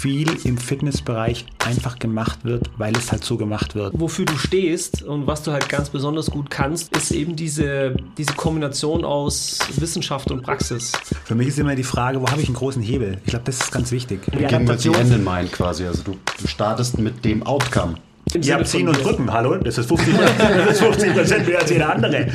[0.00, 3.92] viel im Fitnessbereich einfach gemacht wird, weil es halt so gemacht wird.
[3.98, 8.32] Wofür du stehst und was du halt ganz besonders gut kannst, ist eben diese, diese
[8.32, 10.92] Kombination aus Wissenschaft und Praxis.
[11.24, 13.18] Für mich ist immer die Frage, wo habe ich einen großen Hebel?
[13.24, 14.20] Ich glaube, das ist ganz wichtig.
[14.32, 15.84] Die Gehen mit die Ende in Mind quasi.
[15.84, 17.96] Also du, du startest mit dem Outcome.
[18.42, 19.56] Ihr habt ziehen und drücken, hallo?
[19.56, 22.26] Das ist 50 das ist 50 Prozent mehr als jeder andere.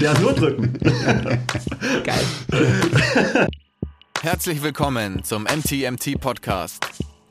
[0.00, 0.72] Der hat nur drücken.
[2.02, 3.46] Geil.
[4.22, 6.86] Herzlich willkommen zum MTMT Podcast,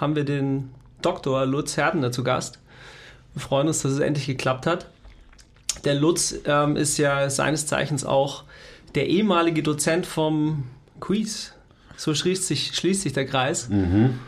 [0.00, 0.70] haben wir den
[1.02, 1.46] Dr.
[1.46, 2.58] Lutz Herdener zu Gast.
[3.34, 4.86] Wir freuen uns, dass es endlich geklappt hat.
[5.84, 8.44] Der Lutz ähm, ist ja seines Zeichens auch
[8.94, 10.64] der ehemalige Dozent vom
[11.00, 11.52] Quiz.
[11.96, 13.68] So schließt sich, schließt sich der Kreis.
[13.68, 14.18] Mhm.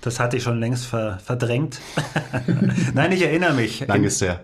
[0.00, 1.80] Das hatte ich schon längst ver verdrängt.
[2.94, 3.86] Nein, ich erinnere mich.
[3.86, 4.40] Lang ist her.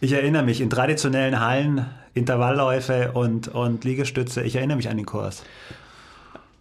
[0.00, 4.42] Ich erinnere mich in traditionellen Hallen, Intervallläufe und, und Liegestütze.
[4.42, 5.42] Ich erinnere mich an den Kurs.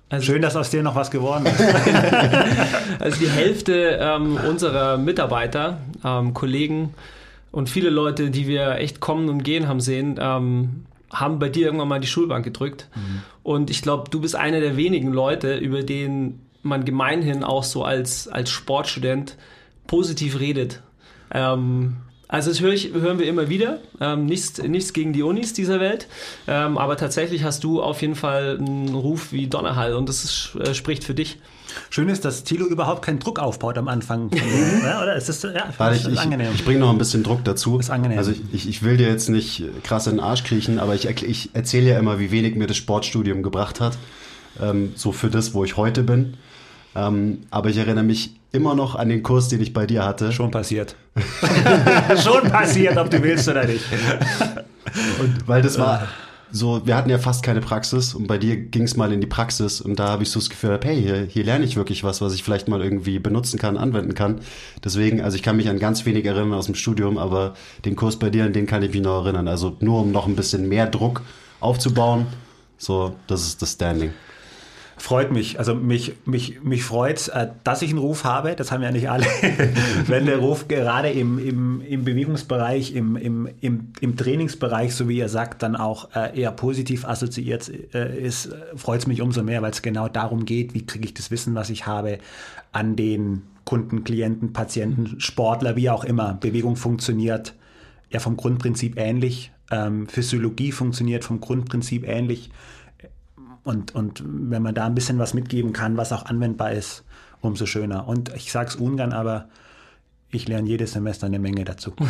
[0.10, 1.62] Also Schön, dass aus dir noch was geworden ist.
[3.00, 6.96] also die Hälfte ähm, unserer Mitarbeiter, ähm, Kollegen
[7.52, 11.68] und viele Leute, die wir echt kommen und gehen haben sehen, ähm, haben bei dir
[11.68, 12.88] irgendwann mal die Schulbank gedrückt.
[12.96, 13.22] Mhm.
[13.44, 17.84] Und ich glaube, du bist einer der wenigen Leute, über den man gemeinhin auch so
[17.84, 19.38] als, als Sportstudent
[19.88, 20.82] positiv redet.
[21.32, 21.98] Ähm,
[22.32, 23.80] also das höre ich, hören wir immer wieder.
[24.00, 26.08] Ähm, nichts, nichts gegen die Unis dieser Welt.
[26.48, 30.56] Ähm, aber tatsächlich hast du auf jeden Fall einen Ruf wie Donnerhall und das ist,
[30.64, 31.40] äh, spricht für dich.
[31.90, 34.30] Schön ist, dass Thilo überhaupt keinen Druck aufbaut am Anfang.
[34.84, 35.16] ja, oder?
[35.16, 36.52] Ist das, ja, Warte, ich, ich, angenehm.
[36.54, 37.80] Ich bringe noch ein bisschen Druck dazu.
[37.80, 38.20] Ist angenehm.
[38.20, 41.50] Also ich, ich will dir jetzt nicht krass in den Arsch kriechen, aber ich, ich
[41.54, 43.98] erzähle ja immer, wie wenig mir das Sportstudium gebracht hat.
[44.62, 46.36] Ähm, so für das, wo ich heute bin.
[46.96, 50.32] Ähm, aber ich erinnere mich immer noch an den Kurs, den ich bei dir hatte.
[50.32, 50.96] Schon passiert.
[52.24, 53.86] Schon passiert, ob du willst oder nicht.
[55.20, 56.08] Und weil das war
[56.52, 59.28] so, wir hatten ja fast keine Praxis und bei dir ging es mal in die
[59.28, 62.22] Praxis und da habe ich so das Gefühl, hey, hier, hier lerne ich wirklich was,
[62.22, 64.40] was ich vielleicht mal irgendwie benutzen kann, anwenden kann.
[64.84, 67.54] Deswegen, also ich kann mich an ganz wenig erinnern aus dem Studium, aber
[67.86, 69.48] den Kurs bei dir, an den kann ich mich noch erinnern.
[69.48, 71.22] Also nur um noch ein bisschen mehr Druck
[71.60, 72.26] aufzubauen.
[72.78, 74.14] So, das ist das Standing.
[75.00, 75.58] Freut mich.
[75.60, 78.56] Also mich, mich, mich freut äh, dass ich einen Ruf habe.
[78.56, 79.26] Das haben ja nicht alle.
[80.08, 85.18] Wenn der Ruf gerade im, im, im Bewegungsbereich, im, im, im, im Trainingsbereich, so wie
[85.18, 89.62] ihr sagt, dann auch äh, eher positiv assoziiert äh, ist, freut es mich umso mehr,
[89.62, 92.20] weil es genau darum geht, wie kriege ich das Wissen, was ich habe,
[92.74, 96.34] an den Kunden, Klienten, Patienten, Sportler, wie auch immer.
[96.34, 97.54] Bewegung funktioniert
[98.10, 99.52] ja vom Grundprinzip ähnlich.
[99.72, 102.50] Ähm, Physiologie funktioniert vom Grundprinzip ähnlich.
[103.64, 107.04] Und, und wenn man da ein bisschen was mitgeben kann, was auch anwendbar ist,
[107.42, 108.08] umso schöner.
[108.08, 109.50] Und ich sage es ungern, aber
[110.32, 111.94] ich lerne jedes Semester eine Menge dazu.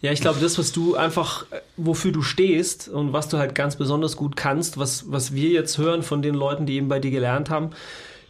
[0.00, 1.44] Ja, ich glaube, das, was du einfach,
[1.76, 5.76] wofür du stehst und was du halt ganz besonders gut kannst, was, was wir jetzt
[5.76, 7.70] hören von den Leuten, die eben bei dir gelernt haben,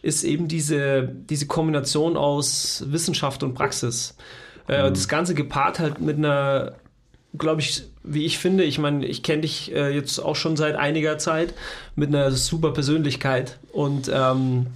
[0.01, 4.17] ist eben diese, diese Kombination aus Wissenschaft und Praxis.
[4.67, 4.95] Äh, mhm.
[4.95, 6.73] Das Ganze gepaart halt mit einer
[7.37, 10.77] glaube ich, wie ich finde, ich meine, ich kenne dich äh, jetzt auch schon seit
[10.77, 11.55] einiger Zeit
[11.95, 14.67] mit einer super Persönlichkeit und ähm,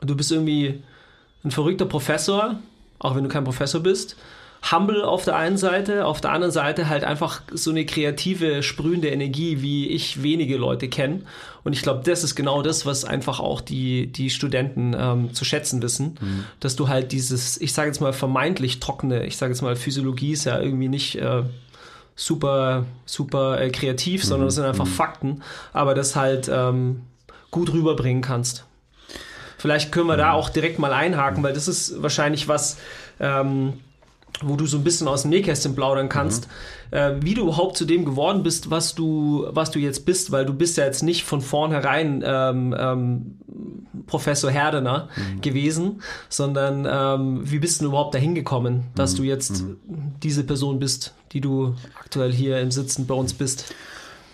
[0.00, 0.82] du bist irgendwie
[1.44, 2.56] ein verrückter Professor,
[2.98, 4.16] auch wenn du kein Professor bist.
[4.70, 9.08] Humble auf der einen Seite, auf der anderen Seite halt einfach so eine kreative, sprühende
[9.08, 11.22] Energie, wie ich wenige Leute kenne.
[11.64, 15.44] Und ich glaube, das ist genau das, was einfach auch die, die Studenten ähm, zu
[15.44, 16.44] schätzen wissen, mhm.
[16.60, 20.32] dass du halt dieses, ich sage jetzt mal vermeintlich trockene, ich sage jetzt mal Physiologie
[20.32, 21.42] ist ja irgendwie nicht äh,
[22.14, 24.28] super, super äh, kreativ, mhm.
[24.28, 24.90] sondern das sind einfach mhm.
[24.90, 25.42] Fakten,
[25.72, 27.02] aber das halt ähm,
[27.50, 28.64] gut rüberbringen kannst.
[29.58, 30.34] Vielleicht können wir da mhm.
[30.36, 32.78] auch direkt mal einhaken, weil das ist wahrscheinlich was,
[33.20, 33.74] ähm,
[34.40, 36.48] wo du so ein bisschen aus dem Nähkästchen plaudern kannst,
[36.90, 36.96] mhm.
[36.96, 40.46] äh, wie du überhaupt zu dem geworden bist, was du, was du jetzt bist, weil
[40.46, 43.38] du bist ja jetzt nicht von vornherein ähm, ähm,
[44.06, 45.40] Professor Herdener mhm.
[45.40, 49.16] gewesen, sondern ähm, wie bist du überhaupt dahin gekommen, dass mhm.
[49.18, 49.76] du jetzt mhm.
[50.22, 53.74] diese Person bist, die du aktuell hier im Sitzen bei uns bist?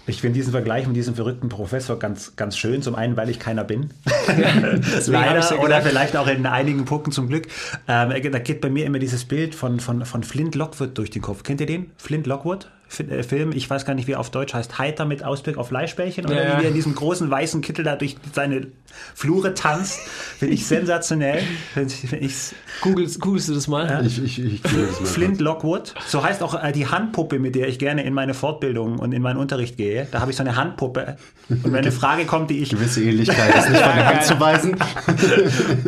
[0.08, 2.81] Ich finde diesen Vergleich mit diesem verrückten Professor ganz, ganz schön.
[2.81, 3.90] Zum einen, weil ich keiner bin.
[4.26, 5.60] Ich's ja Leider.
[5.62, 7.46] Oder vielleicht auch in einigen Punkten zum Glück.
[7.87, 11.20] Ähm, da geht bei mir immer dieses Bild von, von, von Flint Lockwood durch den
[11.20, 11.43] Kopf.
[11.43, 11.90] Kennt ihr den?
[11.99, 12.70] Flint Lockwood?
[12.99, 15.69] Äh, Film, ich weiß gar nicht, wie er auf Deutsch heißt, Heiter mit Ausblick auf
[15.69, 16.58] Fleischbällchen oder Ja, ja.
[16.61, 18.69] wie er in diesem großen weißen Kittel da durch seine
[19.14, 20.00] Flure tanzt.
[20.38, 21.43] Finde ich sensationell.
[21.75, 24.05] Finde ich, find ich's Googlest, googelst du das mal?
[24.06, 25.94] Ich, ich, ich google das mal Flint Lockwood.
[26.06, 29.20] So heißt auch äh, die Handpuppe, mit der ich gerne in meine Fortbildung und in
[29.23, 30.06] meinen Unterricht gehe.
[30.11, 31.17] Da habe ich so eine Handpuppe.
[31.50, 34.38] Und wenn eine Frage kommt, die ich Gewisse Ähnlichkeit ist nicht von der Hand zu
[34.41, 34.76] weisen.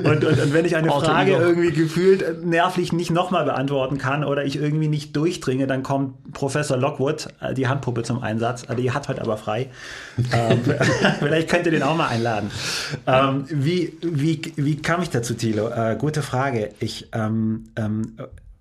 [0.05, 4.25] und, und, und wenn ich eine Alter Frage irgendwie gefühlt nervlich nicht nochmal beantworten kann
[4.25, 6.90] oder ich irgendwie nicht durchdringe, dann kommt Professor Lockwood,
[7.41, 8.65] äh, die Handpuppe zum Einsatz.
[8.69, 9.71] Äh, Die hat heute aber frei.
[10.33, 10.61] ähm,
[11.19, 12.51] vielleicht könnt ihr den auch mal einladen.
[13.07, 15.69] Ähm, wie, wie, wie kam ich dazu, Thilo?
[15.69, 16.71] Äh, gute Frage.
[16.81, 18.17] Ich, ähm, ähm,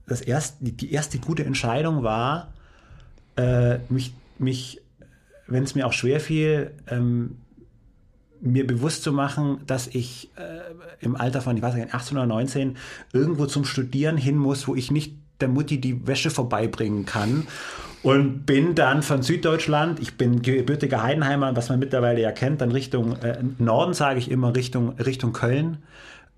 [0.07, 2.53] das erst, die, die erste gute Entscheidung war,
[3.35, 4.81] äh, mich, mich
[5.49, 7.37] wenn es mir auch schwer fiel, ähm,
[8.41, 12.27] mir bewusst zu machen, dass ich äh, im Alter von, ich weiß nicht, 18 oder
[12.27, 12.77] 19
[13.11, 17.47] irgendwo zum Studieren hin muss, wo ich nicht der Mutti die Wäsche vorbeibringen kann.
[18.01, 22.71] Und bin dann von Süddeutschland, ich bin gebürtiger Heidenheimer, was man mittlerweile ja kennt, dann
[22.71, 25.79] Richtung äh, Norden, sage ich immer, Richtung, Richtung Köln,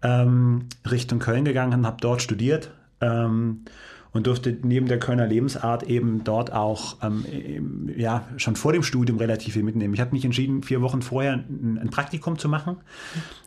[0.01, 2.71] ähm, Richtung Köln gegangen und habe dort studiert.
[2.99, 3.65] Ähm,
[4.13, 9.17] und durfte neben der Kölner Lebensart eben dort auch ähm, ja, schon vor dem Studium
[9.17, 9.93] relativ viel mitnehmen.
[9.93, 12.77] Ich habe mich entschieden, vier Wochen vorher ein, ein Praktikum zu machen,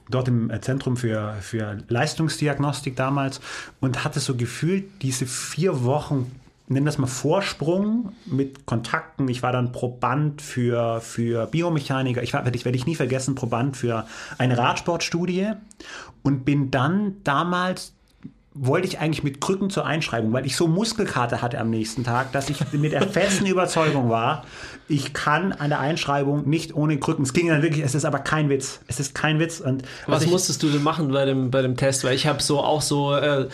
[0.09, 3.41] dort im äh, Zentrum für, für Leistungsdiagnostik damals.
[3.81, 6.33] Und hatte so gefühlt diese vier Wochen,
[6.67, 9.29] nennen das mal Vorsprung mit Kontakten.
[9.29, 13.35] Ich war dann Proband für, für Biomechaniker, ich war, werde ich, werde ich nie vergessen,
[13.35, 14.07] Proband für
[14.39, 15.53] eine Radsportstudie
[16.23, 17.93] und bin dann damals
[18.57, 22.31] wollte ich eigentlich mit Krücken zur Einschreibung, weil ich so Muskelkater hatte am nächsten Tag,
[22.31, 24.45] dass ich mit der festen Überzeugung war,
[24.87, 27.25] ich kann an der Einschreibung nicht ohne Krücken.
[27.25, 28.81] Es ging dann wirklich, es ist aber kein Witz.
[28.87, 29.59] Es ist kein Witz.
[29.59, 32.05] Und Was ich, musstest du denn machen bei dem, bei dem Test?
[32.05, 33.49] Weil ich habe so auch so äh,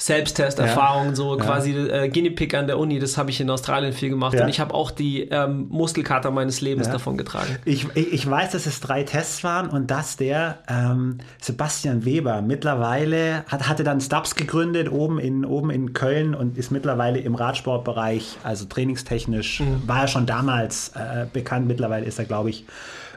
[0.00, 1.44] Selbsttesterfahrungen, so Ja.
[1.44, 4.42] quasi äh, Guinea Pig an der Uni, das habe ich in Australien viel gemacht Ja.
[4.44, 6.94] und ich habe auch die ähm, Muskelkater meines Lebens Ja.
[6.94, 7.56] davon getragen.
[7.64, 12.42] Ich, ich, ich weiß, dass es drei Tests waren und dass der ähm, Sebastian Weber
[12.42, 17.34] mittlerweile hat, hatte dann Stubbs gegründet oben in, oben in Köln und ist mittlerweile im
[17.34, 21.66] Radsportbereich, also trainingstechnisch, war er schon damals äh, bekannt.
[21.66, 22.64] Mittlerweile ist er, glaube ich,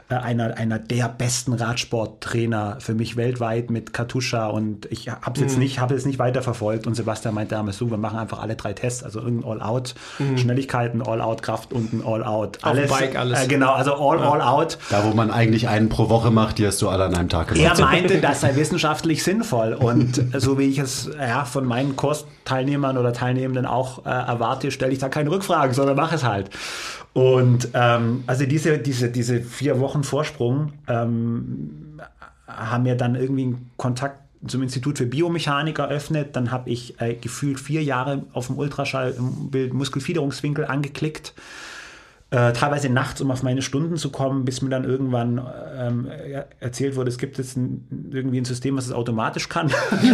[0.08, 5.40] äh, einer, einer der besten Radsporttrainer für mich weltweit mit Katusha und ich habe es
[5.40, 8.40] jetzt nicht, habe es nicht weiter verfolgt und Sebastian meinte damals so, wir machen einfach
[8.40, 9.94] alle drei Tests, also irgendein All-Out,
[10.36, 12.58] Schnelligkeiten, All-Out, Kraft und ein All-Out.
[12.62, 13.44] Auf dem Bike alles.
[13.44, 14.78] Äh, genau, also all, all out.
[14.90, 17.48] Da, wo man eigentlich einen pro Woche macht, die hast du alle an einem Tag
[17.48, 17.78] gemacht.
[17.78, 19.72] Er meinte, das sei wissenschaftlich sinnvoll.
[19.74, 24.92] Und so wie ich es ja, von meinen Kursteilnehmern oder Teilnehmenden auch äh, erwarte, stelle
[24.92, 26.50] ich da keine Rückfragen, sondern mache es halt.
[27.14, 32.00] Und ähm, also diese, diese, diese vier Wochen Vorsprung ähm,
[32.46, 36.36] haben mir dann irgendwie einen Kontakt zum Institut für Biomechanik eröffnet.
[36.36, 41.34] Dann habe ich äh, gefühlt vier Jahre auf dem Ultraschallbild Muskelfiederungswinkel angeklickt
[42.34, 45.40] äh, teilweise nachts, um auf meine Stunden zu kommen, bis mir dann irgendwann
[45.78, 49.70] ähm, er- erzählt wurde, es gibt jetzt ein, irgendwie ein System, was es automatisch kann.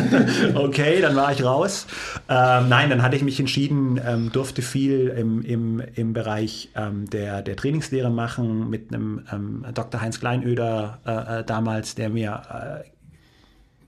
[0.55, 1.87] okay, dann war ich raus.
[2.28, 7.08] Ähm, nein, dann hatte ich mich entschieden, ähm, durfte viel im, im, im Bereich ähm,
[7.08, 10.02] der, der Trainingslehre machen mit einem ähm, Dr.
[10.02, 12.43] Heinz Kleinöder äh, äh, damals, der mir
[12.84, 12.90] äh,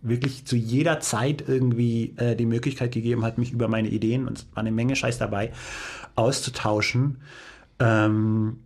[0.00, 4.38] wirklich zu jeder Zeit irgendwie äh, die Möglichkeit gegeben hat, mich über meine Ideen, und
[4.38, 5.52] es war eine Menge Scheiß dabei,
[6.14, 7.18] auszutauschen.
[7.82, 8.58] Ähm,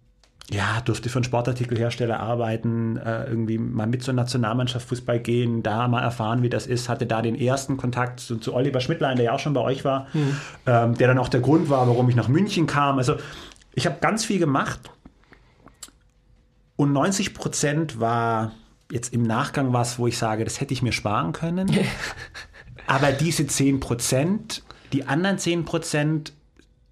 [0.50, 5.88] ja, durfte für einen Sportartikelhersteller arbeiten, äh, irgendwie mal mit zur Nationalmannschaft Fußball gehen, da
[5.88, 9.26] mal erfahren, wie das ist, hatte da den ersten Kontakt zu, zu Oliver Schmidtlein, der
[9.26, 10.06] ja auch schon bei euch war,
[10.66, 12.98] ähm, der dann auch der Grund war, warum ich nach München kam.
[12.98, 13.16] Also
[13.74, 14.78] ich habe ganz viel gemacht
[16.76, 18.52] und 90 Prozent war
[18.92, 21.70] jetzt im Nachgang was, wo ich sage, das hätte ich mir sparen können.
[22.86, 26.34] Aber diese 10 Prozent, die anderen 10 Prozent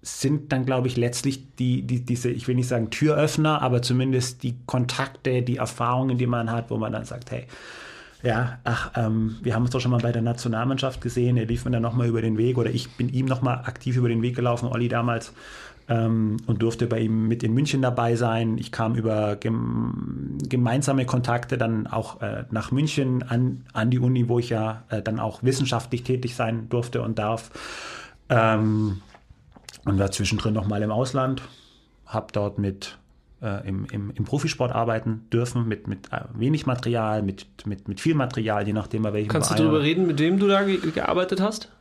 [0.05, 4.43] sind dann, glaube ich, letztlich die, die, diese, ich will nicht sagen Türöffner, aber zumindest
[4.43, 7.45] die Kontakte, die Erfahrungen, die man hat, wo man dann sagt, hey,
[8.21, 11.65] ja, ach, ähm, wir haben uns doch schon mal bei der Nationalmannschaft gesehen, er lief
[11.65, 14.35] mir dann nochmal über den Weg oder ich bin ihm nochmal aktiv über den Weg
[14.35, 15.33] gelaufen, Olli damals,
[15.89, 18.59] ähm, und durfte bei ihm mit in München dabei sein.
[18.59, 24.29] Ich kam über gem gemeinsame Kontakte dann auch äh, nach München an, an die Uni,
[24.29, 27.49] wo ich ja äh, dann auch wissenschaftlich tätig sein durfte und darf.
[28.29, 29.01] Ähm,
[29.85, 31.41] und war zwischendrin noch mal im Ausland,
[32.05, 32.97] habe dort mit
[33.41, 37.99] äh, im, im, im Profisport arbeiten dürfen, mit, mit äh, wenig Material, mit, mit, mit
[38.01, 40.79] viel Material, je nachdem, bei welchem Kannst du darüber reden, mit wem du da ge
[40.91, 41.71] gearbeitet hast?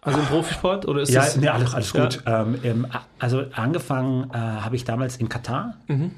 [0.00, 1.36] Also im Profisport oder ist Ja, das?
[1.36, 2.04] nee, alles, alles Ja.
[2.04, 2.22] gut.
[2.26, 2.86] Ähm,
[3.18, 5.74] also angefangen äh, habe ich damals in Katar,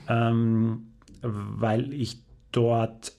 [0.08, 0.86] ähm,
[1.22, 2.18] weil ich
[2.52, 3.12] dort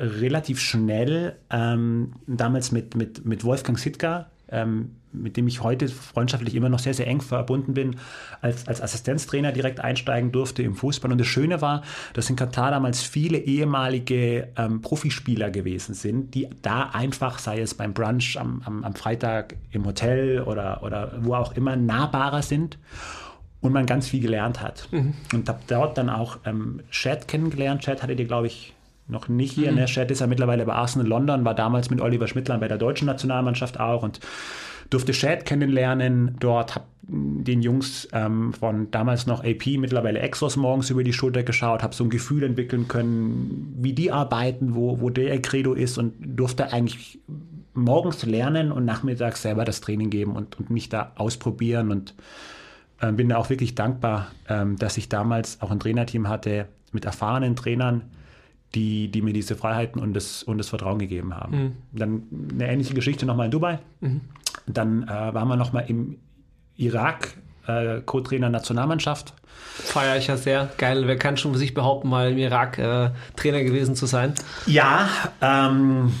[0.00, 6.54] relativ schnell ähm, damals mit, mit, mit Wolfgang Sitka, ähm, mit dem ich heute freundschaftlich
[6.54, 7.96] immer noch sehr, sehr eng verbunden bin,
[8.40, 11.10] als, als Assistenztrainer direkt einsteigen durfte im Fußball.
[11.12, 11.82] Und das Schöne war,
[12.14, 17.74] dass in Katar damals viele ehemalige ähm, Profispieler gewesen sind, die da einfach, sei es
[17.74, 22.78] beim Brunch am, am, am Freitag im Hotel oder, oder wo auch immer, nahbarer sind
[23.60, 24.88] und man ganz viel gelernt hat.
[25.32, 27.82] Und habe dort dann auch ähm, Chad kennengelernt.
[27.82, 28.74] Chad hattet ihr, glaube ich,
[29.08, 29.72] noch nicht hier.
[29.72, 29.86] Ne?
[29.86, 33.06] Chad ist ja mittlerweile bei Arsenal London, war damals mit Oliver Schmidtlein bei der deutschen
[33.06, 34.20] Nationalmannschaft auch und
[34.90, 36.36] durfte Chad kennenlernen.
[36.40, 41.42] Dort habe den Jungs ähm, von damals noch AP, mittlerweile Exos morgens über die Schulter
[41.42, 45.96] geschaut, habe so ein Gefühl entwickeln können, wie die arbeiten, wo, wo der Credo ist
[45.96, 47.18] und durfte eigentlich
[47.72, 52.14] morgens lernen und nachmittags selber das Training geben und, und mich da ausprobieren und
[53.00, 57.06] ähm, bin da auch wirklich dankbar, ähm, dass ich damals auch ein Trainerteam hatte mit
[57.06, 58.02] erfahrenen Trainern,
[58.74, 61.56] die, die mir diese Freiheiten und das, und das Vertrauen gegeben haben.
[61.92, 63.78] Dann eine ähnliche Geschichte nochmal in Dubai.
[64.68, 66.18] Dann äh, waren wir nochmal im
[66.76, 67.34] Irak,
[67.66, 69.34] äh, Co-Trainer Nationalmannschaft.
[69.74, 70.68] Feiere ich ja sehr.
[70.78, 74.34] Geil, wer kann schon für sich behaupten, mal im Irak äh, Trainer gewesen zu sein?
[74.66, 75.08] Ja,
[75.40, 76.12] ähm,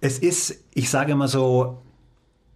[0.00, 1.82] es ist, ich sage immer so,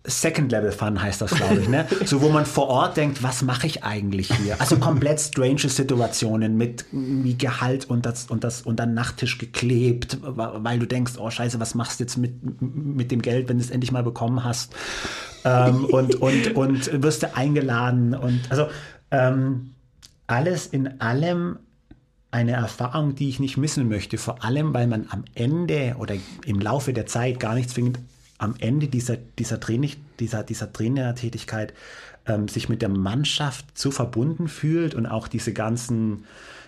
[0.06, 1.86] Second-Level-Fun heißt das, glaube ich, ne?
[2.04, 4.60] So, wo man vor Ort denkt, was mache ich eigentlich hier?
[4.60, 10.18] Also komplett strange Situationen mit wie Gehalt und das und das und dann Nachttisch geklebt,
[10.22, 13.64] weil du denkst, oh Scheiße, was machst du jetzt mit, mit dem Geld, wenn du
[13.64, 14.74] es endlich mal bekommen hast?
[15.44, 18.66] Ähm, und, und, und wirst du eingeladen und also
[19.10, 19.70] ähm,
[20.26, 21.58] alles in allem
[22.30, 24.18] eine Erfahrung, die ich nicht missen möchte.
[24.18, 28.00] Vor allem, weil man am Ende oder im Laufe der Zeit gar nicht zwingend
[28.38, 31.72] am Ende dieser, dieser, Training, dieser, dieser Trainertätigkeit
[32.26, 36.24] ähm, sich mit der Mannschaft so verbunden fühlt und auch diese ganzen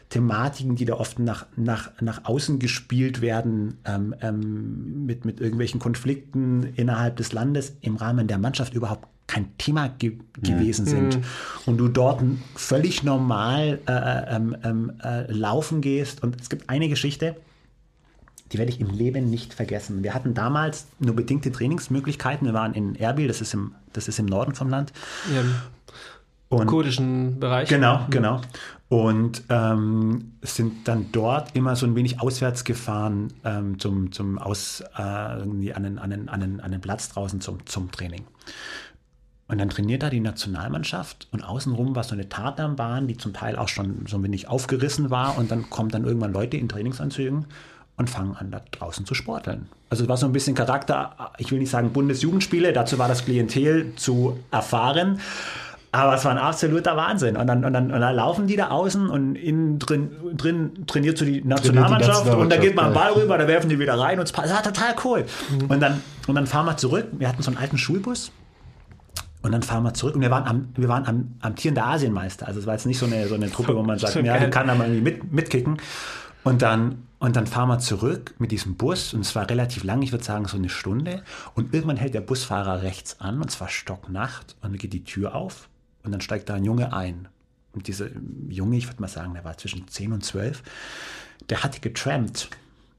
[0.08, 5.80] Thematiken, die da oft nach, nach, nach außen gespielt werden, ähm, ähm, mit, mit irgendwelchen
[5.80, 11.18] Konflikten innerhalb des Landes im Rahmen der Mannschaft überhaupt kein Thema ge gewesen sind.
[11.66, 12.22] Und du dort
[12.54, 16.22] völlig normal äh, ähm, ähm, äh, laufen gehst.
[16.22, 17.34] Und es gibt eine Geschichte,
[18.52, 20.02] die werde ich im Leben nicht vergessen.
[20.02, 22.46] Wir hatten damals nur bedingte Trainingsmöglichkeiten.
[22.46, 24.92] Wir waren in Erbil, das ist im, das ist im Norden vom Land.
[25.34, 25.54] Ja, Im
[26.48, 27.68] Und kurdischen Bereich.
[27.68, 28.40] Genau, genau.
[28.88, 34.80] Und ähm, sind dann dort immer so ein wenig auswärts gefahren ähm, zum, zum Aus,
[34.96, 38.24] äh, irgendwie an den, an, den, an, den, an den Platz draußen zum, zum Training.
[39.48, 43.56] Und dann trainiert da die Nationalmannschaft und außenrum war so eine Tatanbahn, die zum Teil
[43.56, 47.46] auch schon so ein wenig aufgerissen war und dann kommen dann irgendwann Leute in Trainingsanzügen
[47.96, 49.68] und fangen an, da draußen zu sporteln.
[49.88, 53.24] Also es war so ein bisschen Charakter, ich will nicht sagen Bundesjugendspiele, dazu war das
[53.24, 55.20] Klientel zu erfahren,
[55.92, 57.36] aber es war ein absoluter Wahnsinn.
[57.36, 61.16] Und dann, und dann, und dann laufen die da außen und innen drin, drin trainiert
[61.16, 64.18] so die Nationalmannschaft und da geht man einen Ball rüber, da werfen die wieder rein
[64.18, 65.24] und es war total cool.
[65.68, 67.06] Und, dann, und dann fahren wir zurück.
[67.12, 68.30] Wir hatten so einen alten Schulbus.
[69.42, 72.48] Und dann fahren wir zurück und wir waren, am, wir waren am, amtierender Asienmeister.
[72.48, 74.38] Also es war jetzt nicht so eine, so eine Truppe, wo man sagt, So ja,
[74.38, 75.76] die kann da mal mit, mitkicken.
[76.42, 80.02] Und dann, und dann fahren wir zurück mit diesem Bus und es war relativ lang,
[80.02, 81.22] ich würde sagen so eine Stunde.
[81.54, 85.34] Und irgendwann hält der Busfahrer rechts an und zwar stocknacht und dann geht die Tür
[85.34, 85.68] auf
[86.02, 87.28] und dann steigt da ein Junge ein.
[87.72, 88.08] Und dieser
[88.48, 90.62] Junge, ich würde mal sagen, der war zwischen 10 und 12,
[91.48, 92.50] der hatte getrampt.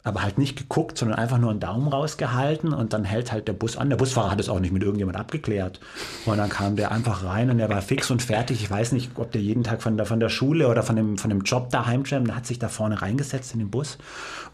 [0.08, 3.54] Aber halt nicht geguckt, sondern einfach nur einen Daumen rausgehalten und dann hält halt der
[3.54, 3.90] Bus an.
[3.90, 5.82] Der Busfahrer hat es auch nicht mit irgendjemand abgeklärt.
[6.26, 8.64] Und dann kam der einfach rein und der war fix und fertig.
[8.64, 11.18] Ich weiß nicht, ob der jeden Tag von der, von der Schule oder von dem,
[11.18, 12.30] von dem Job daheim jammt.
[12.30, 13.98] Der hat sich da vorne reingesetzt in den Bus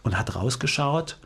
[0.02, 1.18] und hat rausgeschaut.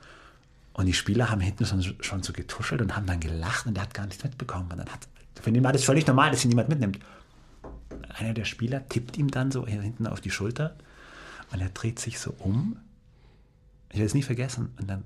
[0.74, 3.84] Und die Spieler haben hinten schon, schon so getuschelt und haben dann gelacht und der
[3.84, 4.68] hat gar nichts mitbekommen.
[4.70, 5.08] Und dann hat,
[5.40, 6.98] für den war das völlig normal, dass ihn niemand mitnimmt.
[8.18, 10.76] Einer der Spieler tippt ihm dann so hinten auf die Schulter
[11.50, 12.76] und er dreht sich so um.
[13.90, 14.74] Ich werde es nie vergessen.
[14.78, 15.04] Und dann,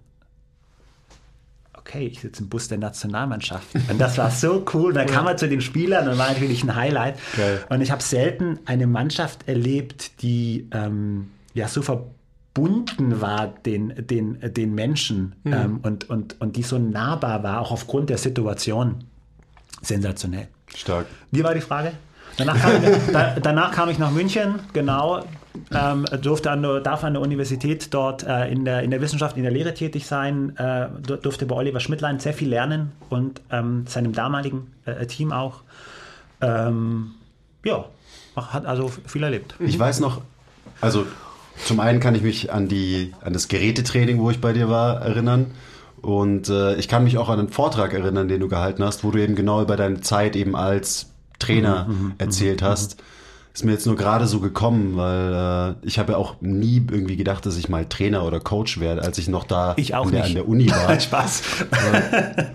[1.75, 3.69] okay, ich sitze im Bus der Nationalmannschaft.
[3.91, 4.91] Und das war so cool.
[4.91, 7.19] Und dann kam er zu den Spielern und war natürlich ein Highlight.
[7.37, 7.65] Geil.
[7.69, 14.39] Und ich habe selten eine Mannschaft erlebt, die ähm, ja so verbunden war den, den,
[14.53, 19.05] den Menschen ähm, und, und, und die so nahbar war, auch aufgrund der Situation.
[19.81, 20.49] Sensationell.
[20.75, 21.07] Stark.
[21.31, 21.93] Wie war die Frage?
[22.37, 22.73] Danach kam,
[23.13, 25.25] da, danach kam ich nach München, genau,
[25.75, 29.37] ähm, durfte an der, darf an der Universität dort äh, in, der, in der Wissenschaft,
[29.37, 33.41] in der Lehre tätig sein, äh, dur- durfte bei Oliver Schmidtlein sehr viel lernen und
[33.51, 35.61] ähm, seinem damaligen äh, Team auch.
[36.41, 37.13] Ähm,
[37.65, 37.85] ja,
[38.37, 39.55] hat also viel erlebt.
[39.61, 40.23] Ich weiß noch,
[40.81, 41.07] also
[41.65, 45.01] zum einen kann ich mich an die an das Gerätetraining, wo ich bei dir war,
[45.03, 45.53] erinnern.
[46.01, 49.11] Und äh, ich kann mich auch an einen Vortrag erinnern, den du gehalten hast, wo
[49.13, 52.97] du eben genau über deine Zeit eben als Trainer Mhm, erzählt hast.
[53.55, 57.17] Ist mir jetzt nur gerade so gekommen, weil äh, ich habe ja auch nie irgendwie
[57.17, 60.13] gedacht, dass ich mal Trainer oder Coach werde, als ich noch da Ich auch in
[60.13, 60.29] der, nicht.
[60.31, 60.99] an der Uni war.
[61.01, 61.43] Spaß.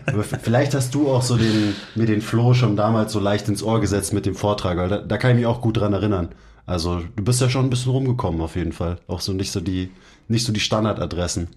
[0.07, 3.47] Aber f- vielleicht hast du auch so den, mir den Floh schon damals so leicht
[3.47, 5.93] ins Ohr gesetzt mit dem Vortrag, weil da, da kann ich mich auch gut dran
[5.93, 6.29] erinnern.
[6.65, 8.97] Also du bist ja schon ein bisschen rumgekommen auf jeden Fall.
[9.07, 9.91] Auch so nicht so die,
[10.27, 11.47] nicht so die Standardadressen.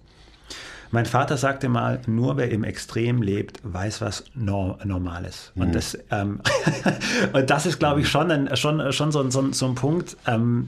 [0.91, 5.53] Mein Vater sagte mal, nur wer im Extrem lebt, weiß, was nor normal ist.
[5.55, 6.41] Und, das, ähm,
[7.33, 10.17] und das ist, glaube ich, schon, ein, schon, schon so, ein- so, so ein Punkt,
[10.27, 10.67] ähm,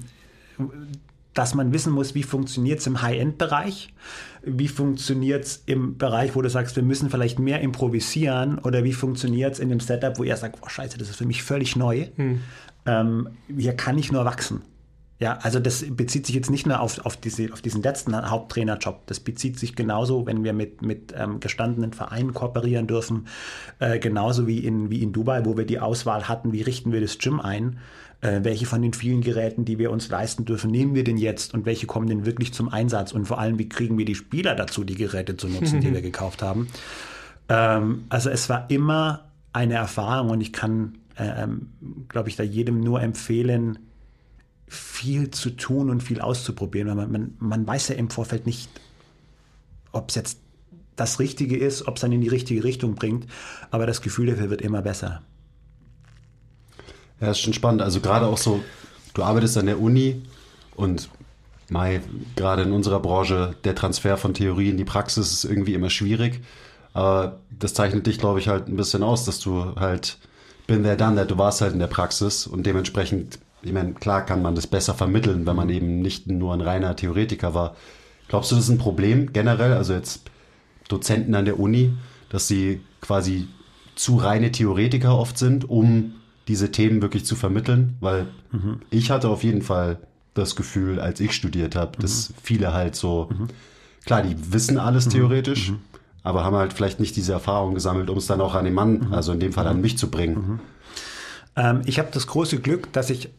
[1.33, 3.91] dass man wissen muss, wie funktioniert es im High-End-Bereich,
[4.43, 8.93] wie funktioniert es im Bereich, wo du sagst, wir müssen vielleicht mehr improvisieren oder wie
[8.93, 11.75] funktioniert es in dem Setup, wo er sagt, oh scheiße, das ist für mich völlig
[11.75, 12.07] neu.
[12.85, 14.61] Ähm, hier kann ich nur wachsen.
[15.19, 19.05] Ja, also das bezieht sich jetzt nicht nur auf, auf, diese, auf diesen letzten Haupttrainerjob.
[19.05, 23.27] Das bezieht sich genauso, wenn wir mit, mit ähm, gestandenen Vereinen kooperieren dürfen,
[23.79, 26.99] äh, genauso wie in, wie in Dubai, wo wir die Auswahl hatten, wie richten wir
[26.99, 27.77] das Gym ein,
[28.21, 31.53] äh, welche von den vielen Geräten, die wir uns leisten dürfen, nehmen wir denn jetzt
[31.53, 34.55] und welche kommen denn wirklich zum Einsatz und vor allem, wie kriegen wir die Spieler
[34.55, 36.67] dazu, die Geräte zu nutzen, die wir gekauft haben.
[37.49, 41.69] Ähm, also es war immer eine Erfahrung und ich kann, ähm,
[42.09, 43.77] glaube ich, da jedem nur empfehlen,
[44.67, 48.69] viel zu tun und viel auszuprobieren, weil man, man, man weiß ja im Vorfeld nicht,
[49.91, 50.39] ob es jetzt
[50.95, 53.27] das Richtige ist, ob es dann in die richtige Richtung bringt,
[53.71, 55.21] aber das Gefühl dafür wird immer besser.
[57.19, 57.81] Ja, ist schon spannend.
[57.81, 58.63] Also gerade auch so,
[59.13, 60.21] du arbeitest an der Uni
[60.75, 61.09] und
[61.69, 62.01] Mai,
[62.35, 66.41] gerade in unserer Branche, der Transfer von Theorie in die Praxis ist irgendwie immer schwierig.
[66.93, 70.17] Aber das zeichnet dich, glaube ich, halt ein bisschen aus, dass du halt
[70.67, 74.25] bin there, done that, du warst halt in der Praxis und dementsprechend, ich meine, klar
[74.25, 77.75] kann man das besser vermitteln, wenn man eben nicht nur ein reiner Theoretiker war.
[78.27, 79.73] Glaubst du, das ist ein Problem generell?
[79.73, 80.29] Also jetzt
[80.89, 81.93] Dozenten an der Uni,
[82.29, 83.47] dass sie quasi
[83.95, 86.15] zu reine Theoretiker oft sind, um
[86.47, 88.27] diese Themen wirklich zu vermitteln, weil
[88.89, 89.99] ich hatte auf jeden Fall
[90.33, 93.29] das Gefühl, als ich studiert habe, dass viele halt so,
[94.05, 95.73] klar, die wissen alles theoretisch,
[96.23, 99.09] aber haben halt vielleicht nicht diese Erfahrung gesammelt, um es dann auch an den Mann,
[99.11, 100.59] also in dem Fall an mich zu bringen.
[101.55, 103.29] Ähm, ich habe das große Glück, dass ich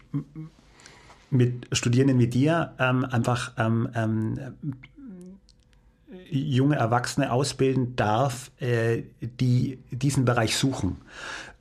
[1.30, 4.38] mit Studierenden wie dir ähm, einfach ähm, ähm,
[6.30, 10.98] junge Erwachsene ausbilden darf, äh, die diesen Bereich suchen.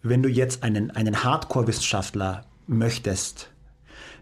[0.01, 3.49] Wenn du jetzt einen, einen Hardcore-Wissenschaftler möchtest,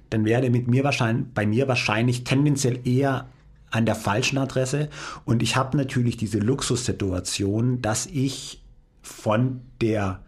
[0.09, 3.27] dann wäre mit mir wahrscheinlich, bei mir wahrscheinlich tendenziell eher
[3.71, 4.89] an der falschen Adresse.
[5.25, 8.61] Und ich habe natürlich diese Luxussituation, dass ich
[9.01, 10.21] von der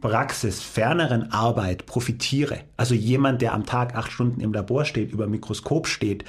[0.00, 2.60] praxisferneren Arbeit profitiere.
[2.76, 6.24] Also jemand, der am Tag acht Stunden im Labor steht, über Mikroskop steht,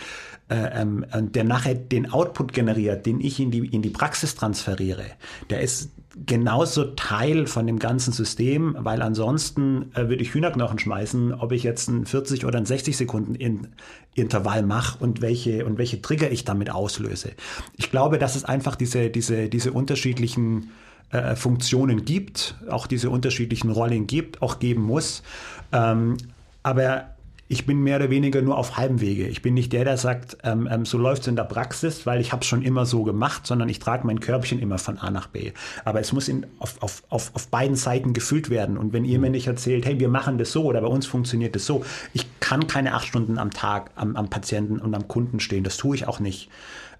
[0.49, 5.06] äh, ähm, der nachher den Output generiert, den ich in die, in die Praxis transferiere,
[5.49, 5.91] der ist
[6.25, 11.63] genauso Teil von dem ganzen System, weil ansonsten äh, würde ich Hühnerknochen schmeißen, ob ich
[11.63, 13.67] jetzt ein 40 oder ein 60 Sekunden in
[14.15, 17.34] Intervall mache und welche und welche Trigger ich damit auslöse.
[17.75, 20.71] Ich glaube, dass es einfach diese diese diese unterschiedlichen
[21.12, 25.24] äh, Funktionen gibt, auch diese unterschiedlichen Rollen gibt, auch geben muss.
[25.72, 26.17] Ähm,
[26.63, 27.16] aber
[27.50, 29.28] ich bin mehr oder weniger nur auf halbem Wege.
[29.28, 32.20] Ich bin nicht der, der sagt, ähm, ähm, so läuft es in der Praxis, weil
[32.20, 35.12] ich habe es schon immer so gemacht, sondern ich trage mein Körbchen immer von A
[35.12, 35.52] nach B.
[35.86, 38.78] Aber es muss in, auf, auf, auf, auf beiden Seiten gefüllt werden.
[38.78, 41.56] Und wenn ihr mir nicht erzählt, hey, wir machen das so oder bei uns funktioniert
[41.56, 45.40] das so, ich kann keine acht Stunden am Tag am, am Patienten und am Kunden
[45.40, 45.64] stehen.
[45.64, 46.50] Das tue ich auch nicht.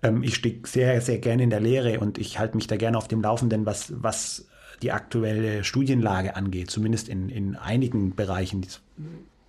[0.02, 2.98] Ähm, ich stehe sehr, sehr gerne in der Lehre und ich halte mich da gerne
[2.98, 4.48] auf dem Laufenden, was, was
[4.82, 8.66] die aktuelle Studienlage angeht, zumindest in, in einigen Bereichen.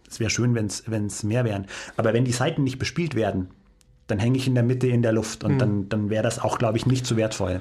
[0.09, 0.67] Es wäre schön, wenn
[1.07, 1.67] es mehr wären.
[1.97, 3.49] Aber wenn die Seiten nicht bespielt werden,
[4.07, 6.59] dann hänge ich in der Mitte in der Luft und dann, dann wäre das auch,
[6.59, 7.61] glaube ich, nicht so wertvoll.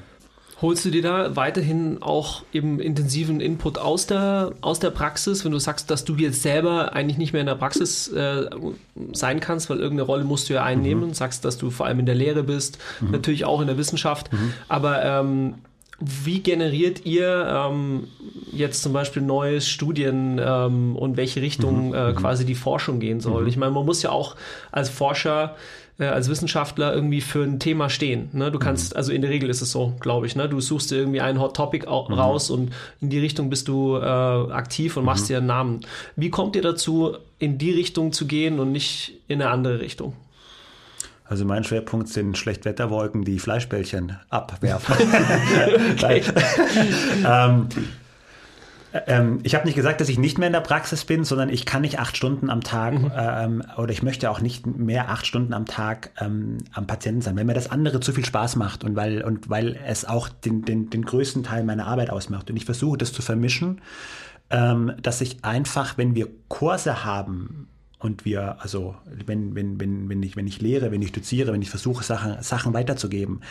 [0.60, 5.52] Holst du dir da weiterhin auch eben intensiven Input aus der, aus der Praxis, wenn
[5.52, 8.50] du sagst, dass du jetzt selber eigentlich nicht mehr in der Praxis äh,
[9.12, 12.00] sein kannst, weil irgendeine Rolle musst du ja einnehmen und sagst, dass du vor allem
[12.00, 12.80] in der Lehre bist,
[13.12, 14.32] natürlich auch in der Wissenschaft.
[14.68, 15.56] Aber ähm,
[16.00, 18.08] wie generiert ihr ähm,
[18.52, 23.48] jetzt zum Beispiel neue Studien ähm, und welche Richtung äh, quasi die Forschung gehen soll?
[23.48, 24.36] Ich meine, man muss ja auch
[24.72, 25.56] als Forscher
[26.00, 28.30] äh, als Wissenschaftler irgendwie für ein Thema stehen.
[28.34, 28.52] Ne?
[28.52, 30.48] Du kannst, also in der Regel ist es so, glaube ich, ne?
[30.48, 33.96] du suchst dir irgendwie ein Hot Topic au- raus und in die Richtung bist du
[33.98, 35.80] äh, aktiv und machst dir einen Namen.
[36.16, 40.14] Wie kommt ihr dazu, in die Richtung zu gehen und nicht in eine andere Richtung?
[41.30, 44.96] Also mein Schwerpunkt sind Schlechtwetterwolken, die Fleischbällchen abwerfen.
[47.26, 47.68] ähm,
[49.06, 51.66] Ähm, ich habe nicht gesagt, dass ich nicht mehr in der Praxis bin, sondern ich
[51.66, 53.12] kann nicht acht Stunden am Tag Mhm.
[53.16, 57.36] ähm, oder ich möchte auch nicht mehr acht Stunden am Tag ähm, am Patienten sein,
[57.36, 60.64] wenn mir das andere zu viel Spaß macht und weil, und weil es auch den,
[60.64, 62.50] den, den größten Teil meiner Arbeit ausmacht.
[62.50, 63.82] Und ich versuche das zu vermischen,
[64.50, 67.68] ähm, dass ich einfach, wenn wir Kurse haben,
[68.00, 71.62] und wir, also wenn, wenn, wenn, wenn, ich, wenn ich lehre, wenn ich doziere, wenn
[71.62, 73.42] ich versuche, Sachen, Sachen weiterzugeben.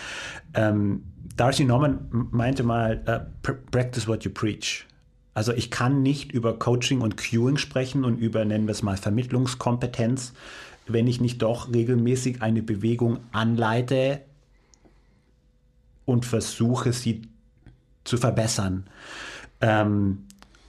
[0.54, 1.02] Ähm,
[1.36, 4.86] Darcy Norman meinte mal, uh, practice what you preach.
[5.34, 8.96] Also ich kann nicht über Coaching und Queuing sprechen und über, nennen wir es mal,
[8.96, 10.32] Vermittlungskompetenz,
[10.86, 14.22] wenn ich nicht doch regelmäßig eine Bewegung anleite
[16.04, 17.22] und versuche, sie
[18.04, 18.86] zu verbessern.
[19.60, 20.25] Ähm,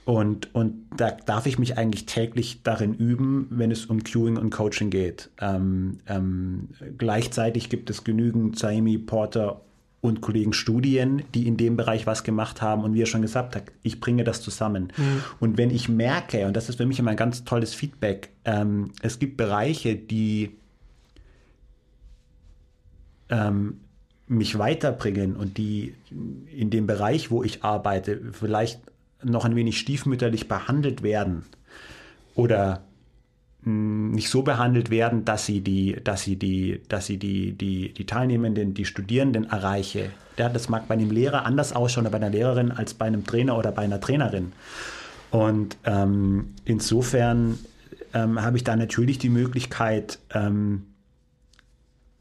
[0.08, 4.48] und, und da darf ich mich eigentlich täglich darin üben, wenn es um Queuing und
[4.48, 5.28] Coaching geht.
[5.38, 9.60] Ähm, ähm, gleichzeitig gibt es genügend Saimi, Porter
[10.00, 12.84] und Kollegen Studien, die in dem Bereich was gemacht haben.
[12.84, 14.94] Und wie er schon gesagt hat, ich bringe das zusammen.
[14.96, 15.24] Mhm.
[15.40, 18.92] Und wenn ich merke, und das ist für mich immer ein ganz tolles Feedback, ähm,
[19.02, 20.56] es gibt Bereiche, die
[23.28, 23.80] ähm,
[24.26, 25.92] mich weiterbringen und die
[26.50, 28.80] in dem Bereich, wo ich arbeite, vielleicht
[29.22, 31.44] noch ein wenig stiefmütterlich behandelt werden
[32.34, 32.82] oder
[33.62, 37.92] mh, nicht so behandelt werden, dass sie die, dass sie die, dass sie die, die,
[37.92, 40.10] die Teilnehmenden, die Studierenden erreiche.
[40.36, 43.24] Ja, das mag bei einem Lehrer anders ausschauen oder bei einer Lehrerin als bei einem
[43.24, 44.52] Trainer oder bei einer Trainerin.
[45.30, 47.58] Und ähm, insofern
[48.14, 50.86] ähm, habe ich da natürlich die Möglichkeit, ähm,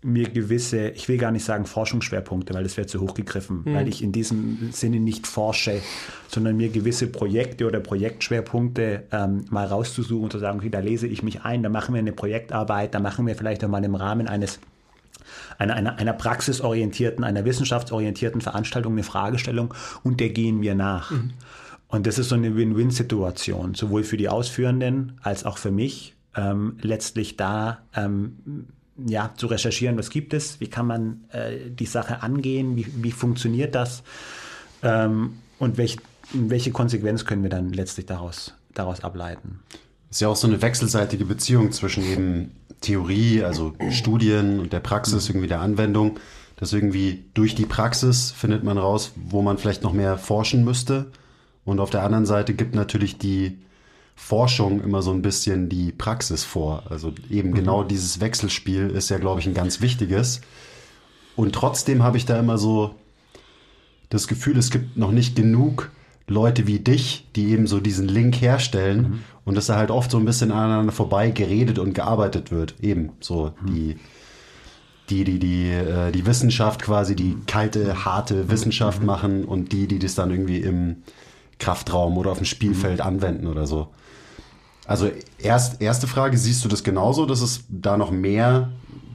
[0.04, 3.74] mir gewisse, ich will gar nicht sagen Forschungsschwerpunkte, weil das wäre zu hoch gegriffen, mhm.
[3.74, 5.82] weil ich in diesem Sinne nicht forsche,
[6.28, 11.08] sondern mir gewisse Projekte oder Projektschwerpunkte ähm, mal rauszusuchen und zu sagen, okay, da lese
[11.08, 13.96] ich mich ein, da machen wir eine Projektarbeit, da machen wir vielleicht auch mal im
[13.96, 14.60] Rahmen eines
[15.58, 21.12] einer, einer, einer praxisorientierten, einer wissenschaftsorientierten Veranstaltung eine Fragestellung und der gehen wir nach.
[21.12, 21.32] Mhm.
[21.88, 26.78] Und das ist so eine Win-Win-Situation, sowohl für die Ausführenden als auch für mich, ähm,
[26.82, 28.68] letztlich da ähm,
[29.06, 33.12] ja, zu recherchieren, was gibt es, wie kann man äh, die Sache angehen, wie, wie
[33.12, 34.04] funktioniert das
[34.84, 35.98] ähm, und welch,
[36.34, 39.60] welche Konsequenz können wir dann letztlich daraus, daraus ableiten.
[40.10, 45.30] Ist ja auch so eine wechselseitige Beziehung zwischen eben Theorie, also Studien und der Praxis,
[45.30, 46.20] irgendwie der Anwendung.
[46.56, 51.12] Dass irgendwie durch die Praxis findet man raus, wo man vielleicht noch mehr forschen müsste.
[51.66, 53.60] Und auf der anderen Seite gibt natürlich die
[54.18, 56.84] Forschung immer so ein bisschen die Praxis vor.
[56.90, 57.54] Also eben mhm.
[57.54, 60.42] genau dieses Wechselspiel ist ja, glaube ich, ein ganz wichtiges.
[61.36, 62.96] Und trotzdem habe ich da immer so
[64.10, 65.92] das Gefühl, es gibt noch nicht genug
[66.28, 69.20] Leute wie dich, die eben so diesen Link herstellen mhm.
[69.46, 72.76] und dass da halt oft so ein bisschen aneinander vorbei geredet und gearbeitet wird.
[72.82, 73.68] Eben so mhm.
[73.68, 73.96] die
[75.10, 79.06] die, die, die, äh, die Wissenschaft quasi, die kalte, harte Wissenschaft mhm.
[79.06, 80.98] machen und die, die das dann irgendwie im
[81.60, 83.06] Kraftraum oder auf dem Spielfeld mhm.
[83.06, 83.88] anwenden oder so.
[84.88, 88.70] Also erst, erste Frage, siehst du das genauso, dass es da noch mehr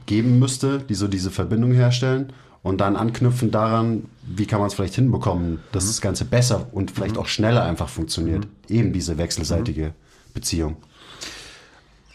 [0.05, 2.31] geben müsste, die so diese Verbindung herstellen?
[2.61, 5.87] Und dann anknüpfen daran, wie kann man es vielleicht hinbekommen, dass mhm.
[5.89, 7.21] das Ganze besser und vielleicht mhm.
[7.21, 8.45] auch schneller einfach funktioniert.
[8.45, 8.75] Mhm.
[8.75, 9.93] Eben diese wechselseitige.
[10.33, 10.77] Beziehung.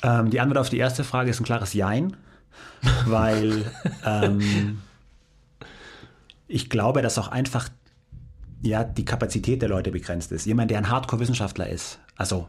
[0.03, 2.17] Ähm, die Antwort auf die erste Frage ist ein klares Jein,
[3.07, 3.65] weil
[4.05, 4.81] ähm,
[6.47, 7.69] ich glaube, dass auch einfach
[8.63, 10.47] ja, die Kapazität der Leute begrenzt ist.
[10.47, 12.49] Jemand, der ein Hardcore-Wissenschaftler ist, also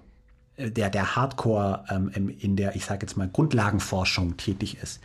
[0.59, 4.99] der, der Hardcore ähm, in der, ich sage jetzt mal, Grundlagenforschung tätig ist,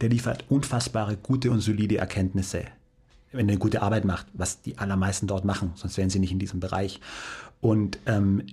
[0.00, 2.64] der liefert unfassbare gute und solide Erkenntnisse,
[3.32, 6.32] wenn er eine gute Arbeit macht, was die allermeisten dort machen, sonst wären sie nicht
[6.32, 7.00] in diesem Bereich.
[7.60, 8.44] Und ähm,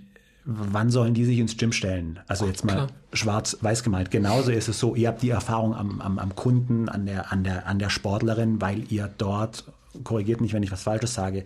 [0.46, 2.20] wann sollen die sich ins Gym stellen?
[2.28, 4.10] Also jetzt mal schwarz-weiß gemalt.
[4.10, 7.44] Genauso ist es so, ihr habt die Erfahrung am, am, am Kunden, an der, an,
[7.44, 9.66] der, an der Sportlerin, weil ihr dort
[10.04, 11.46] korrigiert mich, wenn ich was Falsches sage,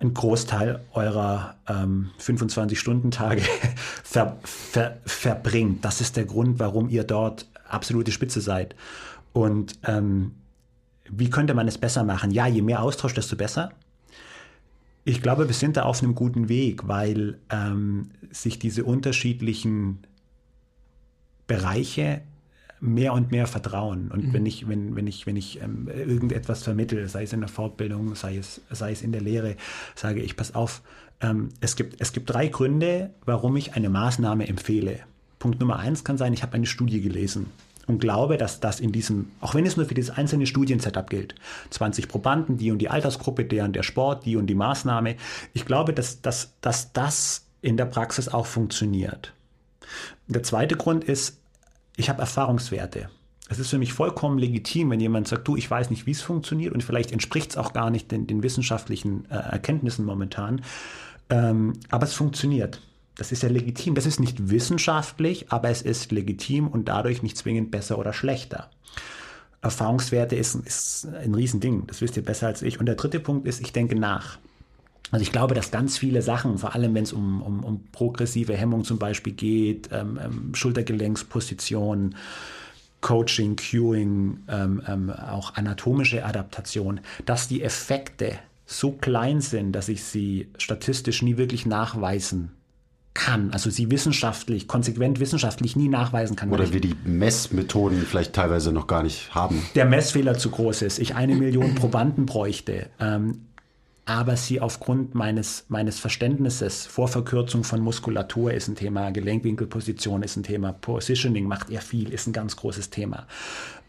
[0.00, 3.42] einen Großteil eurer ähm, 25-Stunden-Tage
[4.04, 5.84] ver, ver, verbringt.
[5.84, 8.76] Das ist der Grund, warum ihr dort absolute Spitze seid.
[9.32, 10.32] Und ähm,
[11.10, 12.30] wie könnte man es besser machen?
[12.30, 13.70] Ja, je mehr Austausch, desto besser.
[15.04, 20.00] Ich glaube, wir sind da auf einem guten Weg, weil ähm, sich diese unterschiedlichen
[21.46, 22.20] Bereiche
[22.80, 24.10] mehr und mehr vertrauen.
[24.12, 24.32] Und mhm.
[24.32, 28.14] wenn ich, wenn, wenn ich, wenn ich ähm, irgendetwas vermittle, sei es in der Fortbildung,
[28.14, 29.56] sei es, sei es in der Lehre,
[29.94, 30.82] sage ich, pass auf,
[31.20, 35.00] ähm, es, gibt, es gibt drei Gründe, warum ich eine Maßnahme empfehle.
[35.38, 37.46] Punkt Nummer eins kann sein, ich habe eine Studie gelesen
[37.86, 41.34] und glaube, dass das in diesem, auch wenn es nur für dieses einzelne Studiensetup gilt,
[41.70, 45.16] 20 Probanden, die und die Altersgruppe, der und der Sport, die und die Maßnahme,
[45.54, 49.32] ich glaube, dass, dass, dass das in der Praxis auch funktioniert.
[50.26, 51.37] Der zweite Grund ist,
[51.98, 53.10] ich habe Erfahrungswerte.
[53.50, 56.22] Es ist für mich vollkommen legitim, wenn jemand sagt, du, ich weiß nicht, wie es
[56.22, 60.62] funktioniert und vielleicht entspricht es auch gar nicht den, den wissenschaftlichen äh, Erkenntnissen momentan.
[61.28, 62.80] Ähm, aber es funktioniert.
[63.16, 63.94] Das ist ja legitim.
[63.94, 68.70] Das ist nicht wissenschaftlich, aber es ist legitim und dadurch nicht zwingend besser oder schlechter.
[69.60, 71.86] Erfahrungswerte ist, ist ein Riesending.
[71.88, 72.78] Das wisst ihr besser als ich.
[72.78, 74.38] Und der dritte Punkt ist, ich denke nach.
[75.10, 78.54] Also ich glaube, dass ganz viele Sachen, vor allem wenn es um, um, um progressive
[78.54, 82.14] Hemmung zum Beispiel geht, ähm, ähm, Schultergelenksposition,
[83.00, 90.04] Coaching, Cueing, ähm, ähm, auch anatomische Adaptation, dass die Effekte so klein sind, dass ich
[90.04, 92.50] sie statistisch nie wirklich nachweisen
[93.14, 96.50] kann, also sie wissenschaftlich, konsequent wissenschaftlich nie nachweisen kann.
[96.50, 99.66] Oder wir die Messmethoden vielleicht teilweise noch gar nicht haben.
[99.74, 102.90] Der Messfehler zu groß ist, ich eine Million Probanden bräuchte.
[103.00, 103.47] Ähm,
[104.08, 110.44] aber sie aufgrund meines, meines Verständnisses, Vorverkürzung von Muskulatur ist ein Thema, Gelenkwinkelposition ist ein
[110.44, 113.26] Thema, Positioning macht er viel, ist ein ganz großes Thema.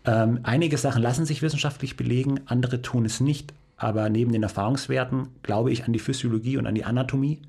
[0.04, 5.30] Ähm, einige Sachen lassen sich wissenschaftlich belegen, andere tun es nicht, aber neben den Erfahrungswerten
[5.42, 7.40] glaube ich an die Physiologie und an die Anatomie.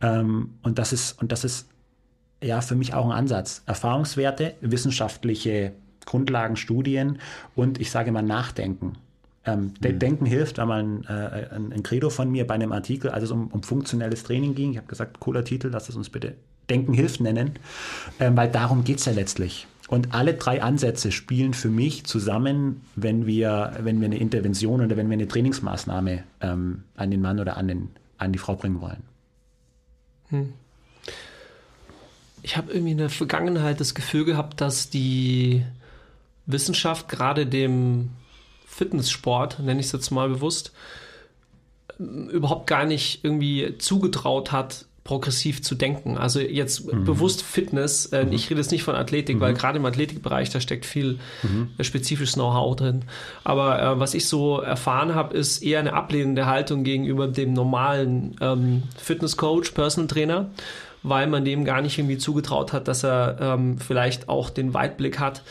[0.00, 1.68] Ähm, und das ist, und das ist
[2.42, 3.62] ja für mich auch ein Ansatz.
[3.66, 5.70] Erfahrungswerte, wissenschaftliche
[6.04, 7.20] Grundlagen, Studien
[7.54, 8.94] und ich sage mal Nachdenken.
[9.48, 9.98] Ähm, mhm.
[9.98, 13.30] Denken hilft, wenn man äh, ein, ein, Credo von mir bei einem Artikel, als es
[13.30, 16.34] um, um funktionelles Training ging, ich habe gesagt, cooler Titel, lass es uns bitte
[16.68, 17.52] Denken hilft nennen,
[18.20, 19.66] ähm, weil darum geht es ja letztlich.
[19.88, 24.98] Und alle drei Ansätze spielen für mich zusammen, wenn wir, wenn wir eine Intervention oder
[24.98, 28.82] wenn wir eine Trainingsmaßnahme ähm, an den Mann oder an, den, an die Frau bringen
[28.82, 29.02] wollen.
[30.28, 30.52] Hm.
[32.42, 35.64] Ich habe irgendwie in der Vergangenheit das Gefühl gehabt, dass die
[36.44, 38.10] Wissenschaft gerade dem
[38.78, 40.72] Fitnesssport, nenne ich es jetzt mal bewusst,
[41.98, 46.18] überhaupt gar nicht irgendwie zugetraut hat, progressiv zu denken.
[46.18, 47.04] Also jetzt mhm.
[47.04, 48.32] bewusst Fitness, äh, mhm.
[48.32, 49.40] ich rede jetzt nicht von Athletik, mhm.
[49.40, 51.70] weil gerade im Athletikbereich, da steckt viel mhm.
[51.78, 53.04] äh, spezifisches Know-how drin.
[53.42, 58.36] Aber äh, was ich so erfahren habe, ist eher eine ablehnende Haltung gegenüber dem normalen
[58.40, 60.50] ähm, Fitnesscoach, Personal Trainer,
[61.02, 65.18] weil man dem gar nicht irgendwie zugetraut hat, dass er ähm, vielleicht auch den Weitblick
[65.18, 65.42] hat,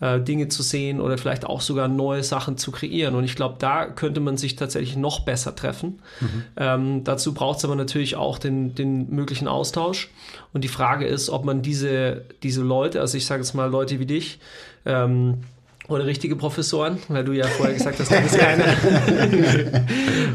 [0.00, 3.14] äh, Dinge zu sehen oder vielleicht auch sogar neue Sachen zu kreieren.
[3.14, 6.00] Und ich glaube, da könnte man sich tatsächlich noch besser treffen.
[6.20, 6.44] Mhm.
[6.56, 10.10] Ähm, dazu braucht es aber natürlich auch den, den möglichen Austausch.
[10.52, 13.98] Und die Frage ist, ob man diese, diese Leute, also ich sage jetzt mal Leute
[14.00, 14.38] wie dich,
[14.86, 15.38] ähm,
[15.86, 18.64] oder richtige Professoren, weil du ja vorher gesagt hast, du bist keine.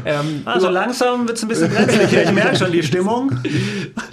[0.04, 2.22] ähm, also langsam wird es ein bisschen brenzlicher.
[2.22, 3.32] Ich merke schon die Stimmung.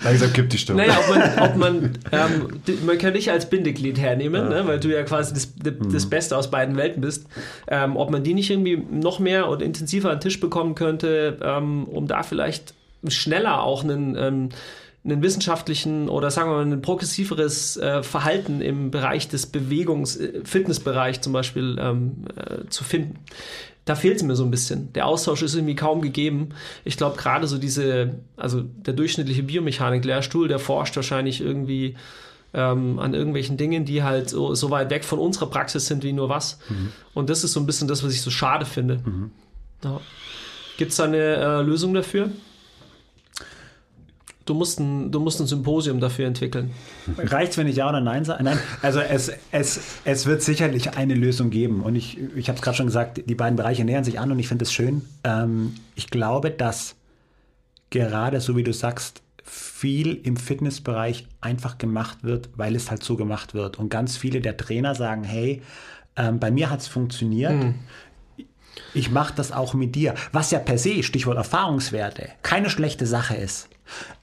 [0.04, 0.86] Langsam kippt die Stimmung.
[0.86, 4.64] Naja, ob man, ob man, ähm, man kann dich als Bindeglied hernehmen, ja.
[4.64, 6.10] ne, weil du ja quasi das, das mhm.
[6.10, 7.28] Beste aus beiden Welten bist.
[7.68, 11.38] Ähm, ob man die nicht irgendwie noch mehr und intensiver an den Tisch bekommen könnte,
[11.44, 12.74] ähm, um da vielleicht
[13.08, 14.50] schneller auch einen ähm,
[15.08, 20.42] einen wissenschaftlichen oder sagen wir mal ein progressiveres äh, Verhalten im Bereich des Bewegungs-, äh,
[20.44, 23.20] Fitnessbereich zum Beispiel ähm, äh, zu finden.
[23.86, 24.92] Da fehlt es mir so ein bisschen.
[24.94, 26.50] Der Austausch ist irgendwie kaum gegeben.
[26.84, 31.96] Ich glaube, gerade so diese, also der durchschnittliche Biomechanik-Lehrstuhl, der forscht wahrscheinlich irgendwie
[32.54, 36.12] ähm, an irgendwelchen Dingen, die halt so, so, weit weg von unserer Praxis sind wie
[36.12, 36.60] nur was.
[36.68, 36.92] Mhm.
[37.14, 39.00] Und das ist so ein bisschen das, was ich so schade finde.
[39.06, 39.32] Mhm.
[39.84, 40.02] Ja.
[40.78, 42.30] Gibt es da eine äh, Lösung dafür?
[44.48, 46.72] Du musst, ein, du musst ein Symposium dafür entwickeln.
[47.18, 48.44] Reicht es, wenn ich Ja oder Nein sage?
[48.44, 51.82] Nein, also es, es, es wird sicherlich eine Lösung geben.
[51.82, 54.40] Und ich, ich habe es gerade schon gesagt, die beiden Bereiche nähern sich an und
[54.40, 55.04] ich finde es schön.
[55.24, 56.96] Ähm, ich glaube, dass
[57.90, 63.16] gerade so wie du sagst, viel im Fitnessbereich einfach gemacht wird, weil es halt so
[63.16, 63.80] gemacht wird.
[63.80, 65.62] Und ganz viele der Trainer sagen, hey,
[66.18, 67.54] ähm, bei mir hat es funktioniert.
[67.54, 67.76] Mhm.
[68.94, 70.16] Ich mache das auch mit dir.
[70.32, 73.70] Was ja per se, Stichwort Erfahrungswerte, keine schlechte Sache ist.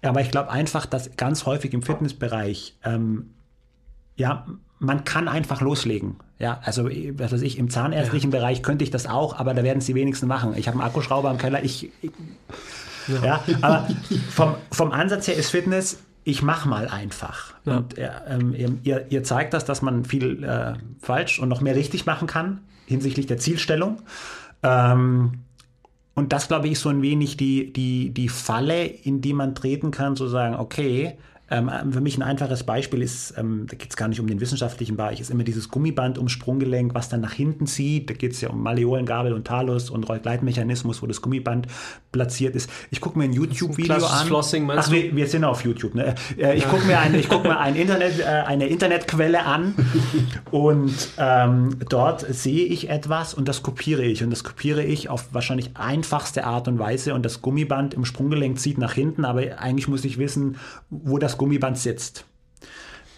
[0.02, 3.30] Aber ich glaube einfach, dass ganz häufig im Fitnessbereich, ähm,
[4.16, 4.46] ja,
[4.78, 6.16] man kann einfach loslegen.
[6.38, 8.38] Ja, also was weiß ich, im zahnärztlichen ja.
[8.38, 10.54] Bereich könnte ich das auch, aber da werden es die wenigsten machen.
[10.56, 12.10] Ich habe einen Akkuschrauber im Keller, ich, ich
[13.08, 13.24] ja.
[13.24, 13.40] ja.
[13.62, 13.88] aber
[14.30, 17.54] vom, vom Ansatz her ist Fitness, ich mache mal einfach.
[17.64, 17.76] Ja.
[17.76, 22.06] Und ähm, ihr, ihr zeigt das, dass man viel äh, falsch und noch mehr richtig
[22.06, 23.98] machen kann hinsichtlich der Zielstellung.
[24.64, 25.44] Ähm,
[26.14, 29.54] und das, glaube ich, ist so ein wenig die, die, die Falle, in die man
[29.54, 31.18] treten kann, zu sagen, okay,
[31.54, 34.40] ähm, für mich ein einfaches Beispiel ist, ähm, da geht es gar nicht um den
[34.40, 38.10] wissenschaftlichen Bereich, ist immer dieses Gummiband ums Sprunggelenk, was dann nach hinten zieht.
[38.10, 41.66] Da geht es ja um Maleolen, Gabel und Talus und Rollgleitmechanismus, wo das Gummiband
[42.12, 42.70] platziert ist.
[42.90, 44.26] Ich gucke mir ein YouTube-Video an.
[44.26, 44.96] Flossing, meinst Ach, du?
[44.96, 45.94] Wir, wir sind auf YouTube.
[45.94, 46.14] Ne?
[46.36, 49.74] Äh, ich gucke mir, ein, ich guck mir ein Internet, äh, eine Internetquelle an
[50.50, 54.22] und ähm, dort sehe ich etwas und das kopiere ich.
[54.22, 57.14] Und das kopiere ich auf wahrscheinlich einfachste Art und Weise.
[57.14, 60.56] Und das Gummiband im Sprunggelenk zieht nach hinten, aber eigentlich muss ich wissen,
[60.90, 61.43] wo das Gummiband
[61.74, 62.24] sitzt.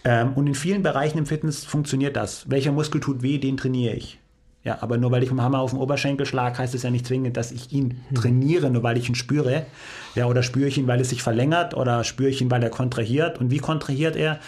[0.04, 2.48] Ähm, und in vielen Bereichen im Fitness funktioniert das.
[2.48, 4.18] Welcher Muskel tut weh, den trainiere ich.
[4.62, 6.90] Ja, aber nur weil ich mit dem Hammer auf den Oberschenkel schlage, heißt es ja
[6.90, 9.64] nicht zwingend, dass ich ihn trainiere, nur weil ich ihn spüre.
[10.16, 12.70] Ja, oder spüre ich ihn, weil es sich verlängert oder spüre ich ihn, weil er
[12.70, 13.38] kontrahiert.
[13.38, 14.40] Und wie kontrahiert er?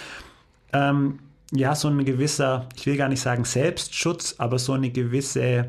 [0.72, 1.20] Ähm,
[1.52, 5.68] ja, so ein gewisser, ich will gar nicht sagen Selbstschutz, aber so eine gewisse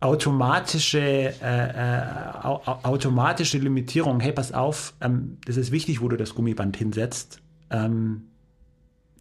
[0.00, 2.02] automatische, äh, äh,
[2.42, 4.20] au automatische Limitierung.
[4.20, 7.40] Hey, pass auf, ähm, das ist wichtig, wo du das Gummiband hinsetzt.
[7.70, 8.28] Ähm,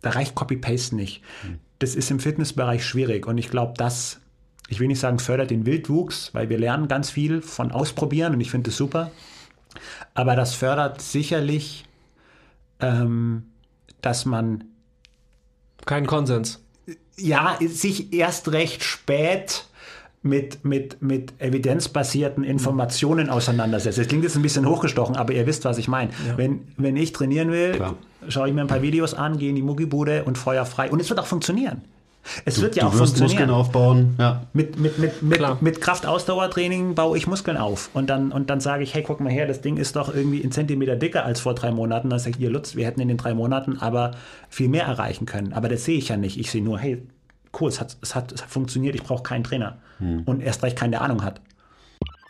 [0.01, 1.21] da reicht Copy-Paste nicht.
[1.79, 4.21] Das ist im Fitnessbereich schwierig und ich glaube, das,
[4.69, 8.41] ich will nicht sagen, fördert den Wildwuchs, weil wir lernen ganz viel von Ausprobieren und
[8.41, 9.11] ich finde das super.
[10.13, 11.85] Aber das fördert sicherlich,
[12.79, 13.51] ähm,
[14.01, 14.63] dass man
[15.85, 16.63] Kein Konsens.
[17.17, 19.65] ja, sich erst recht spät
[20.21, 23.97] mit, mit, mit evidenzbasierten Informationen auseinandersetzt.
[23.97, 26.11] Das klingt jetzt ein bisschen hochgestochen, aber ihr wisst, was ich meine.
[26.35, 27.95] Wenn, wenn ich trainieren will, Klar.
[28.27, 30.91] schaue ich mir ein paar Videos an, gehe in die Muckibude und feuer frei.
[30.91, 31.81] Und es wird auch funktionieren.
[32.43, 33.49] Es wird ja du auch wirst funktionieren.
[33.49, 34.15] Muskeln aufbauen.
[34.19, 34.45] Ja.
[34.51, 35.57] Mit, mit, mit, mit, Klar.
[35.61, 37.89] mit Kraft-Ausdauertraining baue ich Muskeln auf.
[37.93, 40.43] Und dann, und dann sage ich, hey, guck mal her, das Ding ist doch irgendwie
[40.43, 42.09] einen Zentimeter dicker als vor drei Monaten.
[42.09, 44.11] Dann sage ich, ihr Lutz, wir hätten in den drei Monaten aber
[44.49, 45.53] viel mehr erreichen können.
[45.53, 46.37] Aber das sehe ich ja nicht.
[46.37, 47.01] Ich sehe nur, hey,
[47.59, 49.77] cool, es hat, es hat, es hat funktioniert, ich brauche keinen Trainer.
[50.25, 51.41] Und erst recht keine Ahnung hat.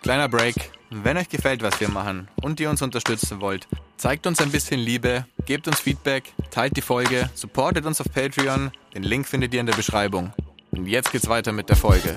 [0.01, 0.71] Kleiner Break.
[0.89, 4.79] Wenn euch gefällt, was wir machen und ihr uns unterstützen wollt, zeigt uns ein bisschen
[4.79, 8.71] Liebe, gebt uns Feedback, teilt die Folge, supportet uns auf Patreon.
[8.95, 10.33] Den Link findet ihr in der Beschreibung.
[10.71, 12.15] Und jetzt geht's weiter mit der Folge.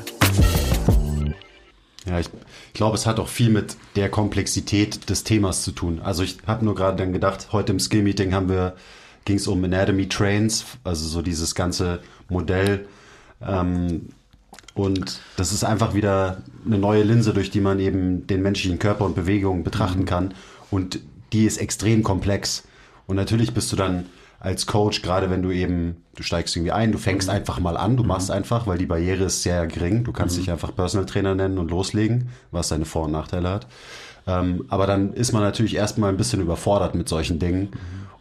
[2.07, 2.29] Ja, ich,
[2.69, 6.01] ich glaube, es hat auch viel mit der Komplexität des Themas zu tun.
[6.03, 8.75] Also ich habe nur gerade dann gedacht, heute im Skill-Meeting haben wir,
[9.25, 12.87] ging es um Anatomy Trains, also so dieses ganze Modell.
[13.41, 14.09] Ähm,
[14.75, 19.05] und das ist einfach wieder eine neue Linse, durch die man eben den menschlichen Körper
[19.05, 20.35] und Bewegung betrachten kann.
[20.71, 21.01] Und
[21.33, 22.65] die ist extrem komplex.
[23.07, 24.07] Und natürlich bist du dann
[24.41, 27.97] als Coach, gerade wenn du eben, du steigst irgendwie ein, du fängst einfach mal an,
[27.97, 30.05] du machst einfach, weil die Barriere ist sehr gering.
[30.05, 33.67] Du kannst dich einfach Personal Trainer nennen und loslegen, was seine Vor- und Nachteile hat.
[34.27, 37.71] Ähm, aber dann ist man natürlich erstmal ein bisschen überfordert mit solchen Dingen.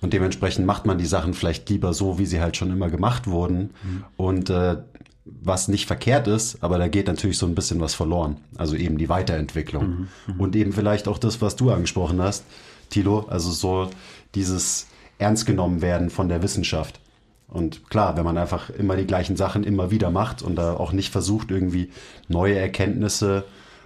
[0.02, 3.28] Und dementsprechend macht man die Sachen vielleicht lieber so, wie sie halt schon immer gemacht
[3.28, 3.72] wurden.
[4.18, 4.78] Und äh,
[5.26, 8.38] was nicht verkehrt ist, aber da geht natürlich so ein bisschen was verloren.
[8.58, 10.08] Also eben die Weiterentwicklung.
[10.40, 12.44] Und eben vielleicht auch das, was du angesprochen hast,
[12.90, 13.90] Tilo, also so
[14.34, 14.88] dieses
[15.20, 17.00] ernst genommen werden von der Wissenschaft.
[17.48, 20.94] Und klar, wenn man einfach immer die gleichen Sachen immer wieder macht und da auch
[20.94, 21.92] nicht versucht, irgendwie
[22.28, 23.44] neue Erkenntnisse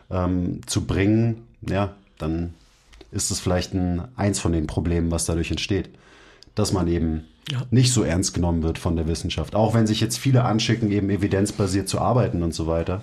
[0.10, 2.54] ähm, zu bringen, ja, dann
[3.12, 5.90] ist es vielleicht ein, eins von den Problemen, was dadurch entsteht.
[6.56, 7.26] Dass man eben
[7.70, 9.56] nicht so ernst genommen wird von der Wissenschaft.
[9.56, 13.02] Auch wenn sich jetzt viele anschicken, eben evidenzbasiert zu arbeiten und so weiter.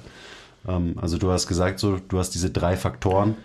[0.67, 3.37] Ähm, also du hast gesagt, so, du hast diese drei Faktoren.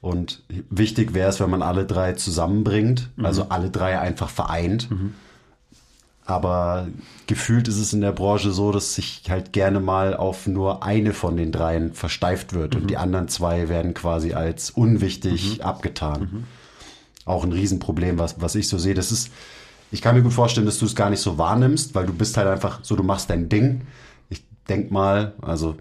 [0.00, 4.88] Und wichtig wäre es, wenn man alle drei zusammenbringt, also alle drei einfach vereint.
[6.26, 6.88] Aber
[7.26, 11.12] gefühlt ist es in der Branche so, dass sich halt gerne mal auf nur eine
[11.14, 16.46] von den dreien versteift wird und die anderen zwei werden quasi als unwichtig abgetan.
[17.24, 18.94] Auch ein Riesenproblem, was, was ich so sehe.
[18.94, 19.30] Das ist,
[19.90, 22.36] ich kann mir gut vorstellen, dass du es gar nicht so wahrnimmst, weil du bist
[22.36, 23.82] halt einfach so, du machst dein Ding.
[24.28, 25.76] Ich denk mal, also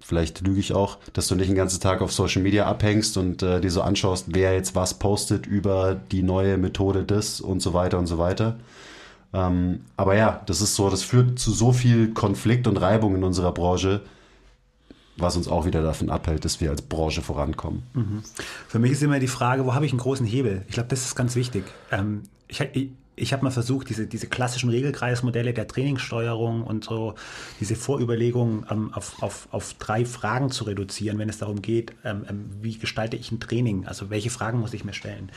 [0.00, 3.42] vielleicht lüge ich auch, dass du nicht den ganzen Tag auf Social Media abhängst und
[3.42, 7.74] äh, dir so anschaust, wer jetzt was postet über die neue Methode des und so
[7.74, 8.56] weiter und so weiter.
[9.34, 13.24] Ähm, aber ja, das ist so, das führt zu so viel Konflikt und Reibung in
[13.24, 14.00] unserer Branche,
[15.18, 17.82] was uns auch wieder davon abhält, dass wir als Branche vorankommen.
[18.68, 20.64] Für mich ist immer die Frage, wo habe ich einen großen Hebel?
[20.68, 21.64] Ich glaube, das ist ganz wichtig.
[21.90, 27.14] Ähm, ich ich, ich habe mal versucht, diese, diese klassischen Regelkreismodelle der Trainingssteuerung und so,
[27.60, 32.24] diese Vorüberlegungen ähm, auf, auf, auf drei Fragen zu reduzieren, wenn es darum geht, ähm,
[32.28, 33.86] ähm, wie gestalte ich ein Training?
[33.86, 35.30] Also welche Fragen muss ich mir stellen?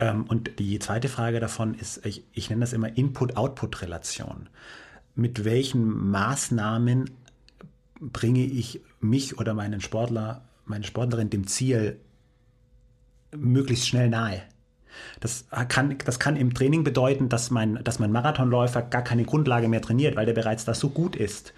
[0.00, 4.48] Ähm, und die zweite Frage davon ist, ich, ich nenne das immer Input-Output-Relation.
[5.16, 7.10] Mit welchen Maßnahmen
[8.00, 12.00] bringe ich mich oder meinen Sportler, meine Sportlerin dem Ziel
[13.36, 14.42] möglichst schnell nahe.
[15.18, 19.68] Das kann, das kann im Training bedeuten, dass mein, dass mein Marathonläufer gar keine Grundlage
[19.68, 21.52] mehr trainiert, weil der bereits da so gut ist,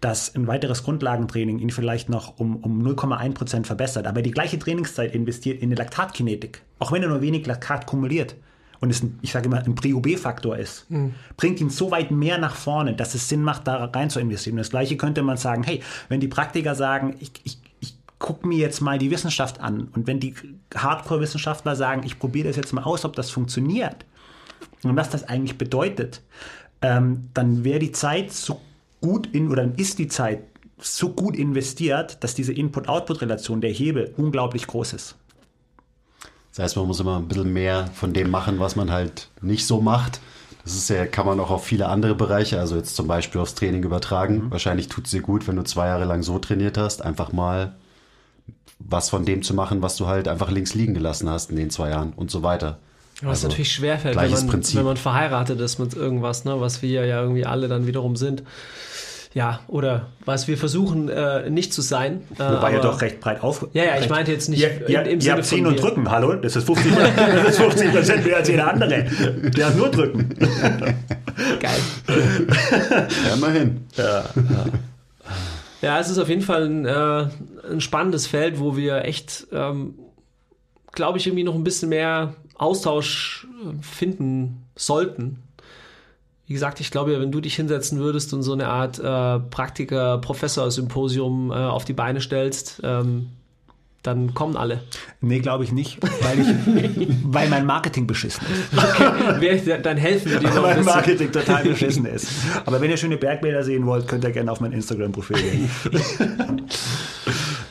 [0.00, 4.58] dass ein weiteres Grundlagentraining ihn vielleicht noch um, um 0,1 Prozent verbessert, aber die gleiche
[4.58, 8.34] Trainingszeit investiert in eine Laktatkinetik, auch wenn er nur wenig Laktat kumuliert
[8.80, 10.86] und es, ich sage immer, ein Pri-OB-Faktor ist,
[11.36, 14.54] bringt ihn so weit mehr nach vorne, dass es Sinn macht, da rein zu investieren.
[14.54, 18.46] Und das Gleiche könnte man sagen, hey, wenn die Praktiker sagen, ich, ich, ich gucke
[18.46, 20.34] mir jetzt mal die Wissenschaft an und wenn die
[20.74, 24.06] Hardcore-Wissenschaftler sagen, ich probiere das jetzt mal aus, ob das funktioniert
[24.82, 26.22] und was das eigentlich bedeutet,
[26.82, 28.60] ähm, dann wäre die Zeit so
[29.00, 30.40] gut in, oder dann ist die Zeit
[30.78, 35.16] so gut investiert, dass diese Input-Output-Relation, der Hebel, unglaublich groß ist.
[36.50, 39.66] Das heißt, man muss immer ein bisschen mehr von dem machen, was man halt nicht
[39.66, 40.20] so macht,
[40.64, 43.54] Das ist ja, kann man auch auf viele andere Bereiche, also jetzt zum Beispiel aufs
[43.54, 44.46] Training übertragen.
[44.46, 44.50] Mhm.
[44.50, 47.74] Wahrscheinlich tut es dir gut, wenn du zwei Jahre lang so trainiert hast, einfach mal
[48.78, 51.70] was von dem zu machen, was du halt einfach links liegen gelassen hast in den
[51.70, 52.78] zwei Jahren und so weiter.
[53.22, 54.76] Was Also, natürlich schwerfällt, wenn man, Prinzip.
[54.76, 58.42] wenn man verheiratet ist mit irgendwas, ne, was wir ja irgendwie alle dann wiederum sind.
[59.32, 62.22] Ja, oder was wir versuchen äh, nicht zu sein.
[62.34, 63.68] Äh, Wobei ihr aber- doch recht breit auf.
[63.74, 65.66] Ja, ja, ich meinte jetzt nicht Ihr, im- ihr, im ihr Sinne habt von Ziehen
[65.66, 65.80] und wir.
[65.80, 66.34] Drücken, hallo?
[66.34, 69.04] Das ist 50 das ist 50 Prozent mehr als jeder andere.
[69.56, 70.28] Der hat nur Drücken.
[71.60, 71.78] Geil.
[73.28, 73.84] Ja, immerhin.
[75.82, 77.28] Ja, es ist auf jeden Fall ein, äh,
[77.70, 79.94] ein spannendes Feld, wo wir echt, ähm,
[80.92, 85.42] glaube ich, irgendwie noch ein bisschen mehr Austausch äh, finden sollten.
[86.50, 91.52] Wie gesagt, ich glaube, wenn du dich hinsetzen würdest und so eine Art äh, Praktiker-Professor-Symposium
[91.52, 93.28] äh, auf die Beine stellst, ähm,
[94.02, 94.82] dann kommen alle.
[95.20, 96.48] Nee, glaube ich nicht, weil, ich,
[97.22, 99.64] weil mein Marketing beschissen ist.
[99.64, 100.84] Wer- dann helfen wir dir noch ein mein.
[100.86, 102.26] Marketing total beschissen ist.
[102.66, 105.70] Aber wenn ihr schöne Bergbilder sehen wollt, könnt ihr gerne auf mein Instagram-Profil gehen.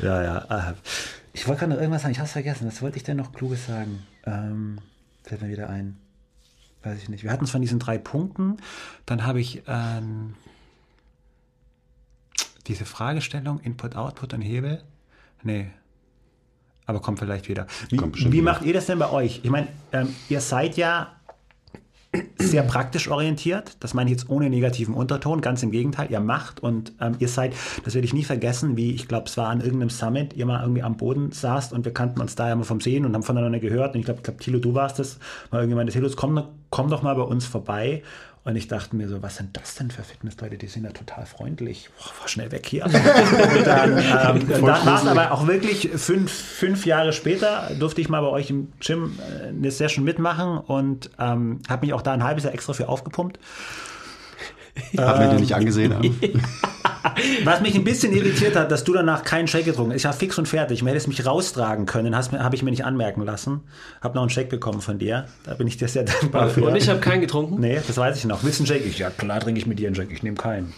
[0.01, 0.69] ja, ja.
[0.69, 0.73] äh,
[1.33, 2.65] Ich wollte gerade noch irgendwas sagen, ich habe es vergessen.
[2.65, 4.03] Was wollte ich denn noch Kluges sagen?
[4.25, 4.77] Ähm,
[5.23, 5.97] fällt mir wieder ein.
[6.83, 7.23] Weiß ich nicht.
[7.23, 8.57] Wir hatten es von diesen drei Punkten.
[9.05, 10.35] Dann habe ich ähm,
[12.67, 14.83] diese Fragestellung, Input, Output und Hebel.
[15.43, 15.69] Nee.
[16.85, 17.67] Aber kommt vielleicht wieder.
[17.89, 18.43] Wie, Kommt wie wieder.
[18.43, 19.41] macht ihr das denn bei euch?
[19.43, 21.18] Ich meine, ähm, ihr seid ja
[22.39, 23.77] sehr praktisch orientiert.
[23.79, 25.41] Das meine ich jetzt ohne negativen Unterton.
[25.41, 26.09] Ganz im Gegenteil.
[26.09, 27.53] Ihr macht und ähm, ihr seid,
[27.85, 30.61] das werde ich nie vergessen, wie ich glaube, es war an irgendeinem Summit, ihr mal
[30.61, 33.23] irgendwie am Boden saßt und wir kannten uns da ja mal vom Sehen und haben
[33.23, 33.93] voneinander gehört.
[33.93, 35.19] Und ich glaube, glaub, Thilo, du warst das.
[35.51, 38.01] Mal irgendjemand, Thilo, komm, komm doch mal bei uns vorbei.
[38.45, 40.57] Und ich dachte mir so, was sind das denn für Fitnessleute?
[40.57, 41.89] Die sind ja total freundlich.
[41.97, 42.85] Boah, war schnell weg hier.
[42.85, 48.09] und dann, ähm, dann war es aber auch wirklich fünf, fünf Jahre später, durfte ich
[48.09, 52.13] mal bei euch im Gym äh, eine Session mitmachen und ähm, habe mich auch da
[52.13, 53.39] ein halbes Jahr extra für aufgepumpt.
[54.97, 56.15] Hat mir den nicht angesehen haben.
[57.43, 59.97] Was mich ein bisschen irritiert hat, dass du danach keinen Shake getrunken hast.
[59.97, 60.81] Ich war fix und fertig.
[60.81, 63.61] Man hätte es mich raustragen können, habe ich mir nicht anmerken lassen.
[64.01, 65.25] Habe noch einen Shake bekommen von dir.
[65.43, 66.63] Da bin ich dir sehr dankbar für.
[66.63, 67.59] Und ich habe keinen getrunken.
[67.59, 68.43] Nee, das weiß ich noch.
[68.43, 68.85] Willst du einen Shake?
[68.85, 70.11] Ich, ja, klar trinke ich mit dir einen Shake.
[70.11, 70.73] Ich nehme keinen.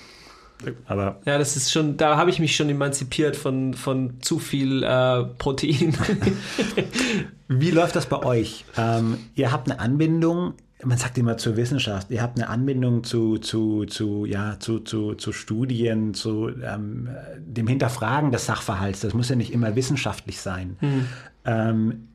[0.86, 4.84] Aber Ja, das ist schon, da habe ich mich schon emanzipiert von, von zu viel
[4.84, 5.98] äh, Protein.
[7.48, 8.66] Wie läuft das bei euch?
[8.78, 10.54] Ähm, ihr habt eine Anbindung,
[10.84, 15.16] man sagt immer zur Wissenschaft, ihr habt eine Anbindung zu, zu, zu, ja, zu, zu,
[15.16, 19.02] zu Studien, zu ähm, dem Hinterfragen des Sachverhalts.
[19.02, 20.78] Das muss ja nicht immer wissenschaftlich sein.
[21.46, 22.08] Ähm,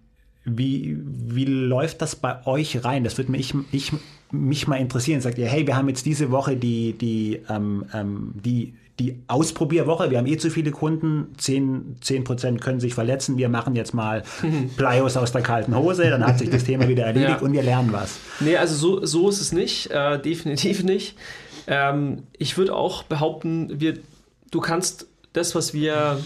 [0.44, 3.04] wie, wie läuft das bei euch rein?
[3.04, 3.92] Das würde mich, ich,
[4.30, 5.20] mich mal interessieren.
[5.20, 10.10] Sagt ihr, hey, wir haben jetzt diese Woche die, die, ähm, ähm, die, die Ausprobierwoche.
[10.10, 11.34] Wir haben eh zu viele Kunden.
[11.36, 13.36] 10, 10% können sich verletzen.
[13.36, 14.22] Wir machen jetzt mal
[14.76, 16.08] Plyos aus der kalten Hose.
[16.08, 17.38] Dann hat sich das Thema wieder erledigt Ja.
[17.38, 18.18] und wir lernen was.
[18.40, 19.90] nee, also so, so ist es nicht.
[19.90, 21.16] Äh, definitiv nicht.
[21.66, 23.98] Ähm, ich würde auch behaupten, wir,
[24.50, 26.18] du kannst das, was wir,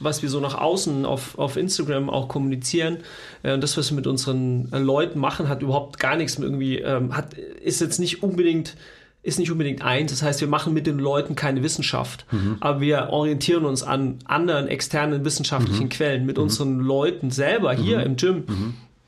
[0.00, 2.98] was wir so nach außen auf, auf Instagram auch kommunizieren,
[3.42, 6.78] äh, das, was wir mit unseren äh, Leuten machen, hat überhaupt gar nichts mit irgendwie,
[6.78, 8.76] ähm, hat, ist jetzt nicht unbedingt
[9.24, 10.12] ist nicht unbedingt eins.
[10.12, 12.24] Das heißt, wir machen mit den Leuten keine Wissenschaft,
[12.60, 16.24] aber wir orientieren uns an anderen externen wissenschaftlichen Quellen.
[16.26, 18.44] Mit unseren Leuten selber hier im Gym,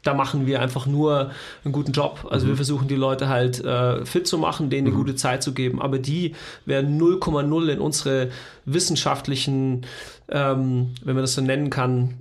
[0.02, 1.30] da machen wir einfach nur
[1.64, 2.26] einen guten Job.
[2.30, 5.52] Also wir versuchen die Leute halt äh, fit zu machen, denen eine gute Zeit zu
[5.52, 8.30] geben, aber die werden 0,0 in unsere
[8.64, 9.84] wissenschaftlichen,
[10.28, 12.14] ähm, wenn man das so nennen kann,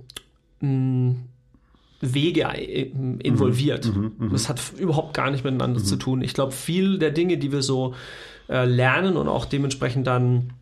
[0.60, 1.14] mh,
[2.00, 2.90] Wege äh,
[3.22, 3.90] involviert.
[4.32, 6.22] Das hat überhaupt gar nicht miteinander zu tun.
[6.22, 7.94] Ich glaube, viel der Dinge, die wir so
[8.48, 10.52] äh, lernen und auch dementsprechend dann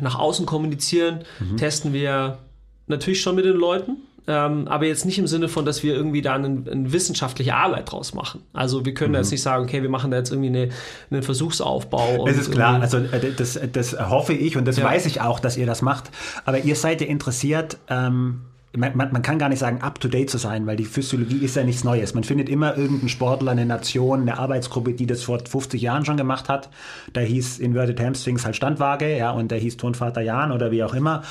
[0.00, 1.20] nach außen kommunizieren,
[1.56, 2.38] testen wir
[2.86, 3.96] natürlich schon mit den Leuten.
[4.30, 7.90] Ähm, aber jetzt nicht im Sinne von, dass wir irgendwie da eine, eine wissenschaftliche Arbeit
[7.90, 8.42] draus machen.
[8.52, 10.68] Also wir können da jetzt nicht sagen, okay, wir machen da jetzt irgendwie eine,
[11.10, 12.26] einen Versuchsaufbau.
[12.28, 14.84] Es ist klar, also äh, das, das hoffe ich und das Ja.
[14.84, 16.10] weiß ich auch, dass ihr das macht.
[16.44, 18.42] Aber ihr seid ja interessiert, ähm,
[18.78, 21.44] man, man, man kann gar nicht sagen, up to date zu sein, weil die Physiologie
[21.44, 22.14] ist ja nichts Neues.
[22.14, 26.16] Man findet immer irgendeinen Sportler, eine Nation, eine Arbeitsgruppe, die das vor 50 Jahren schon
[26.16, 26.70] gemacht hat.
[27.12, 30.94] Da hieß Inverted Hamstrings halt Standwaage, ja, und der hieß Turnvater Jan oder wie auch
[30.94, 31.22] immer.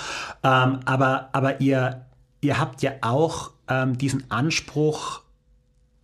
[0.44, 2.06] Ähm, aber, aber ihr,
[2.42, 5.22] ihr habt ja auch ähm, diesen Anspruch,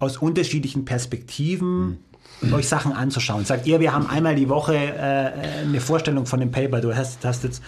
[0.03, 1.99] aus unterschiedlichen Perspektiven
[2.51, 3.45] euch Sachen anzuschauen.
[3.45, 6.81] Sagt ihr, wir haben einmal die Woche äh, eine Vorstellung von dem Paper.
[6.81, 7.63] Du hast, hast jetzt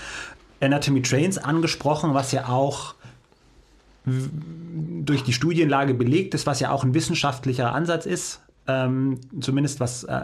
[0.59, 2.95] Anatomy Trains angesprochen, was ja auch
[4.05, 8.41] durch die Studienlage belegt ist, was ja auch ein wissenschaftlicher Ansatz ist.
[8.67, 10.21] Ähm, zumindest was äh,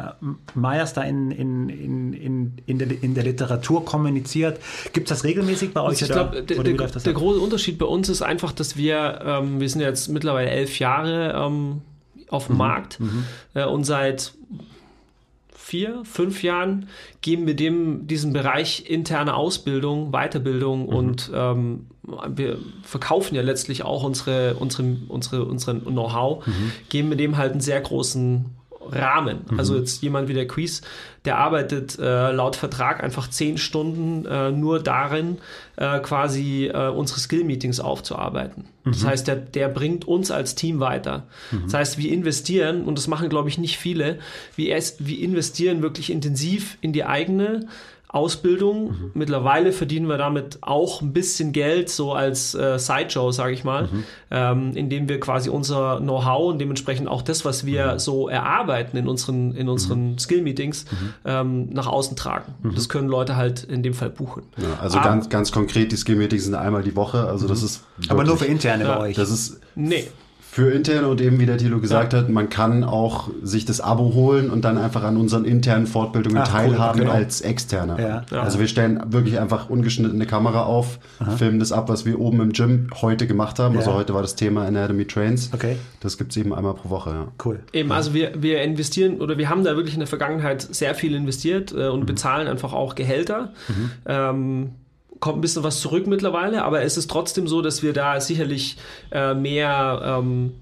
[0.56, 4.60] Myers da in, in, in, in, in, der, in der Literatur kommuniziert.
[4.94, 6.02] Gibt es das regelmäßig bei euch?
[6.02, 9.60] Also ich glaube, der, der, der große Unterschied bei uns ist einfach, dass wir, ähm,
[9.60, 11.82] wir sind jetzt mittlerweile elf Jahre ähm,
[12.30, 12.54] auf Mhm.
[12.54, 13.00] dem Markt
[13.54, 14.34] äh, und seit
[15.62, 16.88] vier, fünf Jahren
[17.22, 21.86] geben wir dem diesen Bereich interne Ausbildung, Weiterbildung und ähm,
[22.28, 26.44] wir verkaufen ja letztlich auch unsere, unsere, unsere, unseren Know-how,
[26.90, 28.46] geben wir dem halt einen sehr großen
[28.92, 29.42] Rahmen.
[29.58, 30.82] Also jetzt jemand wie der Quiz,
[31.26, 35.38] der arbeitet äh, laut Vertrag einfach zehn Stunden äh, nur darin,
[35.76, 38.66] äh, quasi äh, unsere Skill-Meetings aufzuarbeiten.
[38.84, 41.28] Das heißt, der, der bringt uns als Team weiter.
[41.52, 44.18] Das heißt, wir investieren, und das machen, glaube ich, nicht viele,
[44.56, 47.68] wir, es, wir investieren wirklich intensiv in die eigene
[48.14, 48.90] Ausbildung.
[48.92, 49.12] Mhm.
[49.14, 53.84] Mittlerweile verdienen wir damit auch ein bisschen Geld, so als äh, Sideshow, sage ich mal,
[53.84, 54.04] Mhm.
[54.32, 58.00] ähm, indem wir quasi unser Know-how und dementsprechend auch das, was wir Mhm.
[58.00, 61.14] so erarbeiten in unseren, in unseren Skill-Meetings, Mhm.
[61.26, 62.54] ähm, nach außen tragen.
[62.76, 64.44] Das können Leute halt in dem Fall buchen.
[64.58, 65.04] Ja, also Ah.
[65.04, 67.28] ganz, ganz konkret, die Skill-Meetings sind einmal die Woche.
[67.28, 68.06] Also das ist Mhm.
[68.10, 69.16] Aber nur für interne Ja, bei euch.
[69.16, 70.08] Das ist Nee.
[70.52, 74.14] Für interne und eben wie der Thilo gesagt hat, man kann auch sich das Abo
[74.14, 77.14] holen und dann einfach an unseren internen Fortbildungen Ach, cool, teilhaben genau.
[77.14, 77.98] als Externer.
[77.98, 78.26] Ja.
[78.30, 78.42] Ja.
[78.42, 81.00] Also wir stellen wirklich einfach ungeschnittene Kamera auf,
[81.38, 83.78] filmen das ab, was wir oben im Gym heute gemacht haben.
[83.78, 83.96] Also Ja.
[83.96, 85.52] heute war das Thema Anatomy Trains.
[85.54, 85.78] Okay.
[86.02, 87.28] Das gibt es eben einmal pro Woche, ja.
[87.46, 87.62] Cool.
[87.72, 91.16] Eben, also wir, wir investieren oder wir haben da wirklich in der Vergangenheit sehr viel
[91.16, 93.54] investiert äh, und bezahlen einfach auch Gehälter.
[94.06, 94.72] Ähm,
[95.22, 98.76] kommt ein bisschen was zurück mittlerweile, aber es ist trotzdem so, dass wir da sicherlich
[99.12, 100.56] äh, mehr ähm,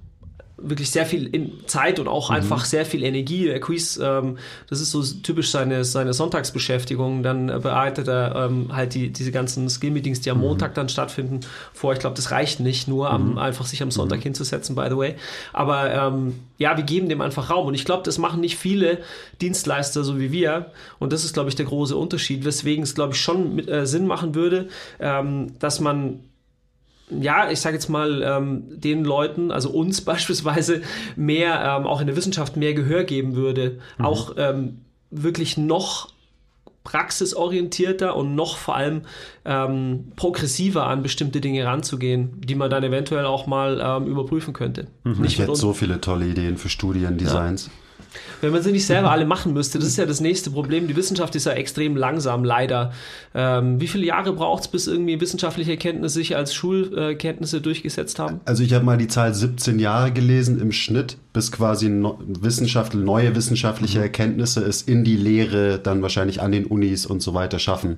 [0.62, 3.46] wirklich sehr viel Zeit und auch einfach sehr viel Energie.
[3.46, 4.38] Der Quiz, ähm,
[4.70, 7.24] das ist so typisch seine, seine Sonntagsbeschäftigung.
[7.24, 11.42] Dann bereitet er ähm, halt die, diese ganzen Skill-Meetings, die am Montag dann stattfinden,
[11.74, 11.94] vor.
[11.94, 15.16] Ich glaube, das reicht nicht, nur am, einfach sich am Sonntag hinzusetzen, by the way.
[15.54, 17.68] Aber ähm, ja, wir geben dem einfach Raum.
[17.68, 19.00] Und ich glaube, das machen nicht viele
[19.42, 20.72] Dienstleister so wie wir.
[21.00, 23.86] Und das ist, glaube ich, der große Unterschied, weswegen es, glaube ich, schon mit, äh,
[23.86, 24.68] Sinn machen würde,
[25.00, 26.20] ähm, dass man
[27.10, 30.82] ja, ich sage jetzt mal, ähm, den Leuten, also uns beispielsweise,
[31.16, 33.80] mehr, ähm, auch in der Wissenschaft mehr Gehör geben würde.
[33.98, 34.82] Auch ähm,
[35.12, 36.10] wirklich noch
[36.84, 39.02] praxisorientierter und noch vor allem
[39.46, 44.88] ähm, progressiver an bestimmte Dinge ranzugehen, die man dann eventuell auch mal ähm, überprüfen könnte.
[45.04, 47.70] Ich Nicht mit hätte so viele tolle Ideen für Studiendesigns.
[48.42, 50.88] Wenn man sie nicht selber alle machen müsste, das ist ja das nächste Problem.
[50.88, 52.92] Die Wissenschaft ist ja extrem langsam, leider.
[53.34, 58.42] Ähm, wie viele Jahre braucht es, bis irgendwie wissenschaftliche Erkenntnisse sich als Schulkenntnisse durchgesetzt haben?
[58.46, 62.94] Also ich habe mal die Zahl 17 Jahre gelesen im Schnitt, bis quasi no Wissenschaft,
[62.94, 67.60] neue wissenschaftliche Erkenntnisse es in die Lehre dann wahrscheinlich an den Unis und so weiter
[67.60, 67.98] schaffen.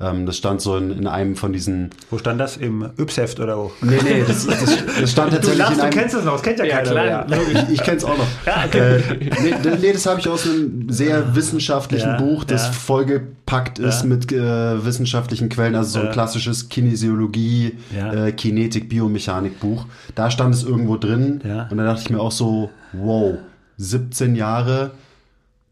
[0.00, 1.90] Ähm, das stand so in, in einem von diesen.
[2.10, 2.56] Wo stand das?
[2.56, 3.72] Im Ypseft oder wo?
[3.80, 5.98] Nee, nee, das, das, das stand tatsächlich in einem.
[6.06, 8.26] es noch, das kennt ja, Ja, klar, Ich, ich kenne es auch noch.
[8.74, 9.00] äh,
[9.42, 12.72] nee, nee, das habe ich aus einem sehr wissenschaftlichen Ja, Buch, das ja.
[12.72, 14.08] vollgepackt ist Ja.
[14.08, 16.12] mit äh, wissenschaftlichen Quellen, also so ein Ja.
[16.12, 18.26] klassisches Kinesiologie, Ja.
[18.26, 19.86] äh, Kinetik, Biomechanik Buch.
[20.14, 21.66] Da stand es irgendwo drin Ja.
[21.70, 23.34] und da dachte ich mir auch so, wow,
[23.78, 24.92] 17 Jahre.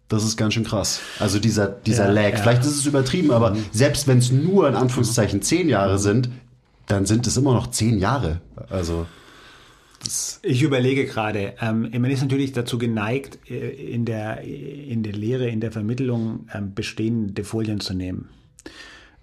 [0.09, 1.01] Das ist ganz schön krass.
[1.19, 2.23] Also dieser, dieser Ja, Lag.
[2.33, 2.39] ja.
[2.39, 2.43] Mhm.
[2.43, 6.29] Vielleicht ist es übertrieben, aber selbst wenn es nur in Anführungszeichen 10 Jahre sind,
[6.87, 8.41] dann sind es immer noch 10 Jahre.
[8.71, 9.07] Also
[10.43, 15.49] Ich überlege gerade, ähm, man ist natürlich dazu geneigt, äh, in der, in der Lehre,
[15.49, 18.29] in der Vermittlung ähm, bestehende Folien zu nehmen.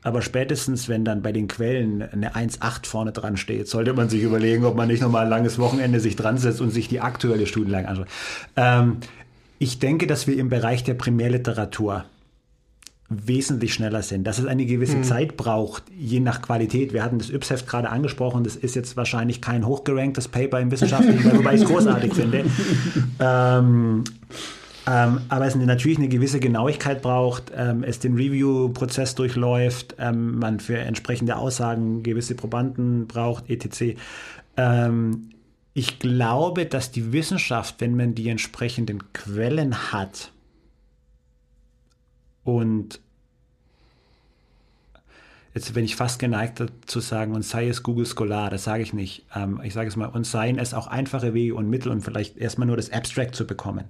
[0.06, 4.22] Aber spätestens, wenn dann bei den Quellen eine 1,8 vorne dran steht, sollte man sich
[4.22, 7.48] überlegen, ob man nicht nochmal ein langes Wochenende sich dran setzt und sich die aktuelle
[7.48, 8.08] Studienlage anschaut.
[8.58, 8.98] Ähm,
[9.64, 12.04] ich denke, dass wir im Bereich der Primärliteratur
[13.08, 16.92] wesentlich schneller sind, dass es eine gewisse Zeit braucht, je nach Qualität.
[16.92, 21.32] Wir hatten das Ypsheft gerade angesprochen, das ist jetzt wahrscheinlich kein hochgeranktes Paper im Wissenschaftlichen,
[21.38, 22.44] wobei ich es großartig finde.
[23.20, 24.04] Ähm,
[24.86, 30.60] ähm, aber es natürlich eine gewisse Genauigkeit braucht, ähm, es den Review-Prozess durchläuft, ähm, man
[30.60, 33.96] für entsprechende Aussagen gewisse Probanden braucht, etc.
[34.58, 35.30] Ähm,
[35.74, 40.32] ich glaube, dass die Wissenschaft, wenn man die entsprechenden Quellen hat,
[42.44, 43.00] und
[45.54, 48.94] jetzt bin ich fast geneigt dazu sagen, und sei es Google Scholar, das sage ich
[48.94, 49.26] nicht.
[49.34, 52.38] Ähm, ich sage es mal, und seien es auch einfache Wege und Mittel und vielleicht
[52.38, 53.86] erstmal nur das Abstract zu bekommen.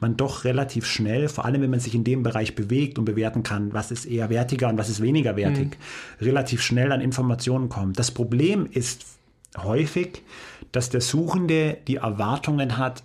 [0.00, 3.42] Man doch relativ schnell, vor allem wenn man sich in dem Bereich bewegt und bewerten
[3.42, 5.78] kann, was ist eher wertiger und was ist weniger wertig,
[6.20, 7.98] relativ schnell an Informationen kommt.
[7.98, 9.04] Das Problem ist
[9.56, 10.22] häufig,
[10.74, 13.04] dass der Suchende die Erwartungen hat,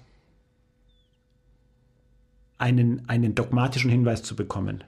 [2.58, 4.84] einen, einen dogmatischen Hinweis zu bekommen.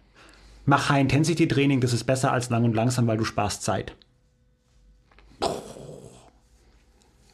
[0.65, 3.95] Mach High-Intensity-Training, das ist besser als lang und langsam, weil du sparst Zeit.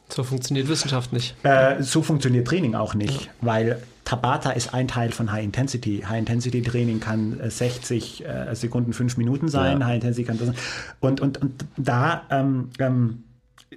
[0.08, 1.34] So funktioniert Wissenschaft nicht.
[1.44, 6.04] Äh, so funktioniert Training auch nicht, weil Tabata ist ein Teil von High Intensity.
[6.06, 9.80] High Intensity Training kann äh, 60 äh, Sekunden, 5 Minuten sein.
[9.80, 9.86] Ja.
[9.86, 10.50] High Intensity kann das.
[11.00, 13.24] Und, und, und da ähm, ähm,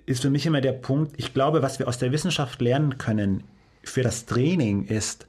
[0.05, 3.43] ist für mich immer der Punkt, ich glaube, was wir aus der Wissenschaft lernen können
[3.83, 5.27] für das Training ist,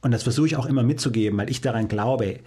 [0.00, 2.38] und das versuche ich auch immer mitzugeben, weil ich daran glaube,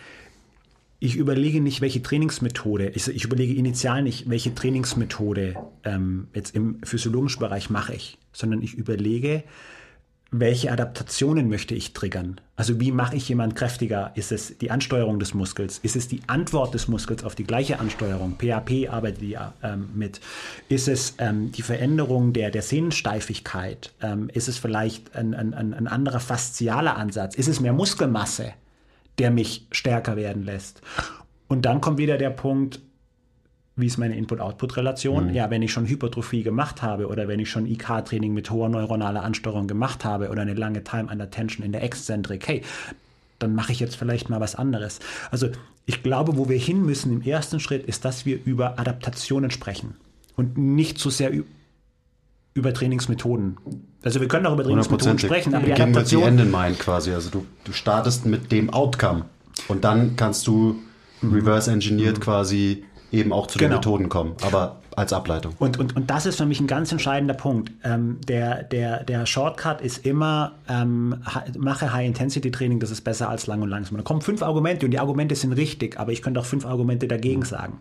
[0.99, 6.81] ich überlege nicht, welche Trainingsmethode, ich, ich überlege initial nicht, welche Trainingsmethode ähm, jetzt im
[6.83, 9.43] physiologischen Bereich mache ich, sondern ich überlege,
[10.33, 12.39] welche Adaptationen möchte ich triggern?
[12.55, 14.11] Also wie mache ich jemand kräftiger?
[14.15, 15.79] Ist es die Ansteuerung des Muskels?
[15.79, 18.37] Ist es die Antwort des Muskels auf die gleiche Ansteuerung?
[18.37, 20.21] PAP arbeitet ja ähm, mit.
[20.69, 23.91] Ist es ähm, die Veränderung der, der Sehnensteifigkeit?
[24.01, 27.35] Ähm, ist es vielleicht ein, ein, ein anderer faszialer Ansatz?
[27.35, 28.53] Ist es mehr Muskelmasse,
[29.17, 30.81] der mich stärker werden lässt?
[31.49, 32.79] Und dann kommt wieder der Punkt,
[33.81, 35.27] wie ist meine Input-Output-Relation?
[35.27, 35.33] Mhm.
[35.33, 39.23] Ja, wenn ich schon Hypertrophie gemacht habe oder wenn ich schon IK-Training mit hoher neuronaler
[39.23, 42.61] Ansteuerung gemacht habe oder eine lange Time under Tension in der Exzentrik, hey,
[43.39, 44.99] dann mache ich jetzt vielleicht mal was anderes.
[45.31, 45.49] Also
[45.85, 49.95] ich glaube, wo wir hin müssen im ersten Schritt, ist, dass wir über Adaptationen sprechen
[50.35, 51.31] und nicht so sehr
[52.53, 53.57] über Trainingsmethoden.
[54.03, 56.23] Also wir können auch über Trainingsmethoden sprechen, aber die Adaptation...
[56.23, 57.11] End in mind quasi.
[57.11, 59.25] Also du, du startest mit dem Outcome
[59.67, 60.79] und dann kannst du
[61.21, 61.33] mhm.
[61.33, 62.21] reverse engineert mhm.
[62.21, 63.69] quasi eben auch zu genau.
[63.69, 65.53] den Methoden kommen, aber als Ableitung.
[65.59, 67.71] Und, und, und das ist für mich ein ganz entscheidender Punkt.
[67.83, 71.15] Ähm, der, der, der Shortcut ist immer, ähm,
[71.57, 73.97] mache High-Intensity-Training, das ist besser als lang und langsam.
[73.97, 77.07] Da kommen fünf Argumente und die Argumente sind richtig, aber ich könnte auch fünf Argumente
[77.07, 77.79] dagegen sagen.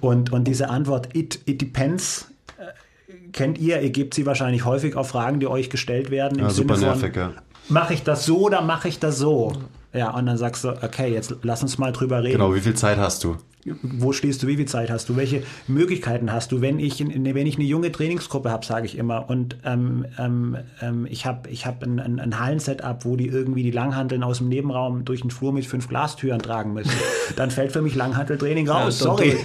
[0.00, 4.96] Und, und diese Antwort, it, it depends, äh, kennt ihr, ihr gebt sie wahrscheinlich häufig
[4.96, 6.38] auf Fragen, die euch gestellt werden.
[6.38, 7.32] Ja, super nervig, ja.
[7.68, 9.52] Mache ich das so oder mache ich das so?
[9.92, 12.38] Ja, und dann sagst du, okay, jetzt lass uns mal drüber reden.
[12.38, 13.36] Genau, wie viel Zeit hast du?
[13.82, 16.60] Wo stehst du, wie viel Zeit hast du, welche Möglichkeiten hast du?
[16.60, 21.06] Wenn ich, wenn ich eine junge Trainingsgruppe habe, sage ich immer, und ähm, ähm, ähm
[21.10, 24.48] ich habe ich hab ein, ein, ein Hallensetup, wo die irgendwie die Langhanteln aus dem
[24.48, 26.92] Nebenraum durch den Flur mit fünf Glastüren tragen müssen,
[27.36, 29.00] dann fällt für mich Langhanteltraining raus.
[29.00, 29.36] Ja, Sorry.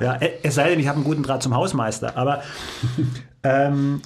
[0.00, 2.16] Ja, es sei denn, ich habe einen guten Draht zum Hausmeister.
[2.16, 2.42] Aber
[3.42, 4.00] ähm,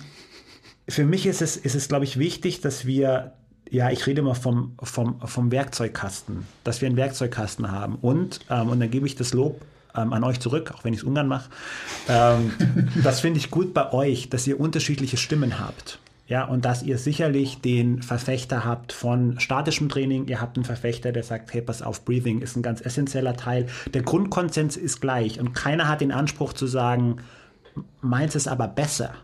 [0.88, 3.32] für mich ist es, ist es glaube ich, wichtig, dass wir
[3.70, 7.96] ja, ich rede immer vom, vom, vom Werkzeugkasten, dass wir einen Werkzeugkasten haben.
[7.96, 9.60] Und, ähm, und dann gebe ich das Lob
[9.96, 11.50] ähm, an euch zurück, auch wenn ich es ungern mache.
[12.08, 12.52] Ähm,
[13.02, 15.98] das finde ich gut bei euch, dass ihr unterschiedliche Stimmen habt.
[16.26, 20.26] Ja, und dass ihr sicherlich den Verfechter habt von statischem Training.
[20.26, 23.66] Ihr habt einen Verfechter, der sagt, hey, pass auf, Breathing ist ein ganz essentieller Teil.
[23.92, 27.16] Der Grundkonsens ist gleich und keiner hat den Anspruch zu sagen,
[28.00, 29.14] meins ist aber besser.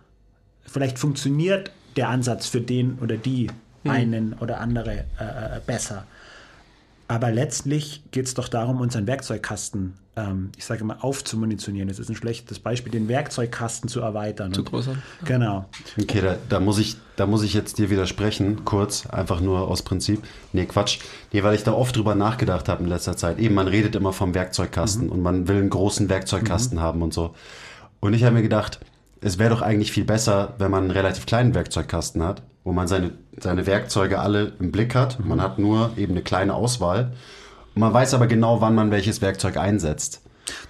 [0.67, 3.49] Vielleicht funktioniert der Ansatz für den oder die
[3.85, 3.91] hm.
[3.91, 6.05] einen oder andere äh, äh, besser.
[7.11, 11.89] Aber letztlich geht es doch darum, unseren Werkzeugkasten, ähm, ich sage mal, aufzumunitionieren.
[11.89, 14.53] Das ist ein schlechtes Beispiel, den Werkzeugkasten zu erweitern.
[14.53, 14.95] Zu größer.
[15.25, 15.65] Genau.
[16.01, 19.83] Okay, da, da, muss ich, da muss ich jetzt dir widersprechen, kurz, einfach nur aus
[19.83, 20.23] Prinzip.
[20.53, 21.01] Nee, Quatsch.
[21.33, 23.41] Nee, weil ich da oft drüber nachgedacht habe in letzter Zeit.
[23.41, 25.13] Eben, man redet immer vom Werkzeugkasten mhm.
[25.13, 26.83] und man will einen großen Werkzeugkasten mhm.
[26.83, 27.35] haben und so.
[27.99, 28.79] Und ich habe mir gedacht,
[29.21, 32.87] es wäre doch eigentlich viel besser, wenn man einen relativ kleinen Werkzeugkasten hat, wo man
[32.87, 33.11] seine,
[33.43, 35.25] seine Werkzeuge alle im Blick hat.
[35.25, 37.13] Man hat nur eben eine kleine Auswahl.
[37.75, 40.23] Und man weiß aber genau, wann man welches Werkzeug einsetzt.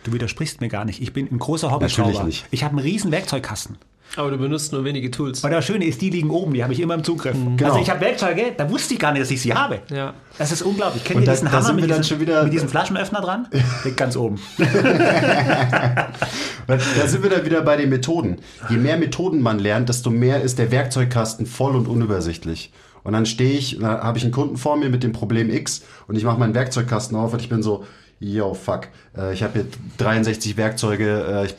[0.03, 1.01] Du widersprichst mir gar nicht.
[1.01, 2.09] Ich bin ein großer Hobbyschrauber.
[2.09, 2.47] Natürlich nicht.
[2.51, 3.79] Ich habe einen riesen Werkzeugkasten.
[4.17, 5.45] Aber du benutzt nur wenige Tools.
[5.45, 7.37] Aber das Schöne ist, die liegen oben, die habe ich immer im Zugriff.
[7.37, 7.57] Mhm.
[7.57, 7.71] Genau.
[7.71, 9.81] Also ich habe Werkzeuge, da wusste ich gar nicht, dass ich sie habe.
[9.91, 10.15] Ja.
[10.37, 11.05] Das ist unglaublich.
[11.05, 13.49] Kennt ihr da, diesen Hammer mit, diesen, mit diesem Flaschenöffner dran?
[13.85, 14.41] Liegt ganz oben.
[14.59, 18.39] da sind wir dann wieder bei den Methoden.
[18.69, 22.73] Je mehr Methoden man lernt, desto mehr ist der Werkzeugkasten voll und unübersichtlich.
[23.03, 25.83] Und dann stehe ich, da habe ich einen Kunden vor mir mit dem Problem X
[26.07, 27.85] und ich mache meinen Werkzeugkasten auf und ich bin so,
[28.19, 29.67] yo, fuck, äh, ich habe hier
[29.99, 31.55] 63 Werkzeuge, äh, ich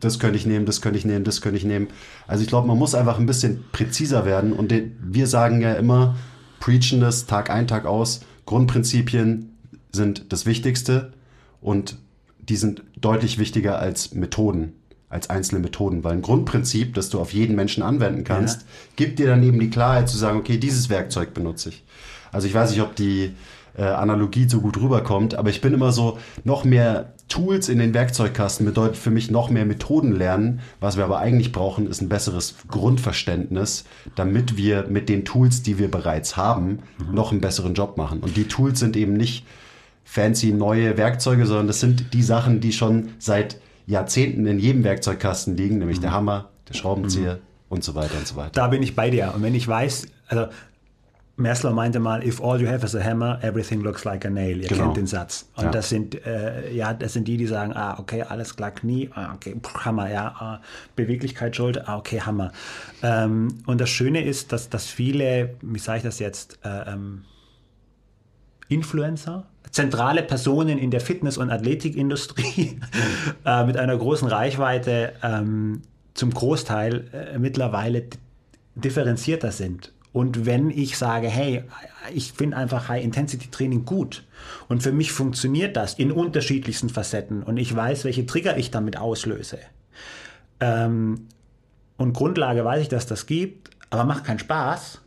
[0.00, 1.88] das könnte ich nehmen, das könnte ich nehmen, das könnte ich nehmen.
[2.26, 6.16] Also ich glaube, man muss einfach ein bisschen präziser werden und wir sagen ja immer,
[6.60, 9.50] preachen das Tag ein, Tag aus, Grundprinzipien
[9.92, 11.12] sind das Wichtigste
[11.60, 11.98] und
[12.38, 14.74] die sind deutlich wichtiger als Methoden,
[15.08, 18.66] als einzelne Methoden, weil ein Grundprinzip, das du auf jeden Menschen anwenden kannst, ja.
[18.96, 21.84] gibt dir dann eben die Klarheit zu sagen, okay, dieses Werkzeug benutze ich.
[22.32, 23.34] Also ich weiß nicht, ob die
[23.76, 27.94] äh, Analogie so gut rüberkommt, aber ich bin immer so, noch mehr Tools in den
[27.94, 30.60] Werkzeugkasten bedeutet für mich noch mehr Methoden lernen.
[30.80, 35.78] Was wir aber eigentlich brauchen, ist ein besseres Grundverständnis, damit wir mit den Tools, die
[35.78, 37.14] wir bereits haben, mhm.
[37.14, 38.20] noch einen besseren Job machen.
[38.20, 39.46] Und die Tools sind eben nicht
[40.04, 45.56] fancy neue Werkzeuge, sondern das sind die Sachen, die schon seit Jahrzehnten in jedem Werkzeugkasten
[45.56, 46.02] liegen, nämlich mhm.
[46.02, 47.40] der Hammer, der Schraubenzieher mhm.
[47.70, 48.52] und so weiter und so weiter.
[48.52, 49.32] Da bin ich bei dir.
[49.34, 50.46] Und wenn ich weiß, also
[51.36, 54.60] Mersler meinte mal, if all you have is a hammer, everything looks like a nail.
[54.60, 54.84] Ihr genau.
[54.84, 55.48] kennt den Satz.
[55.56, 55.70] Und ja.
[55.70, 59.34] das sind, äh, ja, das sind die, die sagen, ah, okay, alles klar, Knie, ah,
[59.34, 60.60] okay, pff, Hammer, ja, ah,
[60.94, 62.52] Beweglichkeit, Schulter, ah, okay, Hammer.
[63.02, 67.24] Ähm, und das Schöne ist, dass, dass viele, wie sage ich das jetzt, äh, ähm,
[68.68, 72.78] Influencer, zentrale Personen in der Fitness- und Athletikindustrie
[73.44, 75.82] äh, mit einer großen Reichweite ähm,
[76.14, 78.04] zum Großteil äh, mittlerweile
[78.76, 81.64] differenzierter sind Und wenn ich sage, hey,
[82.14, 84.22] ich finde einfach High-Intensity-Training gut
[84.68, 88.96] und für mich funktioniert das in unterschiedlichsten Facetten und ich weiß, welche Trigger ich damit
[88.96, 89.58] auslöse.
[90.60, 91.26] Ähm,
[91.96, 95.00] und Grundlage weiß ich, dass das gibt, aber macht keinen Spaß,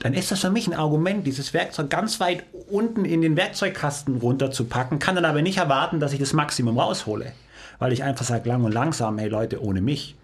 [0.00, 4.16] dann ist das für mich ein Argument, dieses Werkzeug ganz weit unten in den Werkzeugkasten
[4.16, 7.30] runterzupacken, kann dann aber nicht erwarten, dass ich das Maximum raushole.
[7.78, 10.16] Weil ich einfach sage, lang und langsam, hey Leute, ohne mich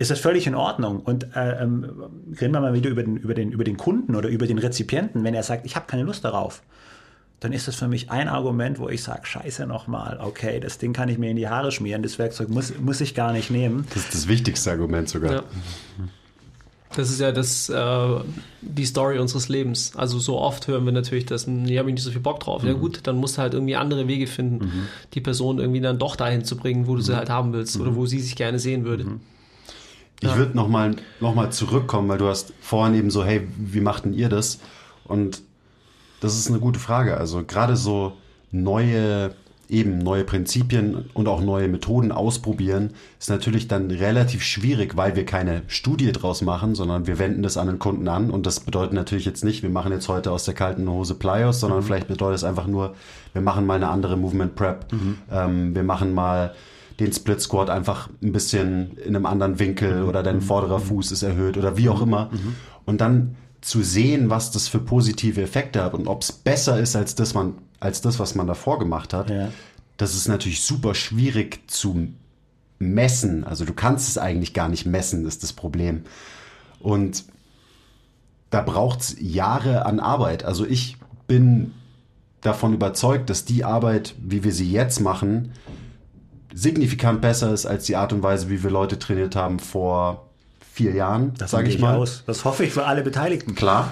[0.00, 1.00] ist das völlig in Ordnung.
[1.00, 1.84] Und äh, ähm,
[2.40, 5.24] reden wir mal wieder über den, über, den, über den Kunden oder über den Rezipienten,
[5.24, 6.62] wenn er sagt, ich habe keine Lust darauf,
[7.38, 10.94] dann ist das für mich ein Argument, wo ich sage, scheiße nochmal, okay, das Ding
[10.94, 13.86] kann ich mir in die Haare schmieren, das Werkzeug muss, muss ich gar nicht nehmen.
[13.92, 15.32] Das ist das wichtigste Argument sogar.
[15.32, 15.42] Ja.
[16.96, 18.20] Das ist ja das, äh,
[18.62, 19.92] die Story unseres Lebens.
[19.96, 22.62] Also so oft hören wir natürlich, dass nee, habe ich nicht so viel Bock drauf.
[22.62, 22.68] Mhm.
[22.68, 24.88] Ja gut, dann musst du halt irgendwie andere Wege finden, mhm.
[25.12, 27.16] die Person irgendwie dann doch dahin zu bringen, wo du sie mhm.
[27.16, 27.96] halt haben willst oder mhm.
[27.96, 29.04] wo sie sich gerne sehen würde.
[30.20, 30.36] Ich ja.
[30.36, 34.12] würde nochmal noch mal zurückkommen, weil du hast vorhin eben so, hey, wie macht denn
[34.12, 34.60] ihr das?
[35.04, 35.42] Und
[36.20, 37.16] das ist eine gute Frage.
[37.16, 38.12] Also gerade so
[38.52, 39.34] neue,
[39.70, 45.24] eben neue Prinzipien und auch neue Methoden ausprobieren, ist natürlich dann relativ schwierig, weil wir
[45.24, 48.30] keine Studie draus machen, sondern wir wenden das an den Kunden an.
[48.30, 51.60] Und das bedeutet natürlich jetzt nicht, wir machen jetzt heute aus der kalten Hose Plyos,
[51.60, 51.84] sondern mhm.
[51.84, 52.94] vielleicht bedeutet es einfach nur,
[53.32, 54.92] wir machen mal eine andere Movement Prep.
[54.92, 55.18] Mhm.
[55.32, 56.54] Ähm, wir machen mal
[57.00, 60.08] den Split Squat einfach ein bisschen in einem anderen Winkel mhm.
[60.08, 60.84] oder dein vorderer mhm.
[60.84, 62.08] Fuß ist erhöht oder wie auch mhm.
[62.08, 62.30] immer.
[62.32, 62.56] Mhm.
[62.84, 66.96] Und dann zu sehen, was das für positive Effekte hat und ob es besser ist
[66.96, 69.50] als das, man, als das, was man davor gemacht hat, ja.
[69.96, 72.08] das ist natürlich super schwierig zu
[72.78, 73.44] messen.
[73.44, 76.04] Also du kannst es eigentlich gar nicht messen, ist das Problem.
[76.78, 77.24] Und
[78.48, 80.44] da braucht es Jahre an Arbeit.
[80.44, 80.96] Also ich
[81.26, 81.72] bin
[82.40, 85.52] davon überzeugt, dass die Arbeit, wie wir sie jetzt machen,
[86.54, 90.26] signifikant besser ist als die Art und Weise, wie wir Leute trainiert haben vor
[90.72, 91.96] vier Jahren, sage ich mal.
[91.96, 92.22] Aus.
[92.26, 93.54] Das hoffe ich für alle Beteiligten.
[93.54, 93.90] Klar.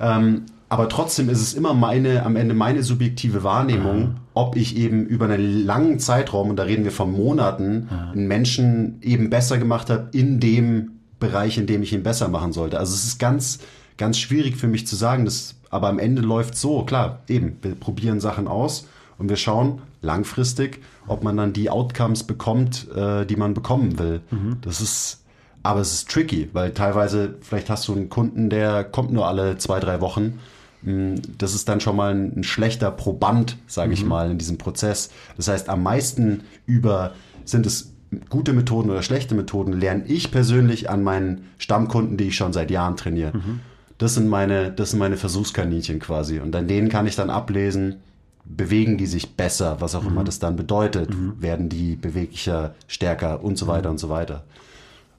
[0.00, 4.16] Ähm, aber trotzdem ist es immer meine, am Ende meine subjektive Wahrnehmung, mhm.
[4.32, 8.12] ob ich eben über einen langen Zeitraum, und da reden wir von Monaten, mhm.
[8.12, 12.52] einen Menschen eben besser gemacht habe in dem Bereich, in dem ich ihn besser machen
[12.52, 12.78] sollte.
[12.78, 13.58] Also es ist ganz,
[13.98, 17.74] ganz schwierig für mich zu sagen, dass, aber am Ende läuft so, klar, eben, wir
[17.74, 18.86] probieren Sachen aus
[19.18, 24.20] und wir schauen langfristig, ob man dann die Outcomes bekommt, äh, die man bekommen will.
[24.30, 24.58] Mhm.
[24.62, 25.22] Das ist
[25.62, 29.58] aber es ist tricky, weil teilweise, vielleicht hast du einen Kunden, der kommt nur alle
[29.58, 30.40] zwei, drei Wochen.
[30.82, 33.94] Mm, das ist dann schon mal ein, ein schlechter Proband, sage mhm.
[33.94, 35.10] ich mal, in diesem Prozess.
[35.36, 37.12] Das heißt, am meisten über
[37.44, 37.92] sind es
[38.28, 42.70] gute Methoden oder schlechte Methoden, lerne ich persönlich an meinen Stammkunden, die ich schon seit
[42.70, 43.36] Jahren trainiere.
[43.36, 43.60] Mhm.
[43.98, 46.40] Das sind meine, das sind meine Versuchskaninchen quasi.
[46.40, 48.00] Und an denen kann ich dann ablesen,
[48.44, 50.08] bewegen die sich besser, was auch mhm.
[50.08, 51.40] immer das dann bedeutet, mhm.
[51.40, 54.44] werden die beweglicher, stärker und so weiter und so weiter.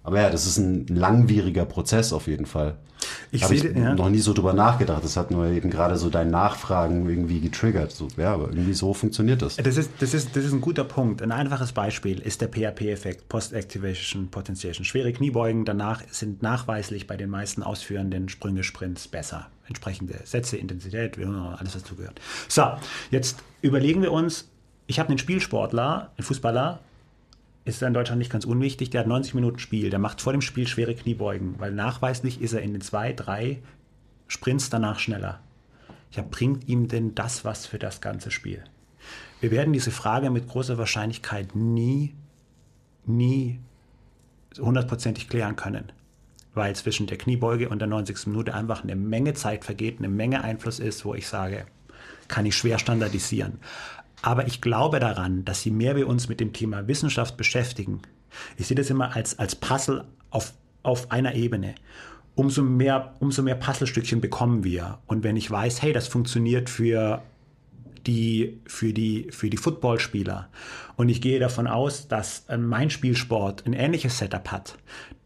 [0.04, 2.78] Aber ja, das ist ein langwieriger Prozess auf jeden Fall.
[3.32, 3.96] Ich habe ja.
[3.96, 5.04] noch nie so drüber nachgedacht.
[5.04, 7.92] Das hat nur eben gerade so dein Nachfragen irgendwie getriggert.
[7.92, 9.58] So, ja, aber irgendwie so funktioniert das.
[9.58, 11.22] Das ist, das, ist, das ist ein guter Punkt.
[11.22, 14.86] Ein einfaches Beispiel ist der PHP-Effekt, Post-Activation Potentiation.
[14.86, 19.48] Schwere Kniebeugen danach sind nachweislich bei den meisten ausführenden Sprünge, Sprints besser.
[19.68, 22.20] Entsprechende Sätze, Intensität, alles was zugehört.
[22.50, 22.64] So,
[23.12, 24.50] jetzt überlegen wir uns,
[24.88, 26.80] ich habe einen Spielsportler, einen Fußballer,
[27.66, 28.90] ist er in Deutschland nicht ganz unwichtig.
[28.90, 29.90] Der hat 90 Minuten Spiel.
[29.90, 33.60] Der macht vor dem Spiel schwere Kniebeugen, weil nachweislich ist er in den zwei, drei
[34.28, 35.40] Sprints danach schneller.
[36.12, 38.64] Ja, bringt ihm denn das was für das ganze Spiel?
[39.40, 42.14] Wir werden diese Frage mit großer Wahrscheinlichkeit nie,
[43.06, 43.60] nie
[44.58, 45.92] hundertprozentig klären können,
[46.54, 48.28] weil zwischen der Kniebeuge und der 90.
[48.28, 51.66] Minute einfach eine Menge Zeit vergeht, eine Menge Einfluss ist, wo ich sage,
[52.28, 53.60] kann ich schwer standardisieren.
[54.24, 58.02] Aber ich glaube daran, dass je mehr wir uns mit dem Thema Wissenschaft beschäftigen,
[58.58, 61.76] ich sehe das immer als, als Puzzle auf, auf einer Ebene,
[62.34, 65.00] umso mehr, umso mehr Puzzlestückchen bekommen wir.
[65.08, 67.22] Und wenn ich weiß, hey, das funktioniert für
[68.08, 70.50] die, für die, für die Footballspieler
[70.96, 74.78] und ich gehe davon aus, dass mein Spielsport ein ähnliches Setup hat,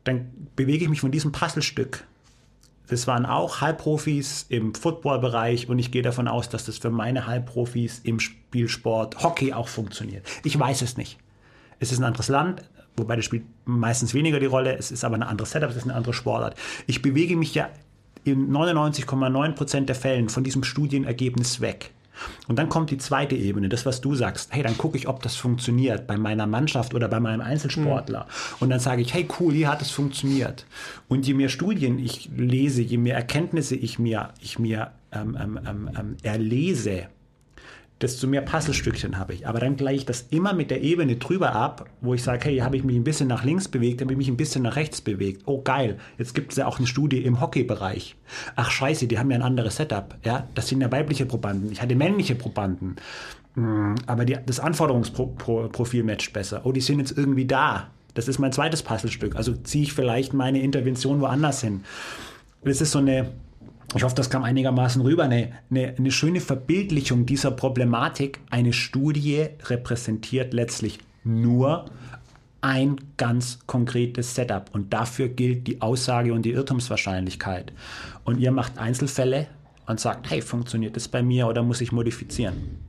[0.05, 2.03] dann bewege ich mich von diesem Puzzlestück
[2.87, 7.27] das waren auch Halbprofis im Footballbereich und ich gehe davon aus, dass das für meine
[7.27, 10.25] Halbprofis im Spielsport Hockey auch funktioniert.
[10.43, 11.17] Ich weiß es nicht.
[11.79, 12.63] Es ist ein anderes Land,
[12.95, 14.75] wobei das spielt meistens weniger die Rolle.
[14.77, 16.55] Es ist aber ein anderes Setup, es ist eine andere Sportart.
[16.87, 17.69] Ich bewege mich ja
[18.23, 21.91] in 99,9 Prozent der Fällen von diesem Studienergebnis weg.
[22.47, 24.53] Und dann kommt die zweite Ebene, das, was du sagst.
[24.53, 28.21] Hey, dann gucke ich, ob das funktioniert bei meiner Mannschaft oder bei meinem Einzelsportler.
[28.21, 28.55] Mhm.
[28.59, 30.65] Und dann sage ich, hey, cool, hier hat es funktioniert.
[31.07, 35.59] Und je mehr Studien ich lese, je mehr Erkenntnisse ich mir, ich mir ähm, ähm,
[35.67, 37.07] ähm, ähm erlese,
[38.01, 39.47] desto mehr Puzzlestückchen habe ich.
[39.47, 42.57] Aber dann gleiche ich das immer mit der Ebene drüber ab, wo ich sage, hey,
[42.57, 45.01] habe ich mich ein bisschen nach links bewegt, habe ich mich ein bisschen nach rechts
[45.01, 45.43] bewegt.
[45.45, 48.15] Oh geil, jetzt gibt es ja auch eine Studie im Hockeybereich.
[48.55, 50.15] Ach scheiße, die haben ja ein anderes Setup.
[50.23, 51.71] Ja, das sind ja weibliche Probanden.
[51.71, 52.97] Ich hatte männliche Probanden.
[53.55, 56.61] Hm, aber die, das Anforderungsprofil matcht besser.
[56.65, 57.89] Oh, die sind jetzt irgendwie da.
[58.13, 59.35] Das ist mein zweites Puzzlestück.
[59.35, 61.83] Also ziehe ich vielleicht meine Intervention woanders hin.
[62.63, 63.29] Das ist so eine
[63.95, 68.39] ich hoffe, das kam einigermaßen rüber, eine, eine, eine schöne Verbildlichung dieser Problematik.
[68.49, 71.85] Eine Studie repräsentiert letztlich nur
[72.61, 77.71] ein ganz konkretes Setup und dafür gilt die Aussage und die Irrtumswahrscheinlichkeit.
[78.25, 79.47] Und ihr macht Einzelfälle
[79.85, 82.79] und sagt, hey, funktioniert das bei mir oder muss ich modifizieren?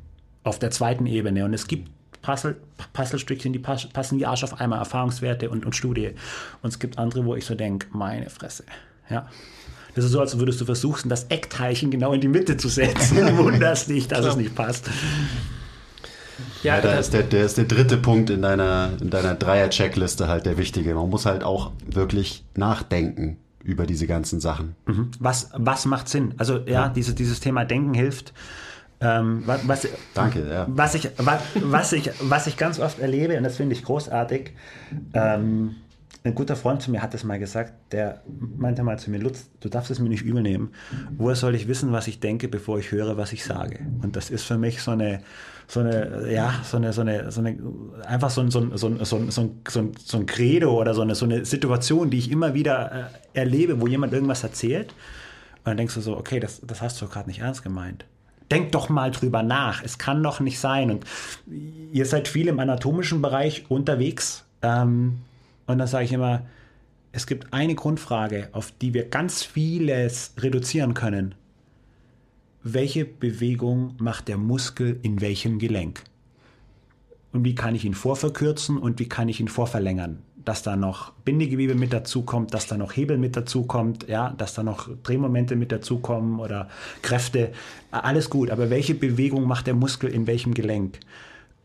[0.42, 1.44] Auf der zweiten Ebene.
[1.44, 1.90] Und es gibt
[2.22, 2.56] Puzzle,
[2.92, 6.10] Puzzlestückchen, die passen wie Arsch auf einmal, Erfahrungswerte und, und Studie.
[6.62, 8.64] Und es gibt andere, wo ich so denke, meine Fresse.
[9.08, 9.28] Ja.
[9.98, 13.16] Das ist so, als würdest du versuchen, das Eckteilchen genau in die Mitte zu setzen.
[13.16, 14.88] Du wunderst nicht, dass es nicht passt.
[16.62, 20.28] Ja, ja da ist der, der ist der dritte Punkt in deiner, in deiner Dreier-Checkliste
[20.28, 20.94] halt der wichtige.
[20.94, 24.76] Man muss halt auch wirklich nachdenken über diese ganzen Sachen.
[24.86, 25.10] Mhm.
[25.18, 26.32] Was, was macht Sinn?
[26.36, 26.88] Also ja, ja.
[26.90, 28.32] Dieses, dieses Thema Denken hilft.
[29.00, 30.64] Ähm, was, was, Danke, ja.
[30.68, 34.52] Was ich, was, was, ich, was ich ganz oft erlebe, und das finde ich großartig,
[35.12, 35.74] ähm,
[36.24, 38.22] ein guter Freund zu mir hat es mal gesagt, der
[38.56, 40.72] meinte mal zu mir, Lutz, du darfst es mir nicht übel nehmen.
[41.16, 43.78] Woher soll ich wissen, was ich denke, bevor ich höre, was ich sage?
[44.02, 45.20] Und das ist für mich so eine,
[45.68, 47.56] so eine, ja, so eine, so eine, so eine
[48.04, 50.94] einfach so ein, so ein, so ein, so ein, so ein, so ein Credo oder
[50.94, 54.88] so eine, so eine Situation, die ich immer wieder äh, erlebe, wo jemand irgendwas erzählt.
[55.58, 58.04] Und dann denkst du so, okay, das, das hast du gerade nicht ernst gemeint
[58.50, 59.82] denk doch mal drüber nach.
[59.84, 60.90] Es kann doch nicht sein.
[60.90, 61.04] Und
[61.92, 64.44] ihr seid viel im anatomischen Bereich unterwegs.
[64.62, 65.18] Ähm,
[65.68, 66.46] und dann sage ich immer,
[67.12, 71.34] es gibt eine Grundfrage, auf die wir ganz vieles reduzieren können.
[72.62, 76.02] Welche Bewegung macht der Muskel in welchem Gelenk?
[77.32, 80.20] Und wie kann ich ihn vorverkürzen und wie kann ich ihn vorverlängern?
[80.42, 84.62] Dass da noch Bindegewebe mit dazukommt, dass da noch Hebel mit dazukommt, ja, dass da
[84.62, 86.68] noch Drehmomente mit dazukommen oder
[87.02, 87.52] Kräfte.
[87.90, 91.00] Alles gut, aber welche Bewegung macht der Muskel in welchem Gelenk?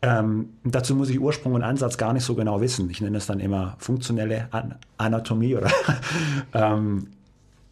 [0.04, 2.90] Ähm, dazu muss ich Ursprung und Ansatz gar nicht so genau wissen.
[2.90, 5.72] Ich nenne es dann immer funktionelle An Anatomie oder
[6.54, 7.08] ähm,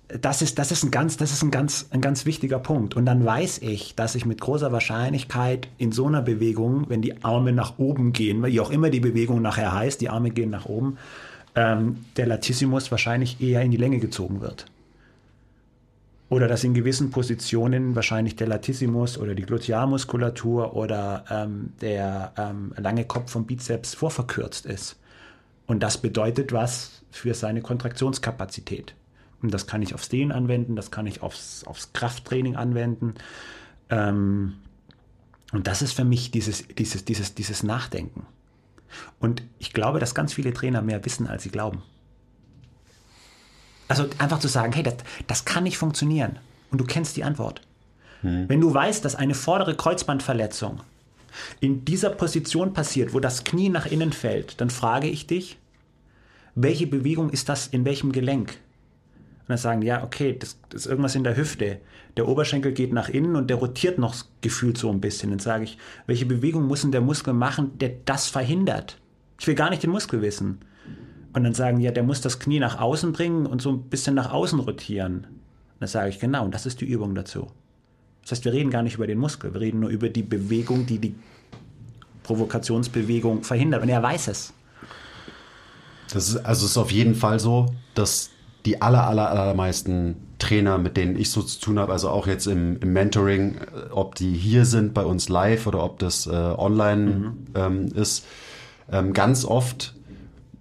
[0.08, 2.96] das ist, das ist, ein, ganz, das ist ein, ganz, ein ganz wichtiger Punkt.
[2.96, 7.22] Und dann weiß ich, dass ich mit großer Wahrscheinlichkeit in so einer Bewegung, wenn die
[7.24, 10.66] Arme nach oben gehen, wie auch immer die Bewegung nachher heißt, die Arme gehen nach
[10.66, 10.98] oben,
[11.56, 14.68] ähm, der Latissimus wahrscheinlich eher in die Länge gezogen wird.
[16.32, 22.74] Oder dass in gewissen Positionen wahrscheinlich der Latissimus oder die Glutealmuskulatur oder ähm, der ähm,
[22.78, 24.96] lange Kopf vom Bizeps vorverkürzt ist.
[25.68, 28.96] Und das bedeutet was für seine Kontraktionskapazität.
[29.42, 33.16] Und das kann ich aufs Dehnen anwenden, das kann ich aufs, aufs Krafttraining anwenden.
[33.90, 34.54] Ähm,
[35.52, 38.26] und das ist für mich dieses, dieses, dieses, dieses Nachdenken.
[39.20, 41.84] Und ich glaube, dass ganz viele Trainer mehr wissen, als sie glauben.
[43.92, 44.96] Also einfach zu sagen, hey, das,
[45.28, 46.40] das kann nicht funktionieren.
[46.72, 47.62] Und du kennst die Antwort.
[48.22, 48.48] Hm.
[48.48, 50.80] Wenn du weißt, dass eine vordere Kreuzbandverletzung
[51.60, 55.58] in dieser Position passiert, wo das Knie nach innen fällt, dann frage ich dich,
[56.56, 58.52] welche Bewegung ist das in welchem Gelenk?
[59.42, 61.82] Und dann sagen ja, okay, das, das, ist irgendwas in der Hüfte.
[62.16, 65.32] Der Oberschenkel geht nach innen und der rotiert noch gefühlt so ein bisschen.
[65.32, 65.78] Dann sage ich,
[66.08, 68.98] welche Bewegung muss denn der Muskel machen, der das verhindert?
[69.38, 70.60] Ich will gar nicht den Muskel wissen.
[71.34, 74.16] Und dann sagen, ja, der muss das Knie nach außen bringen und so ein bisschen
[74.16, 75.16] nach außen rotieren.
[75.16, 77.48] Und dann sage ich, genau, und das ist die Übung dazu.
[78.24, 80.86] Das heißt, wir reden gar nicht über den Muskel, wir reden nur über die Bewegung,
[80.86, 81.16] die die
[82.24, 83.82] Provokationsbewegung verhindert.
[83.82, 84.54] Und er weiß es.
[86.14, 88.30] Das ist, also es ist auf jeden Fall so, dass
[88.66, 92.48] die aller, aller, allermeisten Trainer, mit denen ich so zu tun habe, also auch jetzt
[92.48, 96.32] im, im Mentoring, äh, ob die hier sind bei uns live oder ob das äh,
[96.32, 97.34] online mhm.
[97.56, 98.26] ähm, ist,
[98.92, 99.94] ähm, ganz oft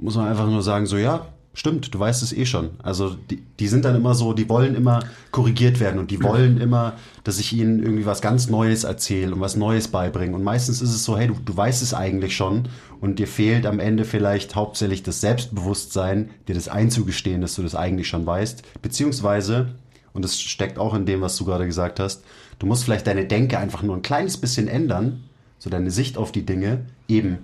[0.01, 2.71] muss man einfach nur sagen, so ja, stimmt, du weißt es eh schon.
[2.83, 6.61] Also die, die sind dann immer so, die wollen immer korrigiert werden und die wollen
[6.61, 6.95] immer,
[7.25, 10.35] dass ich ihnen irgendwie was ganz Neues erzähle und was Neues beibringe.
[10.35, 12.69] Und meistens ist es so, hey, du, du weißt es eigentlich schon
[13.01, 17.75] und dir fehlt am Ende vielleicht hauptsächlich das Selbstbewusstsein, dir das einzugestehen, dass du das
[17.75, 18.63] eigentlich schon weißt.
[18.81, 19.75] Beziehungsweise,
[20.13, 22.23] und das steckt auch in dem, was du gerade gesagt hast,
[22.59, 25.25] du musst vielleicht deine Denke einfach nur ein kleines bisschen ändern,
[25.59, 27.39] so deine Sicht auf die Dinge, eben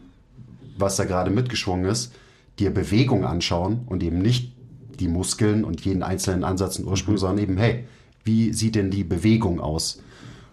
[0.78, 2.12] was da gerade mitgeschwungen ist,
[2.58, 4.52] dir Bewegung anschauen und eben nicht
[4.98, 7.18] die Muskeln und jeden einzelnen Ansatz und Ursprung, mhm.
[7.18, 7.84] sondern eben, hey,
[8.24, 10.02] wie sieht denn die Bewegung aus?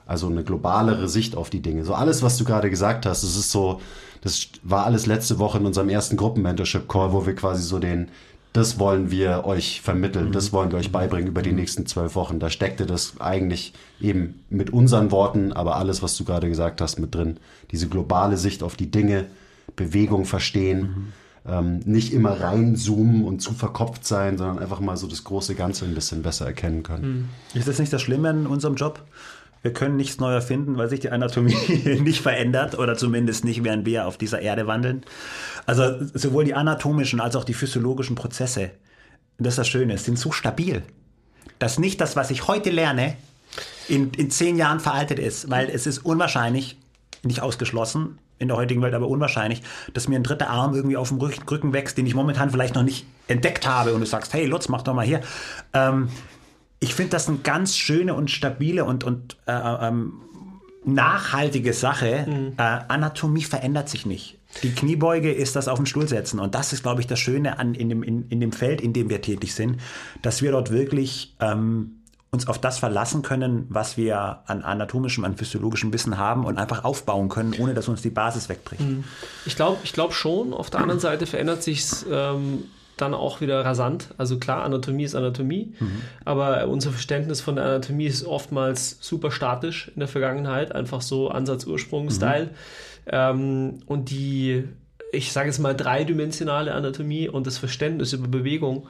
[0.06, 1.86] Also eine globalere Sicht auf die Dinge.
[1.86, 3.80] So alles, was du gerade gesagt hast, das ist so,
[4.22, 8.10] das war alles letzte Woche in unserem ersten Gruppen-Mentorship-Call, wo wir quasi so den,
[8.51, 12.39] das wollen wir euch vermitteln, das wollen wir euch beibringen über die nächsten zwölf Wochen.
[12.39, 16.99] Da steckte das eigentlich eben mit unseren Worten, aber alles, was du gerade gesagt hast,
[16.99, 17.38] mit drin.
[17.72, 19.26] Diese globale Sicht auf die Dinge,
[19.76, 21.14] Bewegung verstehen,
[21.47, 25.85] ähm, nicht immer reinzoomen und zu verkopft sein, sondern einfach mal so das große Ganze
[25.85, 27.29] ein bisschen besser erkennen können.
[27.53, 29.03] Ist das nicht das Schlimme in unserem Job?
[29.61, 31.55] Wir können nichts neu erfinden, weil sich die Anatomie
[32.01, 35.03] nicht verändert oder zumindest nicht, während wir auf dieser Erde wandeln.
[35.65, 38.71] Also sowohl die anatomischen als auch die physiologischen Prozesse,
[39.37, 40.83] das ist das Schöne, sind so stabil,
[41.59, 43.15] dass nicht das, was ich heute lerne,
[43.87, 46.77] in, in zehn Jahren veraltet ist, weil es ist unwahrscheinlich,
[47.23, 49.63] nicht ausgeschlossen in der heutigen Welt, aber unwahrscheinlich,
[49.93, 52.83] dass mir ein dritter Arm irgendwie auf dem Rücken, wächst, den ich momentan vielleicht noch
[52.83, 55.21] nicht entdeckt habe und du sagst, hey Lutz, mach doch mal hier.
[55.73, 56.09] Ähm,
[56.79, 60.13] ich finde das eine ganz schöne und stabile und, und äh, ähm,
[60.85, 62.25] nachhaltige Sache.
[62.57, 64.37] Äh, Anatomie verändert sich nicht.
[64.61, 66.39] Die Kniebeuge ist das auf den Stuhl setzen.
[66.39, 68.93] Und das ist, glaube ich, das Schöne an, in, dem, in, in dem Feld, in
[68.93, 69.77] dem wir tätig sind,
[70.21, 72.03] dass wir dort wirklich ähm,
[72.34, 76.84] uns auf das verlassen können, was wir an anatomischem, an physiologischem Wissen haben und einfach
[76.84, 78.84] aufbauen können, ohne dass uns die Basis wegbricht.
[79.45, 80.53] Ich glaube ich glaub schon.
[80.53, 82.63] Auf der anderen Seite verändert sich ähm,
[82.97, 84.09] dann auch wieder rasant.
[84.17, 85.73] Also klar, Anatomie ist Anatomie,
[86.25, 91.29] aber unser Verständnis von der Anatomie ist oftmals super statisch in der Vergangenheit, einfach so
[91.29, 92.49] Ansatz-Ursprung-Style.
[93.05, 94.63] Ähm, und die,
[95.11, 98.88] ich sage jetzt mal, dreidimensionale Anatomie und das Verständnis über Bewegung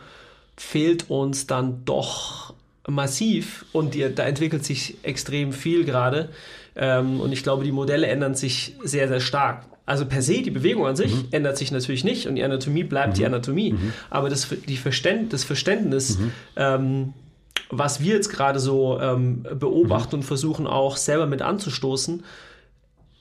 [0.55, 2.53] fehlt uns dann doch
[2.87, 6.29] massiv und die, da entwickelt sich extrem viel gerade.
[6.75, 9.65] Ähm, und ich glaube, die Modelle ändern sich sehr, sehr stark.
[9.85, 13.17] Also per se, die Bewegung an sich ändert sich natürlich nicht und die Anatomie bleibt
[13.17, 13.75] die Anatomie.
[14.09, 16.19] Aber das, die Verständ, das Verständnis,
[16.55, 17.13] ähm,
[17.69, 22.23] was wir jetzt gerade so ähm, beobachten und versuchen auch selber mit anzustoßen,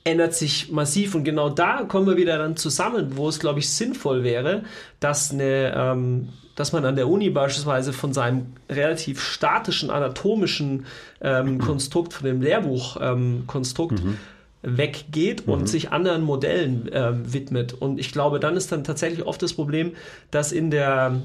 [0.05, 3.69] ändert sich massiv und genau da kommen wir wieder dann zusammen, wo es, glaube ich,
[3.69, 4.63] sinnvoll wäre,
[4.99, 10.85] dass, eine, ähm, dass man an der Uni beispielsweise von seinem relativ statischen anatomischen
[11.21, 14.17] ähm, Konstrukt, von dem Lehrbuchkonstrukt ähm,
[14.61, 17.73] weggeht und sich anderen Modellen ähm, widmet.
[17.73, 19.91] Und ich glaube, dann ist dann tatsächlich oft das Problem,
[20.31, 21.21] dass in der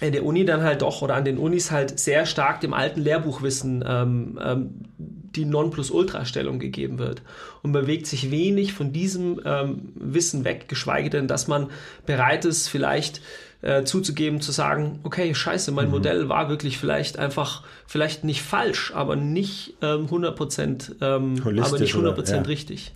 [0.00, 3.00] in der Uni dann halt doch oder an den Unis halt sehr stark dem alten
[3.00, 7.22] Lehrbuchwissen ähm, ähm, die Nonplusultra-Stellung gegeben wird.
[7.62, 11.70] Und bewegt sich wenig von diesem ähm, Wissen weg, geschweige denn, dass man
[12.04, 13.20] bereit ist, vielleicht
[13.62, 18.92] äh, zuzugeben, zu sagen, okay, scheiße, mein Modell war wirklich vielleicht einfach, vielleicht nicht falsch,
[18.94, 22.40] aber nicht ähm, 100%, ähm, aber nicht 100% oder- ja.
[22.42, 22.92] richtig.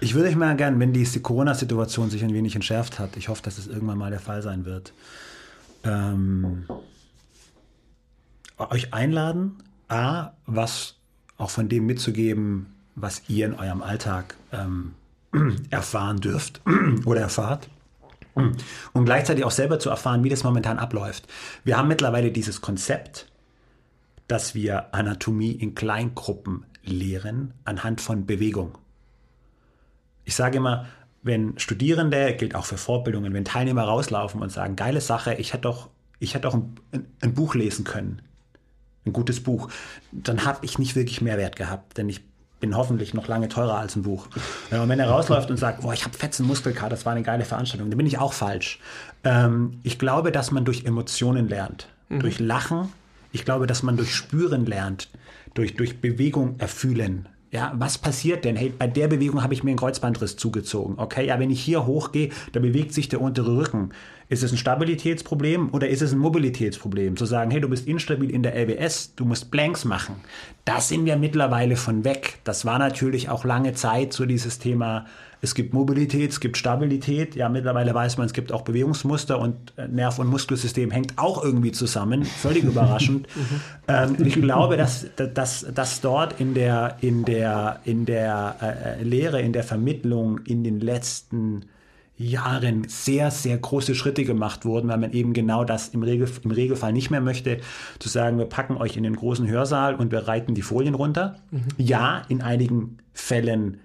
[0.00, 3.42] Ich würde euch mal gern, wenn die Corona-Situation sich ein wenig entschärft hat, ich hoffe,
[3.42, 4.92] dass es irgendwann mal der Fall sein wird,
[5.84, 6.64] ähm,
[8.58, 9.56] euch einladen,
[9.88, 10.94] A, was
[11.36, 14.94] auch von dem mitzugeben, was ihr in eurem Alltag ähm,
[15.70, 16.60] erfahren dürft
[17.04, 17.68] oder erfahrt.
[18.92, 21.26] Und gleichzeitig auch selber zu erfahren, wie das momentan abläuft.
[21.64, 23.30] Wir haben mittlerweile dieses Konzept,
[24.28, 28.78] dass wir Anatomie in Kleingruppen lehren anhand von Bewegung.
[30.24, 30.86] Ich sage immer,
[31.22, 35.62] wenn Studierende, gilt auch für Fortbildungen, wenn Teilnehmer rauslaufen und sagen, geile Sache, ich hätte
[35.62, 35.88] doch,
[36.20, 36.76] ich hätte doch ein,
[37.22, 38.22] ein, Buch lesen können,
[39.04, 39.68] ein gutes Buch,
[40.12, 42.20] dann habe ich nicht wirklich Mehrwert gehabt, denn ich
[42.60, 44.26] bin hoffentlich noch lange teurer als ein Buch.
[44.70, 47.44] Und wenn er rausläuft und sagt, boah, ich habe fetzen Muskelkater, das war eine geile
[47.44, 48.80] Veranstaltung, dann bin ich auch falsch.
[49.24, 52.88] Ähm, ich glaube, dass man durch Emotionen lernt, durch Lachen.
[53.32, 55.08] Ich glaube, dass man durch Spüren lernt,
[55.54, 57.28] durch, durch Bewegung erfühlen.
[57.50, 58.56] Ja, was passiert denn?
[58.56, 60.94] Hey, bei der Bewegung habe ich mir einen Kreuzbandriss zugezogen.
[60.98, 63.90] Okay, ja, wenn ich hier hochgehe, da bewegt sich der untere Rücken.
[64.30, 67.16] Ist es ein Stabilitätsproblem oder ist es ein Mobilitätsproblem?
[67.16, 70.16] Zu sagen, hey, du bist instabil in der LBS, du musst Blanks machen.
[70.66, 72.38] Da sind wir mittlerweile von weg.
[72.44, 75.06] Das war natürlich auch lange Zeit so dieses Thema,
[75.40, 77.36] es gibt Mobilität, es gibt Stabilität.
[77.36, 81.42] Ja, mittlerweile weiß man, es gibt auch Bewegungsmuster und äh, Nerv- und Muskelsystem hängt auch
[81.42, 82.24] irgendwie zusammen.
[82.24, 83.28] Völlig überraschend.
[83.86, 89.40] ähm, ich glaube, dass, dass, dass dort in der, in der, in der äh, Lehre,
[89.40, 91.77] in der Vermittlung in den letzten Jahren
[92.88, 96.92] sehr, sehr große Schritte gemacht wurden, weil man eben genau das im, Regel, im Regelfall
[96.92, 97.60] nicht mehr möchte,
[98.00, 101.36] zu sagen, wir packen euch in den großen Hörsaal und wir reiten die Folien runter.
[101.76, 103.80] Ja, in einigen Fällen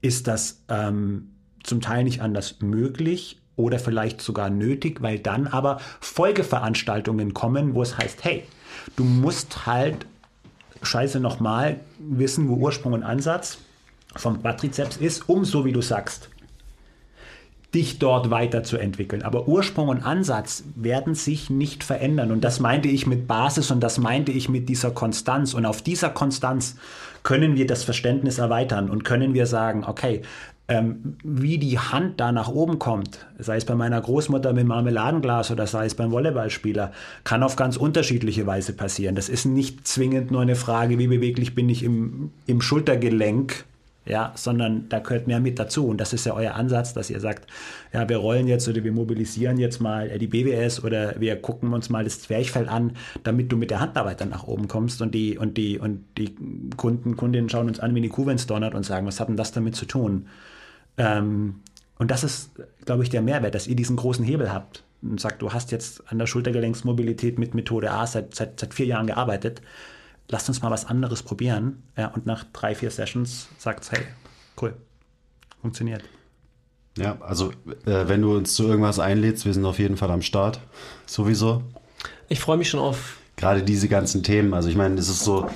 [0.00, 1.28] ist das ähm,
[1.62, 7.82] zum Teil nicht anders möglich oder vielleicht sogar nötig, weil dann aber Folgeveranstaltungen kommen, wo
[7.82, 8.44] es heißt, hey,
[8.96, 10.06] du musst halt,
[10.82, 13.58] scheiße nochmal, wissen, wo Ursprung und Ansatz
[14.14, 16.30] vom Quadrizeps ist, um, so wie du sagst,
[17.74, 19.22] dich dort weiterzuentwickeln.
[19.22, 22.30] Aber Ursprung und Ansatz werden sich nicht verändern.
[22.32, 25.52] Und das meinte ich mit Basis und das meinte ich mit dieser Konstanz.
[25.52, 26.76] Und auf dieser Konstanz
[27.22, 30.22] können wir das Verständnis erweitern und können wir sagen, okay,
[30.68, 35.50] ähm, wie die Hand da nach oben kommt, sei es bei meiner Großmutter mit Marmeladenglas
[35.50, 36.92] oder sei es beim Volleyballspieler,
[37.22, 39.14] kann auf ganz unterschiedliche Weise passieren.
[39.14, 43.64] Das ist nicht zwingend nur eine Frage, wie beweglich bin ich im, im Schultergelenk,
[44.06, 45.86] ja, sondern da gehört mehr mit dazu.
[45.88, 47.50] Und das ist ja euer Ansatz, dass ihr sagt,
[47.92, 51.90] ja, wir rollen jetzt oder wir mobilisieren jetzt mal die BWS oder wir gucken uns
[51.90, 52.92] mal das Zwerchfell an,
[53.24, 56.34] damit du mit der Handarbeit dann nach oben kommst und die, und die, und die
[56.76, 59.52] Kunden, Kundinnen schauen uns an wie die Kuh, donnert und sagen, was hat denn das
[59.52, 60.26] damit zu tun?
[60.98, 61.56] Ähm,
[61.98, 62.50] und das ist,
[62.84, 66.02] glaube ich, der Mehrwert, dass ihr diesen großen Hebel habt und sagt, du hast jetzt
[66.10, 69.62] an der Schultergelenksmobilität mit Methode A seit, seit, seit vier Jahren gearbeitet,
[70.28, 71.82] lasst uns mal was anderes probieren.
[71.96, 74.00] Ja, und nach drei, vier Sessions sagt es, hey,
[74.60, 74.74] cool,
[75.60, 76.02] funktioniert.
[76.98, 77.50] Ja, also
[77.84, 80.60] äh, wenn du uns zu irgendwas einlädst, wir sind auf jeden Fall am Start,
[81.04, 81.62] sowieso.
[82.28, 83.18] Ich freue mich schon auf.
[83.36, 85.46] Gerade diese ganzen Themen, also ich meine, es ist so,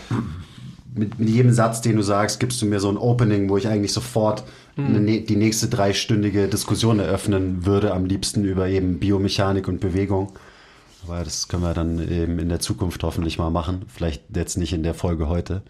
[0.94, 3.92] mit jedem Satz, den du sagst, gibst du mir so ein Opening, wo ich eigentlich
[3.92, 4.44] sofort
[4.76, 10.32] eine, ne, die nächste dreistündige Diskussion eröffnen würde, am liebsten über eben Biomechanik und Bewegung.
[11.02, 13.84] Aber das können wir dann eben in der Zukunft hoffentlich mal machen.
[13.88, 15.62] Vielleicht jetzt nicht in der Folge heute.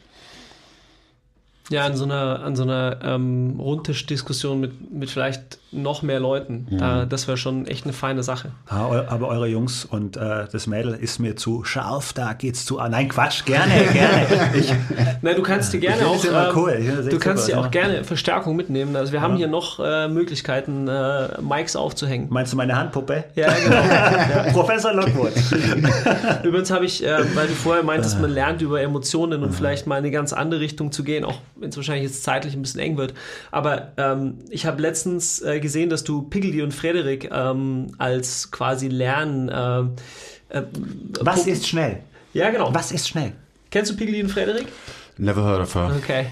[1.71, 6.67] Ja, an so einer, an so einer ähm, Rundtischdiskussion mit, mit vielleicht noch mehr Leuten.
[6.69, 8.51] Da, das wäre schon echt eine feine Sache.
[8.69, 12.65] Ja, eu- aber eure Jungs und äh, das Mädel ist mir zu scharf, da geht's
[12.65, 12.81] zu.
[12.81, 14.27] Ah, nein, Quatsch, gerne, gerne.
[14.55, 14.73] Ich,
[15.23, 17.07] Nein, du kannst dir gerne auch, immer ähm, cool.
[17.09, 17.61] Du kannst dir ja.
[17.61, 18.97] auch gerne Verstärkung mitnehmen.
[18.97, 22.27] Also wir haben hier noch äh, Möglichkeiten, äh, Mics aufzuhängen.
[22.31, 23.25] meinst du meine Handpuppe?
[23.37, 24.53] Ja, genau.
[24.53, 25.33] Professor Lockwood.
[26.43, 28.23] Übrigens habe ich, äh, weil du vorher meintest, Ah.
[28.23, 31.39] man lernt über Emotionen und vielleicht mal in eine ganz andere Richtung zu gehen, auch
[31.61, 33.15] wenn es wahrscheinlich jetzt zeitlich ein bisschen eng wird.
[33.51, 38.89] Aber ähm, ich habe letztens äh, gesehen, dass du Piggledy und Frederik ähm, als quasi
[38.89, 39.49] Lernen.
[39.49, 40.63] Äh, äh,
[41.21, 42.01] Was ist schnell?
[42.33, 42.75] Ja, genau.
[42.75, 43.33] Was ist schnell?
[43.71, 44.67] Kennst du Piggledy und Frederik?
[45.19, 45.95] Never heard of her.
[45.97, 46.27] Okay.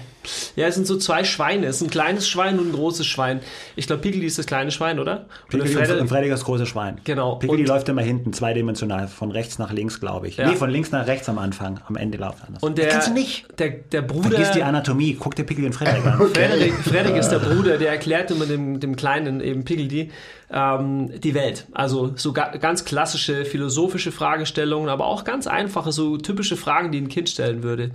[0.55, 1.67] Ja, es sind so zwei Schweine.
[1.67, 3.41] Es ist ein kleines Schwein und ein großes Schwein.
[3.75, 5.25] Ich glaube, Piggledy ist das kleine Schwein, oder?
[5.49, 6.99] Piggledy und Frederik das große Schwein.
[7.03, 7.39] Genau.
[7.45, 10.37] Und- läuft immer hinten, zweidimensional, von rechts nach links, glaube ich.
[10.37, 10.49] Ja.
[10.49, 11.79] Nee, von links nach rechts am Anfang.
[11.87, 12.63] Am Ende läuft anders.
[12.63, 13.45] Und der, Kennst du nicht?
[13.59, 14.29] Der, der Bruder.
[14.29, 15.15] Vergiss die Anatomie.
[15.19, 16.17] Guck dir Piggledy und Frederik an.
[16.33, 20.11] Frederik, Frederik ist der Bruder, der erklärt immer dem, dem Kleinen, eben Piggledy,
[20.51, 21.67] ähm, die Welt.
[21.73, 26.99] Also so ga, ganz klassische philosophische Fragestellungen, aber auch ganz einfache, so typische Fragen, die
[26.99, 27.91] ein Kind stellen würde.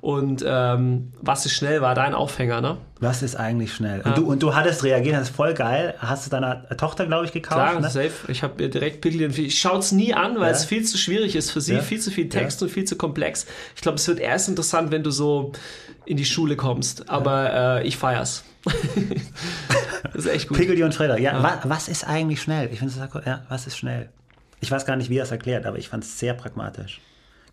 [0.00, 2.76] Und ähm, was ist schnell, war dein Aufhänger, ne?
[3.00, 4.00] Was ist eigentlich schnell?
[4.02, 5.94] Und, du, und du hattest reagiert, das ist voll geil.
[5.98, 7.60] Hast du deiner Tochter, glaube ich, gekauft?
[7.60, 7.90] Klar, ne?
[7.90, 8.12] safe.
[8.28, 10.50] Ich habe mir direkt und ich schaue es nie an, weil Ja.
[10.52, 11.80] es viel zu schwierig ist für sie, Ja.
[11.80, 13.46] viel zu viel Text und viel zu komplex.
[13.74, 15.52] Ich glaube, es wird erst interessant, wenn du so
[16.04, 17.10] in die Schule kommst.
[17.10, 18.44] Aber äh, ich feier's.
[20.04, 20.58] das ist echt gut.
[20.58, 21.22] Piggledy und Frederik.
[21.22, 22.70] Ja, wa, was ist eigentlich schnell?
[22.72, 23.22] Ich finde es cool.
[23.24, 24.08] Ja, was ist schnell?
[24.60, 27.00] Ich weiß gar nicht, wie er es erklärt, aber ich fand es sehr pragmatisch.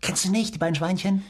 [0.00, 1.24] Kennst du nicht, die beiden Schweinchen?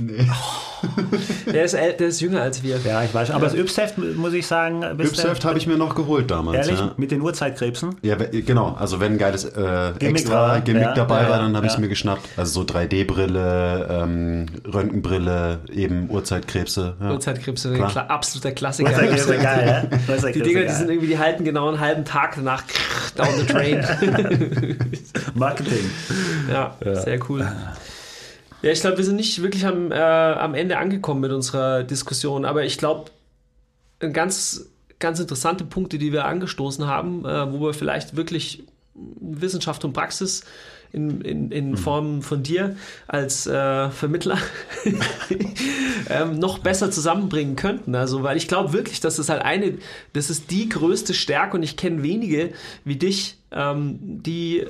[1.52, 2.78] Der ist, äl- der ist jünger als wir.
[2.84, 3.36] Ja, ich weiß schon.
[3.36, 6.66] Aber das Ypsheft, muss ich sagen, Ypsheft habe ich mir noch geholt damals.
[6.66, 6.80] Ehrlich?
[6.80, 6.92] Ja.
[6.96, 7.96] Mit den Uhrzeitkrebsen?
[8.02, 8.74] Ja, genau.
[8.78, 11.66] Also wenn ein geiles äh, Gimmick extra war, Gimmick ja, dabei ja, war, dann habe
[11.66, 12.26] ich es mir geschnappt.
[12.36, 16.94] Also so 3D-Brille, ähm, Röntgenbrille, eben Uhrzeitkrebse.
[17.00, 17.12] Ja.
[17.12, 17.90] Uhrzeitkrebse, Klar.
[17.90, 18.90] klar, absoluter Klassiker.
[18.90, 20.16] Uhrzeitkrebse, geil, ja?
[20.32, 20.70] Die Dinger, die geil.
[20.70, 22.64] sind irgendwie, die halten genau einen halben Tag danach
[23.14, 23.84] down the train.
[25.34, 25.90] Marketing.
[26.50, 27.46] ja, sehr cool.
[28.62, 32.44] Ja, ich glaube, wir sind nicht wirklich am, äh, am Ende angekommen mit unserer Diskussion,
[32.44, 33.10] aber ich glaube,
[33.98, 34.68] ganz,
[35.00, 38.62] ganz interessante Punkte, die wir angestoßen haben, äh, wo wir vielleicht wirklich
[38.94, 40.44] Wissenschaft und Praxis
[40.92, 42.76] in, in, in Form von dir
[43.08, 44.38] als äh, Vermittler
[46.10, 47.94] ähm, noch besser zusammenbringen könnten.
[47.94, 49.78] Also, weil ich glaube wirklich, dass es halt eine,
[50.12, 52.52] das ist die größte Stärke und ich kenne wenige
[52.84, 54.66] wie dich, ähm, die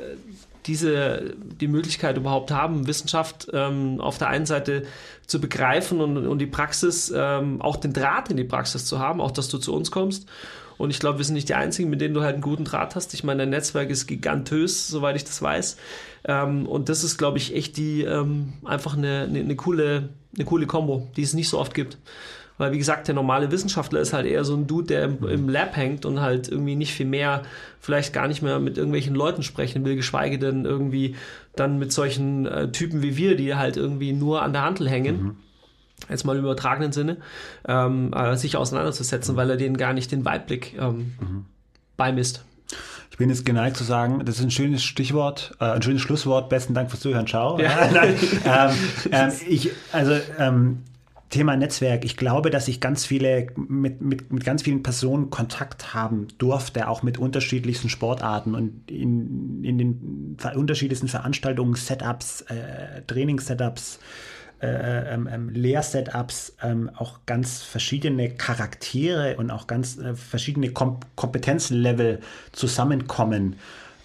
[0.66, 4.84] diese die Möglichkeit überhaupt haben, Wissenschaft ähm, auf der einen Seite
[5.26, 9.20] zu begreifen und, und die Praxis, ähm, auch den Draht in die Praxis zu haben,
[9.20, 10.28] auch dass du zu uns kommst.
[10.78, 12.96] Und ich glaube, wir sind nicht die Einzigen, mit denen du halt einen guten Draht
[12.96, 13.14] hast.
[13.14, 15.76] Ich meine, dein Netzwerk ist gigantös, soweit ich das weiß.
[16.24, 20.44] Ähm, und das ist, glaube ich, echt die ähm, einfach eine, eine, eine coole, eine
[20.44, 21.98] coole Kombo, die es nicht so oft gibt.
[22.62, 25.48] Weil, wie gesagt, der normale Wissenschaftler ist halt eher so ein Dude, der im, im
[25.48, 27.42] Lab hängt und halt irgendwie nicht viel mehr,
[27.80, 31.16] vielleicht gar nicht mehr mit irgendwelchen Leuten sprechen will, geschweige denn irgendwie
[31.56, 35.38] dann mit solchen äh, Typen wie wir, die halt irgendwie nur an der Handel hängen.
[36.08, 37.16] Jetzt mal im übertragenen Sinne,
[37.66, 41.14] ähm, äh, sich auseinanderzusetzen, weil er denen gar nicht den Weitblick ähm,
[41.96, 42.44] beimisst.
[43.10, 46.48] Ich bin jetzt geneigt zu sagen, das ist ein schönes Stichwort, äh, ein schönes Schlusswort.
[46.48, 47.26] Besten Dank fürs Zuhören.
[47.26, 47.58] Ciao.
[47.58, 47.90] Ja.
[47.92, 48.14] Nein,
[48.44, 48.70] ähm,
[49.10, 50.84] ähm, ich, also ähm,
[51.32, 52.04] Thema Netzwerk.
[52.04, 56.88] Ich glaube, dass ich ganz viele mit, mit, mit ganz vielen Personen Kontakt haben durfte,
[56.88, 63.98] auch mit unterschiedlichsten Sportarten und in, in den unterschiedlichsten Veranstaltungen, Setups, äh, Trainingssetups
[64.60, 71.00] äh, ähm, ähm, Lehr-Setups ähm, auch ganz verschiedene Charaktere und auch ganz äh, verschiedene Kom
[71.16, 72.20] Kompetenzlevel
[72.52, 73.56] zusammenkommen.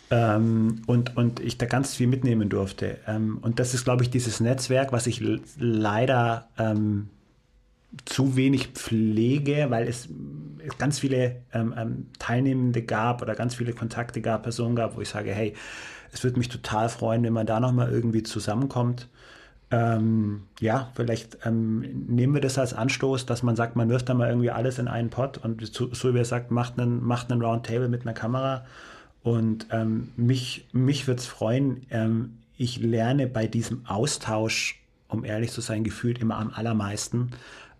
[0.09, 2.97] Ähm, und, und ich da ganz viel mitnehmen durfte.
[3.05, 5.21] Ähm, und das ist, glaube ich, dieses Netzwerk, was ich
[5.59, 7.09] leider ähm,
[8.05, 10.09] zu wenig pflege, weil es,
[10.77, 15.09] ganz viele ähm, ähm, Teilnehmende gab oder ganz viele Kontakte gab, Personen gab, wo ich
[15.09, 15.53] sage, hey,
[16.11, 19.07] es würde mich total freuen, wenn man da nochmal irgendwie zusammenkommt.
[19.69, 24.13] Ähm, ja, vielleicht ähm, nehmen wir das als Anstoß, dass man sagt, man wirft da
[24.13, 27.31] mal irgendwie alles in einen Pot und so, so wie er sagt, macht einen, macht
[27.31, 28.65] einen Roundtable mit einer Kamera.
[29.23, 35.51] Und ähm, mich, mich würde es freuen, ähm, ich lerne bei diesem Austausch, um ehrlich
[35.51, 37.31] zu sein, gefühlt immer am allermeisten.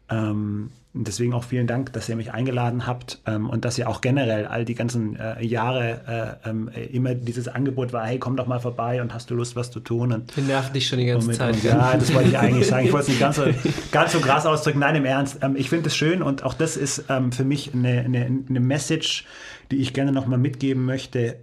[0.10, 4.02] Ähm, deswegen auch vielen Dank, dass ihr mich eingeladen habt ähm, und dass ihr auch
[4.02, 8.48] generell all die ganzen äh, Jahre äh, ähm, immer dieses Angebot war, hey, komm doch
[8.48, 10.12] mal vorbei und hast du Lust, was zu tun?
[10.12, 11.56] Und, Wir nerven dich schon die ganze mit, Zeit.
[11.56, 12.86] Und, ja, das wollte ich eigentlich sagen.
[12.86, 13.44] Ich wollte es nicht ganz so,
[13.92, 14.80] ganz so krass ausdrücken.
[14.80, 15.40] Nein, im Ernst.
[15.42, 18.60] Ähm, ich finde es schön und auch das ist ähm, für mich eine, eine, eine
[18.60, 19.26] Message,
[19.72, 21.38] die ich gerne nochmal mitgeben möchte.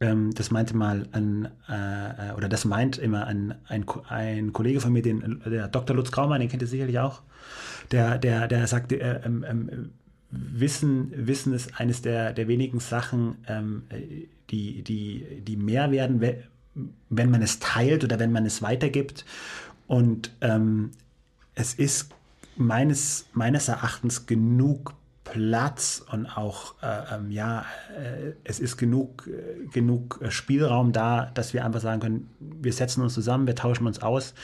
[0.00, 4.92] Ähm, das meinte mal ein, äh, oder das meint immer ein, ein, ein Kollege von
[4.92, 5.96] mir, den, der Dr.
[5.96, 7.22] Lutz Graumann, den kennt ihr sicherlich auch,
[7.90, 9.90] der, der, der sagte, äh, ähm, ähm,
[10.30, 13.84] Wissen, Wissen ist eines der, der wenigen Sachen, ähm,
[14.50, 16.22] die, die, die mehr werden,
[17.08, 19.24] wenn man es teilt oder wenn man es weitergibt.
[19.86, 20.90] Und ähm,
[21.54, 22.10] es ist
[22.56, 24.92] meines, meines Erachtens genug
[25.30, 27.64] Platz und auch, äh, ähm, ja,
[27.96, 33.02] äh, es ist genug, äh, genug Spielraum da, dass wir einfach sagen können, wir setzen
[33.02, 34.34] uns zusammen, wir tauschen uns aus.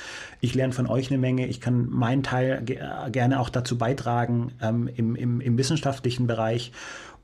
[0.41, 2.79] Ich lerne von euch eine Menge, ich kann meinen Teil ge
[3.11, 6.73] gerne auch dazu beitragen ähm, im, im, im, wissenschaftlichen Bereich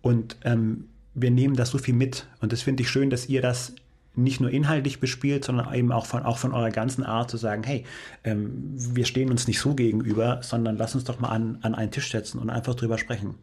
[0.00, 3.42] und ähm, wir nehmen das so viel mit und das finde ich schön, dass ihr
[3.42, 3.74] das
[4.16, 7.62] nicht nur inhaltlich bespielt, sondern eben auch von, auch von eurer ganzen Art zu sagen,
[7.62, 7.84] hey,
[8.24, 11.90] ähm, wir stehen uns nicht so gegenüber, sondern lass uns doch mal an, an einen
[11.90, 13.34] Tisch setzen und einfach drüber sprechen.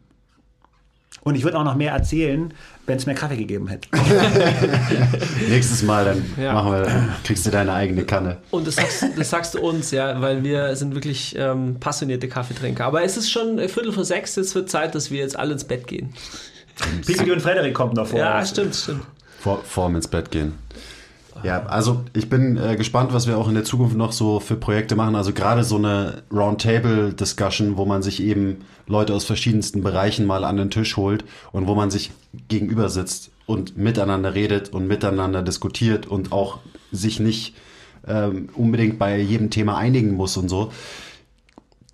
[1.28, 2.54] Und ich würde auch noch mehr erzählen,
[2.86, 3.88] wenn es mehr Kaffee gegeben hätte.
[5.50, 6.54] Nächstes Mal, dann ja.
[6.54, 8.38] machen wir, kriegst du deine eigene Kanne.
[8.50, 12.86] Und das sagst, das sagst du uns, ja, weil wir sind wirklich ähm, passionierte Kaffeetrinker.
[12.86, 15.64] Aber es ist schon Viertel vor sechs, es wird Zeit, dass wir jetzt alle ins
[15.64, 16.14] Bett gehen.
[17.06, 18.18] Pippi und Frederik kommt noch vor.
[18.18, 19.02] Ja, stimmt, stimmt.
[19.40, 20.54] Vor, vor ins Bett gehen.
[21.42, 24.56] Ja, also ich bin äh, gespannt, was wir auch in der Zukunft noch so für
[24.56, 25.14] Projekte machen.
[25.14, 30.56] Also gerade so eine Roundtable-Discussion, wo man sich eben Leute aus verschiedensten Bereichen mal an
[30.56, 32.10] den Tisch holt und wo man sich
[32.48, 36.58] gegenüber sitzt und miteinander redet und miteinander diskutiert und auch
[36.90, 37.54] sich nicht
[38.06, 40.72] ähm, unbedingt bei jedem Thema einigen muss und so.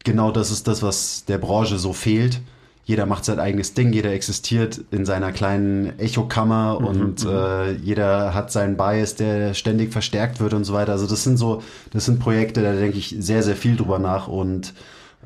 [0.04, 2.40] Genau das ist das, was der Branche so fehlt
[2.84, 7.30] jeder macht sein eigenes Ding, jeder existiert in seiner kleinen Echokammer mhm, und mhm.
[7.30, 10.92] äh, jeder hat seinen Bias, der ständig verstärkt wird und so weiter.
[10.92, 11.62] Also das sind so,
[11.92, 14.74] das sind Projekte, da denke ich sehr, sehr viel drüber nach und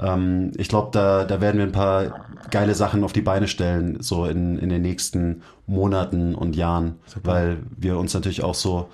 [0.01, 3.99] ähm, ich glaube, da, da werden wir ein paar geile Sachen auf die Beine stellen,
[4.01, 7.31] so in, in den nächsten Monaten und Jahren, Super.
[7.31, 8.89] weil wir uns natürlich auch so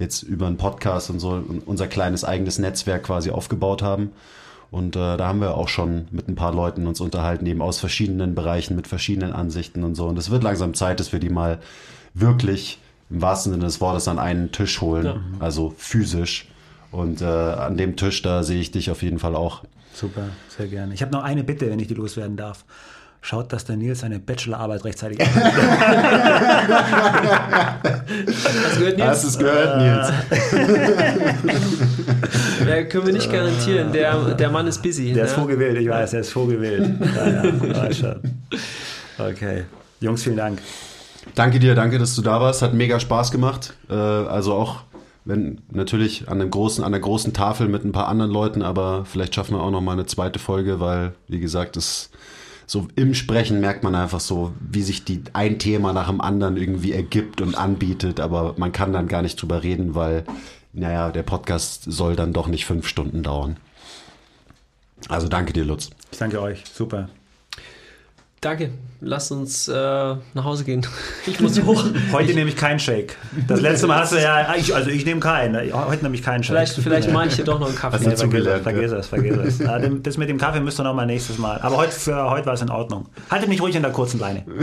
[0.00, 4.10] jetzt über einen Podcast und so unser kleines eigenes Netzwerk quasi aufgebaut haben.
[4.70, 7.80] Und äh, da haben wir auch schon mit ein paar Leuten uns unterhalten, eben aus
[7.80, 10.06] verschiedenen Bereichen, mit verschiedenen Ansichten und so.
[10.06, 11.58] Und es wird langsam Zeit, dass wir die mal
[12.14, 12.78] wirklich
[13.10, 15.20] im wahrsten Sinne des Wortes an einen Tisch holen, ja.
[15.40, 16.48] also physisch.
[16.92, 19.64] Und äh, an dem Tisch, da sehe ich dich auf jeden Fall auch.
[19.92, 20.94] Super, sehr gerne.
[20.94, 22.64] Ich habe noch eine Bitte, wenn ich die loswerden darf
[23.20, 25.36] schaut, dass der Nils seine Bachelorarbeit rechtzeitig Hast
[28.76, 29.08] du gehört, Nils?
[29.08, 30.12] Hast es gehört, Nils?
[32.66, 33.92] ja, können wir nicht garantieren.
[33.92, 35.12] Der, der Mann ist busy.
[35.12, 35.28] Der ne?
[35.28, 36.90] ist vorgewählt, ich weiß, er ist vorgewählt.
[37.16, 37.44] Ja,
[37.90, 38.16] ja,
[39.28, 39.64] okay.
[40.00, 40.60] Jungs, vielen Dank.
[41.34, 42.62] Danke dir, danke, dass du da warst.
[42.62, 43.74] Hat mega Spaß gemacht.
[43.90, 44.84] Äh, also auch
[45.26, 49.04] wenn natürlich an einem großen, an der großen Tafel mit ein paar anderen Leuten, aber
[49.04, 52.10] vielleicht schaffen wir auch noch mal eine zweite Folge, weil, wie gesagt, es
[52.70, 56.56] so im Sprechen merkt man einfach so, wie sich die ein Thema nach dem anderen
[56.56, 60.22] irgendwie ergibt und anbietet, aber man kann dann gar nicht drüber reden, weil,
[60.72, 63.56] naja, der Podcast soll dann doch nicht fünf Stunden dauern.
[65.08, 65.90] Also danke dir, Lutz.
[66.12, 66.62] Ich danke euch.
[66.72, 67.08] Super.
[68.40, 68.70] Danke.
[69.02, 70.86] Lass uns äh, nach Hause gehen.
[71.26, 71.84] Ich muss hoch.
[72.12, 73.16] Heute nehme ich keinen Shake.
[73.46, 75.72] Das letzte Mal hast du ja, ich, also ich nehme keinen.
[75.72, 76.56] Heute nehme ich keinen Shake.
[76.56, 77.96] Vielleicht, vielleicht mache ich dir doch noch einen Kaffee.
[77.96, 79.58] Hast du zugelernt, vergiss es, vergiss es.
[80.02, 81.60] Das mit dem Kaffee müsst ihr noch mal nächstes Mal.
[81.60, 83.06] Aber heute, für heute war es in Ordnung.
[83.30, 84.44] Haltet mich ruhig in der kurzen Leine.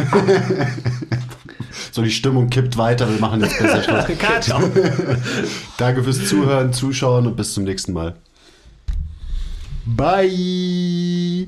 [1.92, 3.10] So, die Stimmung kippt weiter.
[3.10, 4.06] Wir machen jetzt besser Schluss.
[5.78, 8.16] Danke fürs Zuhören, Zuschauen und bis zum nächsten Mal.
[9.86, 11.48] Bye.